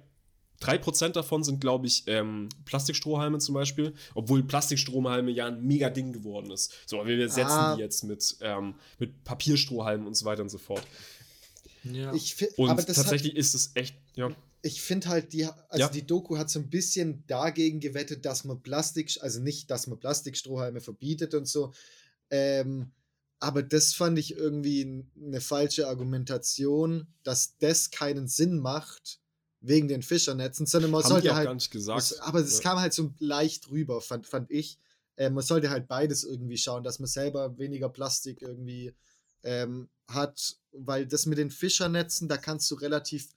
[0.61, 6.13] 3% davon sind, glaube ich, ähm, Plastikstrohhalme zum Beispiel, obwohl Plastikstrohhalme ja ein mega Ding
[6.13, 6.73] geworden ist.
[6.87, 7.77] So, aber wir ersetzen Ah.
[7.77, 10.83] die jetzt mit, ähm, mit Papierstrohhalmen und so weiter und so fort.
[11.85, 12.13] Ja.
[12.13, 14.31] Ich fi- Und aber das hat, tatsächlich ist es echt, ja.
[14.63, 15.89] ich finde halt, die, also Ja.
[15.89, 19.99] die Doku hat so ein bisschen dagegen gewettet, dass man Plastik, also nicht, dass man
[20.01, 21.73] Plastikstrohhalme verbietet und so.
[22.31, 22.91] Ähm,
[23.39, 29.18] aber das fand ich irgendwie eine falsche Argumentation, dass das keinen Sinn macht
[29.61, 31.47] wegen den Fischernetzen, sondern man Haben sollte halt.
[31.47, 31.99] gar nicht gesagt.
[31.99, 32.71] Das, aber es Ja.
[32.71, 34.79] kam halt so leicht rüber, fand, fand ich.
[35.17, 38.95] Äh, man sollte halt beides irgendwie schauen, dass man selber weniger Plastik irgendwie
[39.43, 43.29] ähm, hat, weil das mit den Fischernetzen, da kannst du relativ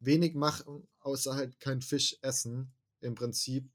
[0.00, 3.68] wenig machen, außer halt kein Fisch essen, im Prinzip.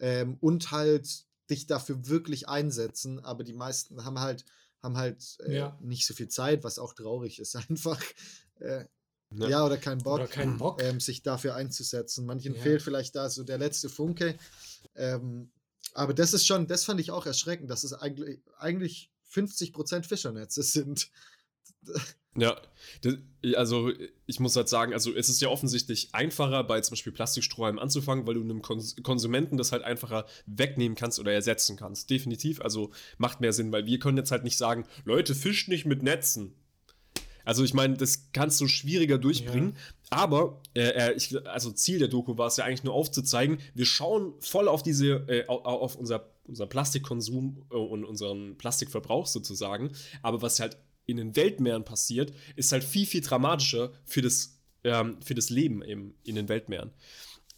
[0.00, 4.44] Ähm, und halt dich dafür wirklich einsetzen, aber die meisten haben halt,
[4.80, 5.78] haben halt äh, Ja.
[5.80, 8.02] nicht so viel Zeit, was auch traurig ist, einfach.
[8.58, 8.86] Äh,
[9.36, 9.48] Ja.
[9.48, 9.66] ja.
[9.66, 10.82] oder keinen Bock Oder keinen Bock.
[10.82, 12.26] ähm, sich dafür einzusetzen.
[12.26, 12.60] Manchen Ja.
[12.62, 14.36] fehlt vielleicht da so der letzte Funke.
[14.94, 15.50] Ähm,
[15.94, 20.62] aber das ist schon, das fand ich auch erschreckend, dass es eigentlich, eigentlich 50% Fischernetze
[20.62, 21.10] sind.
[22.34, 22.56] Ja,
[23.56, 23.92] also
[24.24, 28.26] ich muss halt sagen, also es ist ja offensichtlich einfacher, bei zum Beispiel Plastikstrohhalmen anzufangen,
[28.26, 32.08] weil du einem Kons Konsumenten das halt einfacher wegnehmen kannst oder ersetzen kannst.
[32.08, 35.84] Definitiv, also macht mehr Sinn, weil wir können jetzt halt nicht sagen, Leute, fischt nicht
[35.84, 36.54] mit Netzen.
[37.44, 39.76] Also ich meine, das kannst du schwieriger durchbringen,
[40.10, 44.34] aber äh, ich, also Ziel der Doku war es ja eigentlich nur aufzuzeigen, wir schauen
[44.40, 49.92] voll auf diese, äh, au- au- auf unser, unser Plastikkonsum äh, und unseren Plastikverbrauch sozusagen,
[50.22, 50.76] aber was halt
[51.06, 55.82] in den Weltmeeren passiert, ist halt viel, viel dramatischer für das, ähm, für das Leben
[55.82, 56.90] eben in den Weltmeeren.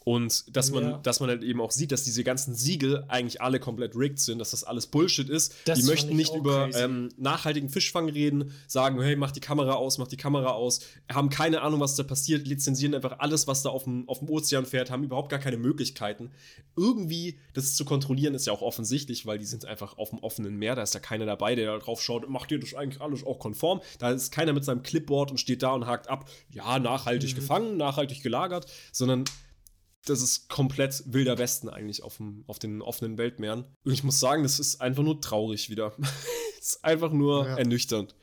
[0.04, 0.98] Und dass man, Ja.
[1.02, 4.38] dass man halt eben auch sieht, dass diese ganzen Siegel eigentlich alle komplett rigged sind,
[4.38, 5.54] dass das alles Bullshit ist.
[5.64, 9.72] Das die möchten ich nicht über ähm, nachhaltigen Fischfang reden, sagen, hey, mach die Kamera
[9.72, 10.80] aus, mach die Kamera aus,
[11.10, 14.28] haben keine Ahnung, was da passiert, lizenzieren einfach alles, was da auf dem, auf dem
[14.28, 16.30] Ozean fährt, haben überhaupt gar keine Möglichkeiten.
[16.76, 20.56] Irgendwie das zu kontrollieren ist ja auch offensichtlich, weil die sind einfach auf dem offenen
[20.56, 23.24] Meer, da ist ja keiner dabei, der da drauf schaut, macht ihr das eigentlich alles
[23.24, 23.80] auch konform?
[23.98, 27.34] Da ist keiner mit seinem Clipboard und steht da und hakt ab, ja, nachhaltig Mhm.
[27.36, 29.24] gefangen, nachhaltig gelagert, sondern
[30.06, 33.64] das ist komplett wilder Westen eigentlich auf, dem, auf den offenen Weltmeeren.
[33.84, 35.94] Und ich muss sagen, das ist einfach nur traurig wieder.
[36.60, 37.58] Es ist einfach nur Ja.
[37.58, 38.14] ernüchternd,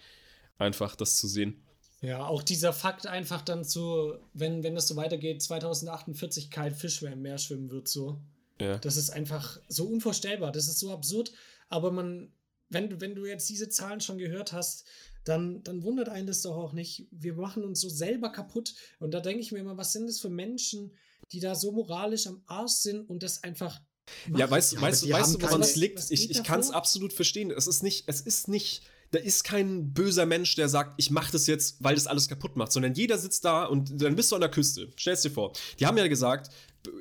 [0.57, 1.63] einfach das zu sehen.
[2.01, 7.03] Ja, auch dieser Fakt einfach dann zu, wenn, wenn das so weitergeht, 2048 kein Fisch
[7.03, 8.19] mehr im Meer schwimmen wird, so.
[8.59, 8.79] Ja.
[8.79, 10.51] Das ist einfach so unvorstellbar.
[10.51, 11.31] Das ist so absurd.
[11.69, 12.31] Aber man,
[12.69, 14.85] wenn, du- wenn du jetzt diese Zahlen schon gehört hast,
[15.23, 17.07] dann, dann wundert einen das doch auch nicht.
[17.11, 18.73] Wir machen uns so selber kaputt.
[18.99, 20.91] Und da denke ich mir immer, was sind das für Menschen,
[21.31, 23.79] die da so moralisch am Arsch sind und das einfach.
[24.27, 24.51] Ja, machen?
[24.51, 26.11] weißt, Ja, weißt, die weißt haben du, woran es liegt?
[26.11, 27.51] Ich, ich kann es absolut verstehen.
[27.51, 31.31] Es ist nicht, es ist nicht, da ist kein böser Mensch, der sagt, ich mache
[31.31, 34.35] das jetzt, weil das alles kaputt macht, sondern jeder sitzt da und dann bist du
[34.35, 34.89] an der Küste.
[34.95, 35.53] Stell's dir vor.
[35.79, 36.51] Die haben ja gesagt,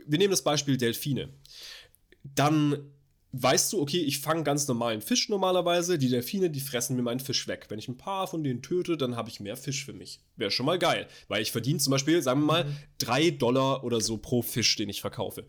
[0.06, 1.30] wir nehmen das Beispiel Delfine.
[2.22, 2.92] Dann
[3.32, 5.98] weißt du, okay, ich fange ganz normalen Fisch normalerweise.
[5.98, 7.66] Die Delfine, die fressen mir meinen Fisch weg.
[7.68, 10.20] Wenn ich ein paar von denen töte, dann habe ich mehr Fisch für mich.
[10.36, 11.06] Wäre schon mal geil.
[11.28, 12.66] Weil ich verdiene zum Beispiel, sagen wir mal,
[12.98, 15.46] drei Dollar oder so pro Fisch, den ich verkaufe.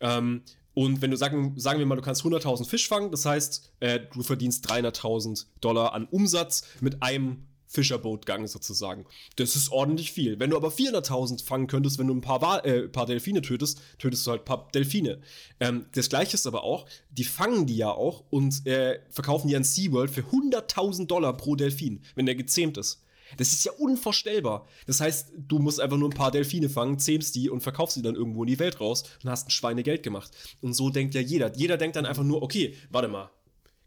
[0.00, 0.42] Ähm,
[0.74, 4.00] und wenn du sagen, sagen wir mal, du kannst 100.000 Fisch fangen, das heißt, äh,
[4.12, 9.04] du verdienst 300.000 Dollar an Umsatz mit einem Fischerbootgang sozusagen.
[9.36, 10.38] Das ist ordentlich viel.
[10.38, 13.80] Wenn du aber 400.000 fangen könntest, wenn du ein paar, Wal äh, paar Delfine tötest,
[13.98, 15.20] tötest du halt ein paar Delfine.
[15.60, 19.56] Ähm, das gleiche ist aber auch, die fangen die ja auch und äh, verkaufen die
[19.56, 23.00] an SeaWorld für 100.000 Dollar pro Delfin, wenn der gezähmt ist.
[23.36, 24.68] Das ist ja unvorstellbar.
[24.86, 28.02] Das heißt, du musst einfach nur ein paar Delfine fangen, zähmst die und verkaufst sie
[28.02, 30.30] dann irgendwo in die Welt raus und hast ein Schweinegeld gemacht.
[30.60, 31.56] Und so denkt ja jeder.
[31.56, 33.30] Jeder denkt dann einfach nur, okay, warte mal,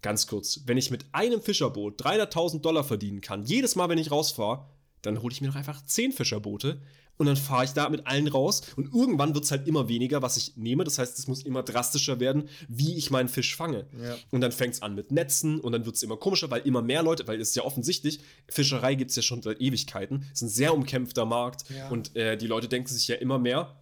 [0.02, 4.12] ganz kurz, wenn ich mit einem Fischerboot 300.000 Dollar verdienen kann, jedes Mal, wenn ich
[4.12, 4.66] rausfahre,
[5.02, 6.82] dann hole ich mir doch einfach 10 Fischerboote
[7.18, 10.22] und dann fahre ich da mit allen raus und irgendwann wird es halt immer weniger,
[10.22, 10.84] was ich nehme.
[10.84, 13.88] Das heißt, es muss immer drastischer werden, wie ich meinen Fisch fange.
[14.02, 14.16] Ja.
[14.32, 16.82] Und dann fängt es an mit Netzen und dann wird es immer komischer, weil immer
[16.82, 20.42] mehr Leute, weil es ist ja offensichtlich, Fischerei gibt es ja schon seit Ewigkeiten, es
[20.42, 21.90] ist ein sehr umkämpfter Markt ja.
[21.90, 23.76] und äh, die Leute denken sich ja immer mehr,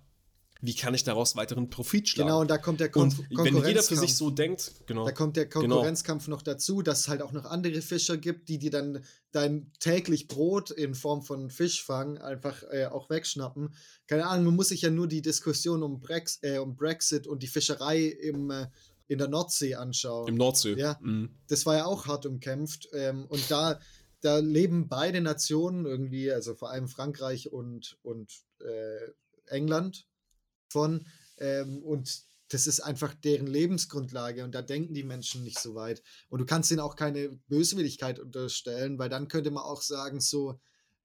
[0.66, 2.28] wie kann ich daraus weiteren Profit schlagen?
[2.28, 5.06] Genau, und da kommt der Kon und Wenn jeder für sich so denkt, genau.
[5.06, 5.62] Da kommt der genau.
[5.62, 6.38] Konkurrenzkampf genau.
[6.38, 10.28] noch dazu, dass es halt auch noch andere Fischer gibt, die dir dann dein täglich
[10.28, 13.76] Brot in Form von Fischfang einfach äh, auch wegschnappen.
[14.08, 17.44] Keine Ahnung, man muss sich ja nur die Diskussion um, Brex äh, um Brexit und
[17.44, 18.68] die Fischerei im, äh,
[19.08, 20.28] in der Nordsee anschauen.
[20.28, 20.76] Im Nordsee.
[20.78, 21.30] Ja, mhm.
[21.48, 22.90] das war ja auch hart umkämpft.
[22.94, 23.80] Ähm, und da,
[24.22, 29.12] da leben beide Nationen irgendwie, also vor allem Frankreich und, und äh,
[29.48, 30.08] England,
[30.70, 31.06] von.
[31.38, 36.04] Ähm, und das ist einfach deren Lebensgrundlage und da denken die Menschen nicht so weit.
[36.30, 40.60] Und du kannst ihnen auch keine Böswilligkeit unterstellen, weil dann könnte man auch sagen, so,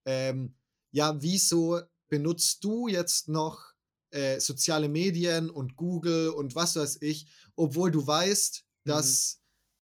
[0.04, 0.54] ähm,
[0.90, 3.72] ja, wieso benutzt du jetzt noch
[4.10, 9.40] äh, soziale Medien und Google und was weiß ich, obwohl du weißt, dass, mhm.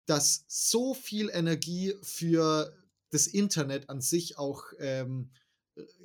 [0.06, 2.74] dass so viel Energie für
[3.10, 5.30] das Internet an sich auch ähm,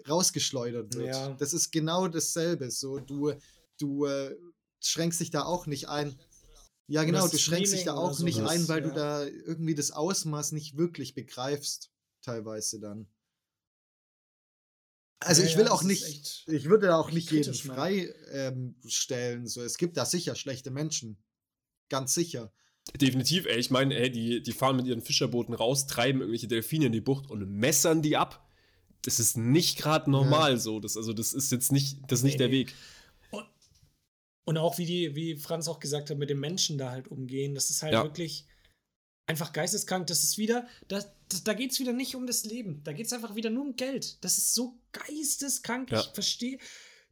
[0.08, 1.08] rausgeschleudert wird.
[1.08, 1.30] Ja.
[1.34, 2.70] Das ist genau dasselbe.
[2.72, 3.34] So, du
[3.80, 4.36] du äh,
[4.80, 6.20] schränkst dich da auch nicht ein.
[6.88, 8.88] Ja, genau, du schränkst dich da auch so nicht ein, weil ja.
[8.88, 13.08] du da irgendwie das Ausmaß nicht wirklich begreifst, teilweise dann.
[15.20, 18.76] Also ja, ich will ja, auch nicht, ich würde da auch nicht jeden freistellen.
[19.42, 21.22] Ähm, so, es gibt da sicher schlechte Menschen.
[21.90, 22.54] Ganz sicher.
[23.00, 23.60] Definitiv, ey.
[23.60, 27.02] Ich meine, ey, die, die fahren mit ihren Fischerbooten raus, treiben irgendwelche Delfine in die
[27.02, 28.50] Bucht und messern die ab.
[29.04, 30.58] Das ist nicht gerade normal ja.
[30.58, 30.80] so.
[30.80, 32.74] Das, also, das ist jetzt nicht, das ist nicht nee, der Weg.
[34.46, 37.54] Und auch wie die, wie Franz auch gesagt hat, mit den Menschen da halt umgehen,
[37.54, 38.04] das ist halt ja.
[38.04, 38.48] wirklich
[39.28, 40.08] einfach geisteskrank.
[40.08, 42.84] Das ist wieder, das, das da geht es wieder nicht um das Leben.
[42.84, 44.24] Da geht es einfach wieder nur um Geld.
[44.24, 45.92] Das ist so geisteskrank.
[45.92, 46.00] Ja.
[46.00, 46.58] Ich verstehe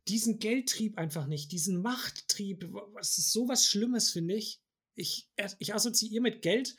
[0.07, 2.67] diesen Geldtrieb einfach nicht, diesen Machttrieb.
[2.95, 4.61] Das ist so was Schlimmes, finde ich.
[4.95, 6.75] Ich, ich assoziiere mit Geld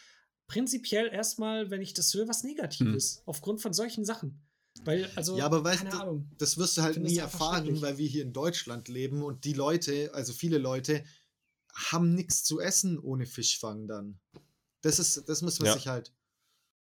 [0.48, 3.18] prinzipiell erstmal, wenn ich das höre, was Negatives.
[3.18, 3.22] Hm.
[3.26, 4.42] Aufgrund von solchen Sachen.
[4.84, 8.22] Weil, also, ja, aber weißt du, das wirst du halt nie erfahren, weil wir hier
[8.22, 11.04] in Deutschland leben und die Leute, also viele Leute,
[11.74, 14.18] haben nichts zu essen ohne Fischfang dann.
[14.80, 15.74] Das ist, das muss man ja.
[15.74, 16.12] sich halt.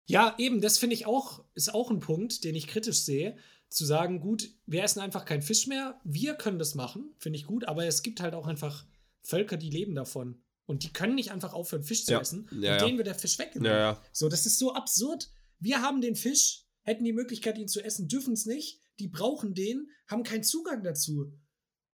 [0.05, 3.37] Ja, eben, das finde ich auch, ist auch ein Punkt, den ich kritisch sehe.
[3.69, 7.45] Zu sagen, gut, wir essen einfach keinen Fisch mehr, wir können das machen, finde ich
[7.45, 8.85] gut, aber es gibt halt auch einfach
[9.23, 10.43] Völker, die leben davon.
[10.65, 12.21] Und die können nicht einfach aufhören, Fisch zu ja.
[12.21, 12.47] essen.
[12.51, 13.97] Ja, und denen wird der Fisch weggenommen.
[14.11, 15.29] So, das ist so absurd.
[15.59, 18.79] Wir haben den Fisch, hätten die Möglichkeit, ihn zu essen, dürfen es nicht.
[18.99, 21.33] Die brauchen den, haben keinen Zugang dazu.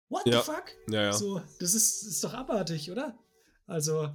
[0.09, 0.41] What ja.
[0.41, 0.65] the fuck?
[0.89, 1.13] Ja, ja.
[1.13, 3.17] So, das ist, ist doch abartig, oder?
[3.67, 4.09] Also,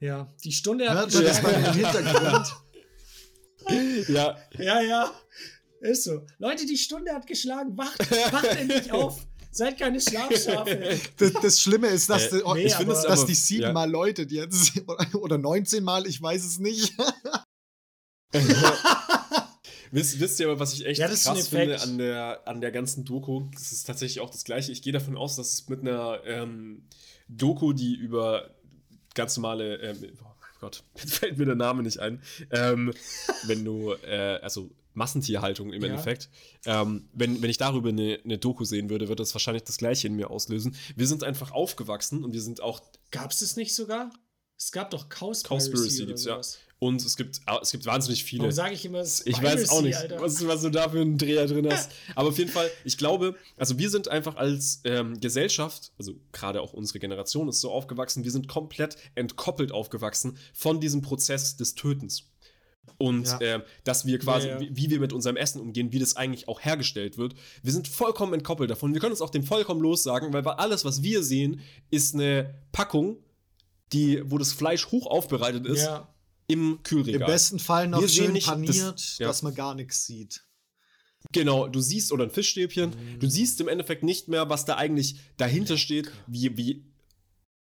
[0.00, 2.48] ja, die Stunde hat Hört das mal im Hintergrund.
[4.08, 4.36] ja.
[4.58, 5.12] Ja, ja.
[5.80, 6.24] Ist so.
[6.38, 7.76] Leute, die Stunde hat geschlagen.
[7.76, 7.98] Wacht,
[8.32, 9.26] wacht endlich auf.
[9.50, 11.00] Seid keine Schlafschafe.
[11.16, 13.92] Das, das, Schlimme ist, dass, äh, nee, ich finde, dass die siebenmal ja.
[13.92, 14.72] Leute, die jetzt,
[15.14, 16.94] oder 19 Mal, ich weiß es nicht.
[19.90, 23.04] Wisst, wisst ihr aber, was ich echt ja, krass finde an der, an der ganzen
[23.04, 23.48] Doku?
[23.52, 24.72] Das ist tatsächlich auch das Gleiche.
[24.72, 26.82] Ich gehe davon aus, dass es mit einer ähm,
[27.28, 28.50] Doku, die über
[29.14, 32.92] ganz normale, ähm, oh mein Gott, jetzt fällt mir der Name nicht ein, ähm,
[33.46, 35.88] wenn du, äh, also Massentierhaltung im ja.
[35.88, 36.28] Endeffekt.
[36.66, 40.08] Ähm, wenn, wenn ich darüber eine, eine Doku sehen würde, würde das wahrscheinlich das Gleiche
[40.08, 40.76] in mir auslösen.
[40.96, 42.80] Wir sind einfach aufgewachsen und wir sind auch.
[43.10, 44.10] Gab es das nicht sogar?
[44.58, 46.40] Es gab doch Cowspiracy, Cowspiracy gibt's, ja.
[46.80, 48.42] Und es gibt, es gibt wahnsinnig viele.
[48.42, 51.18] Warum sage ich immer Spiracy, Ich weiß auch nicht, was, was, du da für einen
[51.18, 51.90] Dreher drin hast.
[52.14, 56.60] Aber auf jeden Fall, ich glaube, also wir sind einfach als ähm, Gesellschaft, also gerade
[56.60, 61.74] auch unsere Generation ist so aufgewachsen, wir sind komplett entkoppelt aufgewachsen von diesem Prozess des
[61.74, 62.24] Tötens.
[62.96, 63.38] Und ja.
[63.40, 64.60] äh, dass wir quasi, ja, ja.
[64.60, 67.34] Wie, wie, wir mit unserem Essen umgehen, wie das eigentlich auch hergestellt wird.
[67.62, 68.94] Wir sind vollkommen entkoppelt davon.
[68.94, 71.60] Wir können uns auch dem vollkommen lossagen, weil alles, was wir sehen,
[71.90, 73.18] ist eine Packung
[73.92, 76.08] die, wo das Fleisch hoch aufbereitet ist, ja.
[76.48, 77.20] Im Kühlregal.
[77.20, 79.28] Im besten Fall noch Wir schön nicht, paniert, das, ja.
[79.28, 80.44] dass man gar nichts sieht.
[81.32, 83.20] Genau, du siehst, oder ein Fischstäbchen, mhm.
[83.20, 86.84] du siehst im Endeffekt nicht mehr, was da eigentlich dahinter steht, wie, wie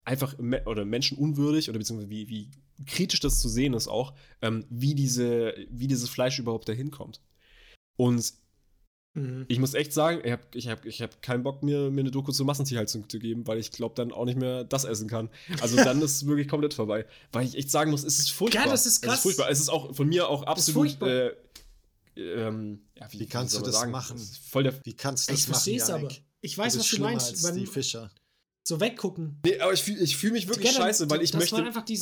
[0.05, 0.37] einfach
[0.67, 2.51] oder menschenunwürdig oder beziehungsweise wie, wie
[2.87, 7.23] kritisch das zu sehen ist auch, ähm, wie, diese, wie dieses Fleisch überhaupt dahin kommt.
[7.97, 8.35] Und
[9.15, 9.45] Mhm.
[9.49, 12.11] Ich muss echt sagen, ich habe ich hab, ich hab keinen Bock, mir, mir eine
[12.11, 15.29] Doku zur Massentierhaltung zu geben, weil ich glaube, dann auch nicht mehr das essen kann.
[15.61, 17.05] Also dann ist es wirklich komplett vorbei.
[17.31, 18.65] Weil ich echt sagen muss, es ist furchtbar.
[18.65, 19.15] Ja, das ist krass.
[19.15, 19.51] Es ist furchtbar.
[19.51, 21.33] Es ist auch von mir auch absolut äh,
[22.17, 23.91] ähm, ja, wie, wie kannst du das sagen?
[23.91, 24.17] machen?
[24.17, 25.69] Das voll der wie kannst du das ich machen?
[25.69, 26.09] Ich verstehe es aber.
[26.41, 27.45] Ich weiß, was du meinst.
[27.45, 28.11] Als die Fischer.
[28.65, 29.41] So weggucken.
[29.45, 31.57] Nee, aber ich fühle ich fühl mich wirklich Together, scheiße, weil ich möchte,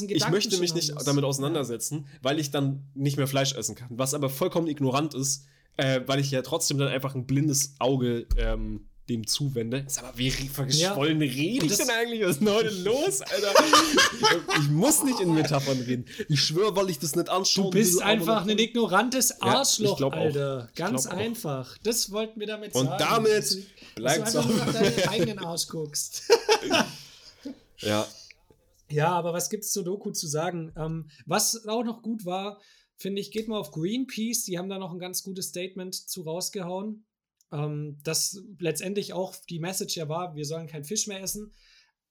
[0.09, 3.89] ich möchte mich nicht damit auseinandersetzen, weil ich dann nicht mehr Fleisch essen kann.
[3.91, 8.27] Was aber vollkommen ignorant ist, äh, weil ich ja trotzdem dann einfach ein blindes Auge
[8.37, 9.85] ähm, dem zuwende.
[9.89, 11.31] Sag mal, wie verschwollen ja.
[11.31, 12.23] rede ich denn eigentlich?
[12.23, 13.53] Was ist denn heute los, Alter?
[14.61, 16.07] ich muss nicht in Metaphern reden.
[16.29, 17.65] Ich schwöre, weil ich das nicht anschaue.
[17.65, 20.69] Du bist einfach ein ignorantes Arschloch, ja, Alter.
[20.71, 20.75] Auch.
[20.75, 21.73] Ganz einfach.
[21.73, 21.79] Auch.
[21.83, 22.89] Das wollten wir damit sagen.
[22.89, 23.67] Und damit
[23.97, 24.47] bleibt es auch.
[24.47, 26.31] Nur deinen eigenen Arsch guckst.
[27.79, 28.07] ja.
[28.89, 30.73] Ja, aber was gibt es zur Doku zu sagen?
[30.77, 32.59] Ähm, was auch noch gut war,
[33.01, 34.45] finde ich, geht mal auf Greenpeace.
[34.45, 37.05] Die haben da noch ein ganz gutes Statement zu rausgehauen
[37.53, 41.53] ähm, dass letztendlich auch die Message ja war, wir sollen kein Fisch mehr essen.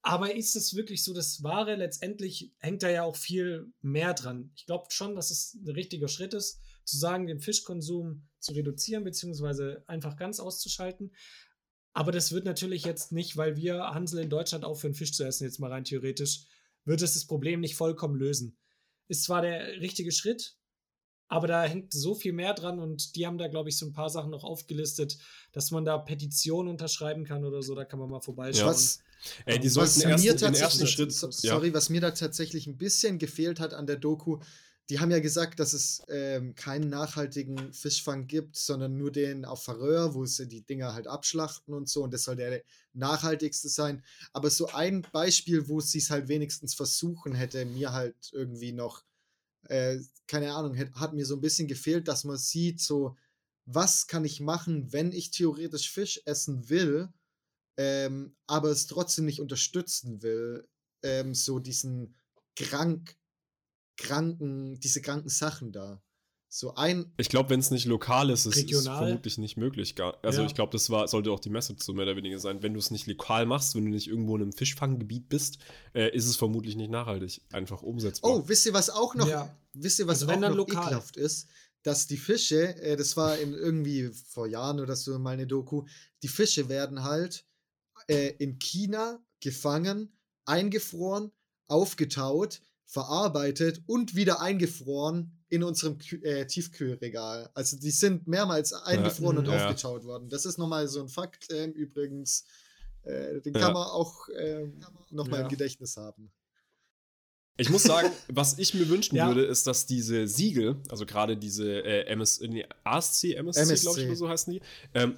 [0.02, 1.76] Aber ist es wirklich so das Wahre?
[1.76, 4.50] Letztendlich hängt da ja auch viel mehr dran.
[4.56, 9.04] Ich glaube schon, dass es ein richtiger Schritt ist, zu sagen, den Fischkonsum zu reduzieren,
[9.04, 11.14] beziehungsweise einfach ganz auszuschalten.
[11.92, 15.44] Aber das wird natürlich jetzt nicht, weil wir Hansel in Deutschland aufhören, Fisch zu essen,
[15.44, 16.46] jetzt mal rein theoretisch,
[16.84, 18.56] wird es das Problem nicht vollkommen lösen.
[19.08, 20.56] Ist zwar der richtige Schritt,
[21.30, 23.92] aber da hängt so viel mehr dran und die haben da, glaube ich, so ein
[23.92, 25.16] paar Sachen noch aufgelistet,
[25.52, 27.76] dass man da Petitionen unterschreiben kann oder so.
[27.76, 28.68] Da kann man mal vorbeischauen.
[28.68, 28.98] Was,
[29.46, 31.12] Ey, die sollten erst, mir den ersten Schritt.
[31.12, 31.74] Sorry, ja.
[31.74, 34.40] was mir da tatsächlich ein bisschen gefehlt hat an der Doku,
[34.88, 39.62] die haben ja gesagt, dass es ähm, keinen nachhaltigen Fischfang gibt, sondern nur den auf
[39.62, 42.02] Färöer, wo sie die Dinger halt abschlachten und so.
[42.02, 42.60] Und das soll der
[42.92, 44.02] nachhaltigste sein.
[44.32, 49.04] Aber so ein Beispiel, wo sie es halt wenigstens versuchen, hätte mir halt irgendwie noch
[49.68, 53.16] äh, keine Ahnung, hat, hat mir so ein bisschen gefehlt, dass man sieht, so,
[53.66, 57.12] was kann ich machen, wenn ich theoretisch Fisch essen will,
[57.76, 60.68] ähm, aber es trotzdem nicht unterstützen will,
[61.02, 62.14] ähm, so diesen
[62.56, 63.16] krank,
[63.96, 66.02] kranken, diese kranken Sachen da.
[66.52, 67.12] So ein.
[67.16, 69.94] Ich glaube, wenn es nicht lokal ist, ist es vermutlich nicht möglich.
[69.94, 70.18] Gar.
[70.22, 70.46] Also ja.
[70.48, 72.60] ich glaube, das war, sollte auch die Message so mehr oder weniger sein.
[72.60, 75.58] Wenn du es nicht lokal machst, wenn du nicht irgendwo in einem Fischfanggebiet bist,
[75.94, 77.42] äh, ist es vermutlich nicht nachhaltig.
[77.52, 78.32] Einfach umsetzbar.
[78.32, 79.56] Oh, wisst ihr, was auch noch, ja.
[79.74, 80.86] wisst ihr, was also auch noch lokal.
[80.86, 81.46] ekelhaft ist?
[81.84, 85.84] Dass die Fische, äh, das war in irgendwie vor Jahren oder so mal eine Doku,
[86.24, 87.44] die Fische werden halt
[88.08, 90.12] äh, in China gefangen,
[90.46, 91.30] eingefroren,
[91.68, 97.50] aufgetaut, verarbeitet und wieder eingefroren in unserem Kü äh, Tiefkühlregal.
[97.54, 99.66] Also die sind mehrmals eingefroren ja, und ja.
[99.66, 100.28] aufgetaut worden.
[100.28, 102.44] Das ist nochmal so ein Fakt äh, übrigens.
[103.02, 103.60] Äh, den ja.
[103.60, 104.68] kann man auch äh,
[105.10, 106.30] nochmal im Gedächtnis haben.
[107.56, 109.28] Ich muss sagen, was ich mir wünschen ja.
[109.28, 113.82] würde, ist, dass diese Siegel, also gerade diese äh, MS, nee, ASC, MSC, MSC.
[113.82, 114.60] glaube ich, oder so heißen die,
[114.94, 115.16] ähm,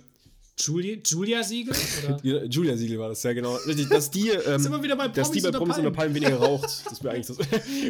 [0.58, 1.74] Julia, Julia Siegel?
[2.04, 2.44] Oder?
[2.46, 3.56] Julia Siegel war das, ja genau.
[3.56, 4.62] Richtig, dass die, ähm,
[5.14, 6.84] dass die bei Promis oder Palmen weniger raucht.
[6.92, 7.38] Das wäre eigentlich das,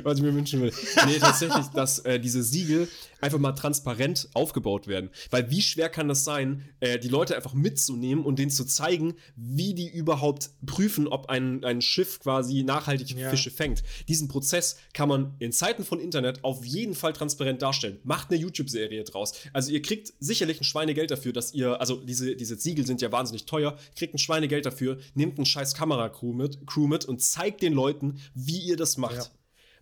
[0.05, 0.76] was ich mir wünschen würde.
[1.06, 2.89] Nee, tatsächlich, dass äh, diese Siegel
[3.20, 5.10] einfach mal transparent aufgebaut werden.
[5.30, 9.14] Weil wie schwer kann das sein, äh, die Leute einfach mitzunehmen und denen zu zeigen,
[9.36, 13.30] wie die überhaupt prüfen, ob ein, ein Schiff quasi nachhaltig ja.
[13.30, 13.82] Fische fängt.
[14.09, 17.98] Diesen Prozess kann man in Zeiten von Internet auf jeden Fall transparent darstellen.
[18.05, 19.34] Macht eine YouTube-Serie draus.
[19.52, 23.12] Also ihr kriegt sicherlich ein Schweinegeld dafür, dass ihr, also diese, diese Siegel sind ja
[23.12, 27.62] wahnsinnig teuer, kriegt ein Schweinegeld dafür, nehmt einen scheiß Kameracrew mit, Crew mit und zeigt
[27.62, 29.16] den Leuten, wie ihr das macht.
[29.16, 29.26] Ja.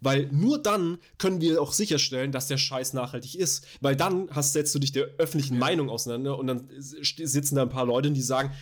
[0.01, 3.67] Weil nur dann können wir auch sicherstellen, dass der Scheiß nachhaltig ist.
[3.81, 5.61] Weil dann hast, setzt du dich der öffentlichen ja.
[5.61, 8.53] Meinung auseinander und dann sitzen da ein paar Leute, die sagen,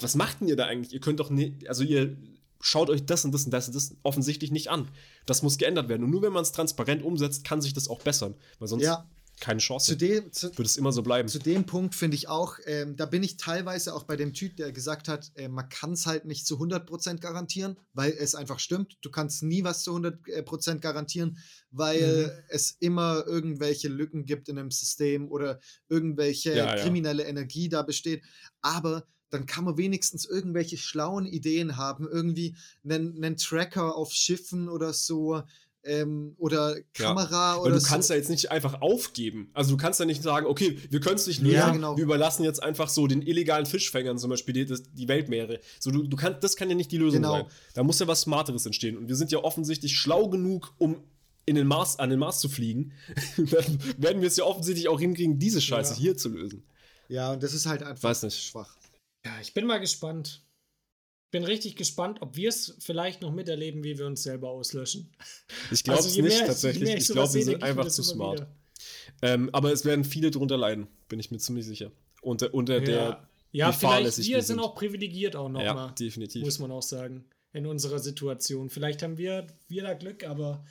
[0.00, 0.92] was macht denn ihr da eigentlich?
[0.92, 2.16] Ihr könnt doch nicht, also ihr
[2.60, 4.88] schaut euch das und das und das und das offensichtlich nicht an.
[5.26, 6.02] Das muss geändert werden.
[6.02, 8.34] Und nur wenn man es transparent umsetzt, kann sich das auch bessern.
[8.58, 9.08] Weil sonst ja
[9.40, 9.92] keine Chance.
[9.92, 11.28] Zu dem, zu, wird es immer so bleiben.
[11.28, 14.56] Zu dem Punkt finde ich auch, ähm, da bin ich teilweise auch bei dem Typ,
[14.56, 18.58] der gesagt hat, äh, man kann es halt nicht zu 100% garantieren, weil es einfach
[18.58, 18.96] stimmt.
[19.02, 21.38] Du kannst nie was zu 100% äh, garantieren,
[21.70, 22.44] weil mhm.
[22.48, 27.28] es immer irgendwelche Lücken gibt in einem System oder irgendwelche ja, kriminelle ja.
[27.28, 28.22] Energie da besteht.
[28.60, 34.68] Aber dann kann man wenigstens irgendwelche schlauen Ideen haben, irgendwie einen, einen Tracker auf Schiffen
[34.68, 35.42] oder so,
[35.88, 38.14] ähm, oder Kamera ja, oder du kannst so.
[38.14, 39.50] ja jetzt nicht einfach aufgeben.
[39.54, 41.96] Also du kannst ja nicht sagen, okay, wir können es nicht lösen, ja, genau.
[41.96, 45.60] wir überlassen jetzt einfach so den illegalen Fischfängern zum Beispiel die, die Weltmeere.
[45.80, 47.32] So, du, du kannst, das kann ja nicht die Lösung genau.
[47.32, 47.46] sein.
[47.74, 48.96] Da muss ja was Smarteres entstehen.
[48.96, 51.02] Und wir sind ja offensichtlich schlau genug, um
[51.46, 52.92] in den Mars, an den Mars zu fliegen.
[53.36, 55.98] Dann werden wir es ja offensichtlich auch hinkriegen, diese Scheiße ja.
[55.98, 56.64] hier zu lösen.
[57.08, 58.38] Ja, und das ist halt einfach Weiß nicht.
[58.38, 58.76] schwach.
[59.24, 60.44] Ja, ich bin mal gespannt
[61.30, 65.10] bin richtig gespannt, ob wir es vielleicht noch miterleben, wie wir uns selber auslöschen.
[65.70, 66.94] Ich glaube also, es nicht mehr, tatsächlich.
[66.94, 68.46] Ich glaube, wir sind einfach zu smart.
[69.22, 71.90] Ähm, aber es werden viele drunter leiden, bin ich mir ziemlich sicher.
[72.22, 72.80] Unter, unter ja.
[72.80, 76.42] der Ja, vielleicht wir sind auch privilegiert auch noch ja, mal, definitiv.
[76.44, 78.70] Muss man auch sagen, in unserer Situation.
[78.70, 80.64] Vielleicht haben wir, wir da Glück, aber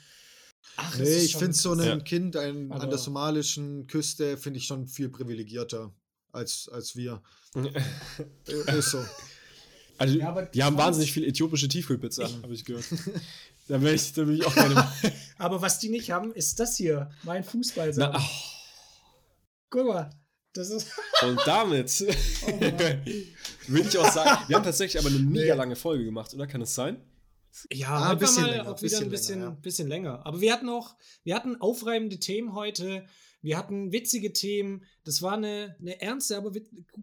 [0.76, 2.00] Ach, nee, ich finde so ein ja.
[2.00, 5.94] Kind ein, an der somalischen Küste, finde ich schon viel privilegierter
[6.32, 7.22] als, als wir.
[8.46, 9.04] ist so.
[9.98, 12.86] Also, ja, die haben wahnsinnig viel äthiopische Tiefkühlpizza, habe ich gehört.
[13.68, 14.88] da will ich, da will ich auch keine.
[15.38, 17.94] aber was die nicht haben, ist das hier, mein Fußball.
[18.00, 18.20] Oh.
[19.70, 20.10] Guck mal.
[20.54, 20.92] Das ist
[21.24, 22.04] Und damit
[22.48, 22.62] oh
[23.68, 26.48] würde ich auch sagen, wir haben tatsächlich aber eine mega lange Folge gemacht, oder?
[26.48, 27.00] Kann es sein?
[27.72, 29.60] Ja, ah, ein bisschen mal länger, auch wieder ein bisschen, länger, ja.
[29.62, 30.26] bisschen länger.
[30.26, 33.06] Aber wir hatten auch, wir hatten aufreibende Themen heute.
[33.48, 34.84] Wir hatten witzige Themen.
[35.06, 36.52] Das war eine, eine ernste, aber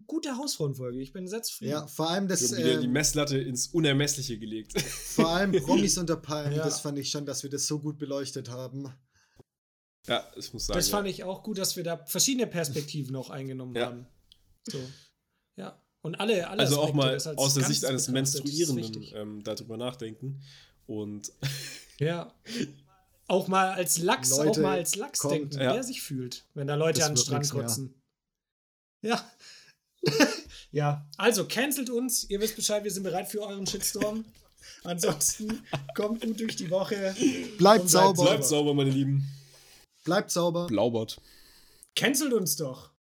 [0.05, 1.01] gute Hausfrauenfolge.
[1.01, 1.71] Ich bin sehr zufrieden.
[1.71, 2.51] Ja, vor allem das.
[2.51, 4.79] Wir haben wieder äh, die Messlatte ins Unermessliche gelegt.
[4.79, 6.55] Vor allem Promis unter Palmen.
[6.55, 6.63] Ja.
[6.63, 8.93] Das fand ich schon, dass wir das so gut beleuchtet haben.
[10.05, 10.77] Ja, ich muss sagen.
[10.77, 11.13] Das fand ja.
[11.13, 13.87] ich auch gut, dass wir da verschiedene Perspektiven auch eingenommen ja.
[13.87, 14.05] haben.
[14.69, 14.77] So.
[15.55, 15.81] Ja.
[16.01, 20.43] Und alle, alle Also auch mal aus der Sicht eines Menstruierenden ähm, darüber nachdenken.
[20.85, 21.31] Und.
[21.99, 22.31] ja.
[23.27, 25.73] Auch mal als Lachs, Leute, auch mal als Lachs kommt, denken, ja.
[25.73, 28.01] wer sich fühlt, wenn da Leute das an den Strand kotzen.
[29.01, 29.31] Ja.
[30.71, 31.07] ja.
[31.17, 32.29] Also, cancelt uns.
[32.29, 34.25] Ihr wisst Bescheid, wir sind bereit für euren Shitstorm.
[34.83, 35.63] Ansonsten
[35.95, 37.15] kommt gut durch die Woche.
[37.57, 38.23] Bleibt sauber.
[38.23, 39.27] Bleibt sauber, meine Lieben.
[40.03, 40.67] Bleibt sauber.
[40.67, 41.19] Blaubert.
[41.95, 42.91] Cancelt uns doch.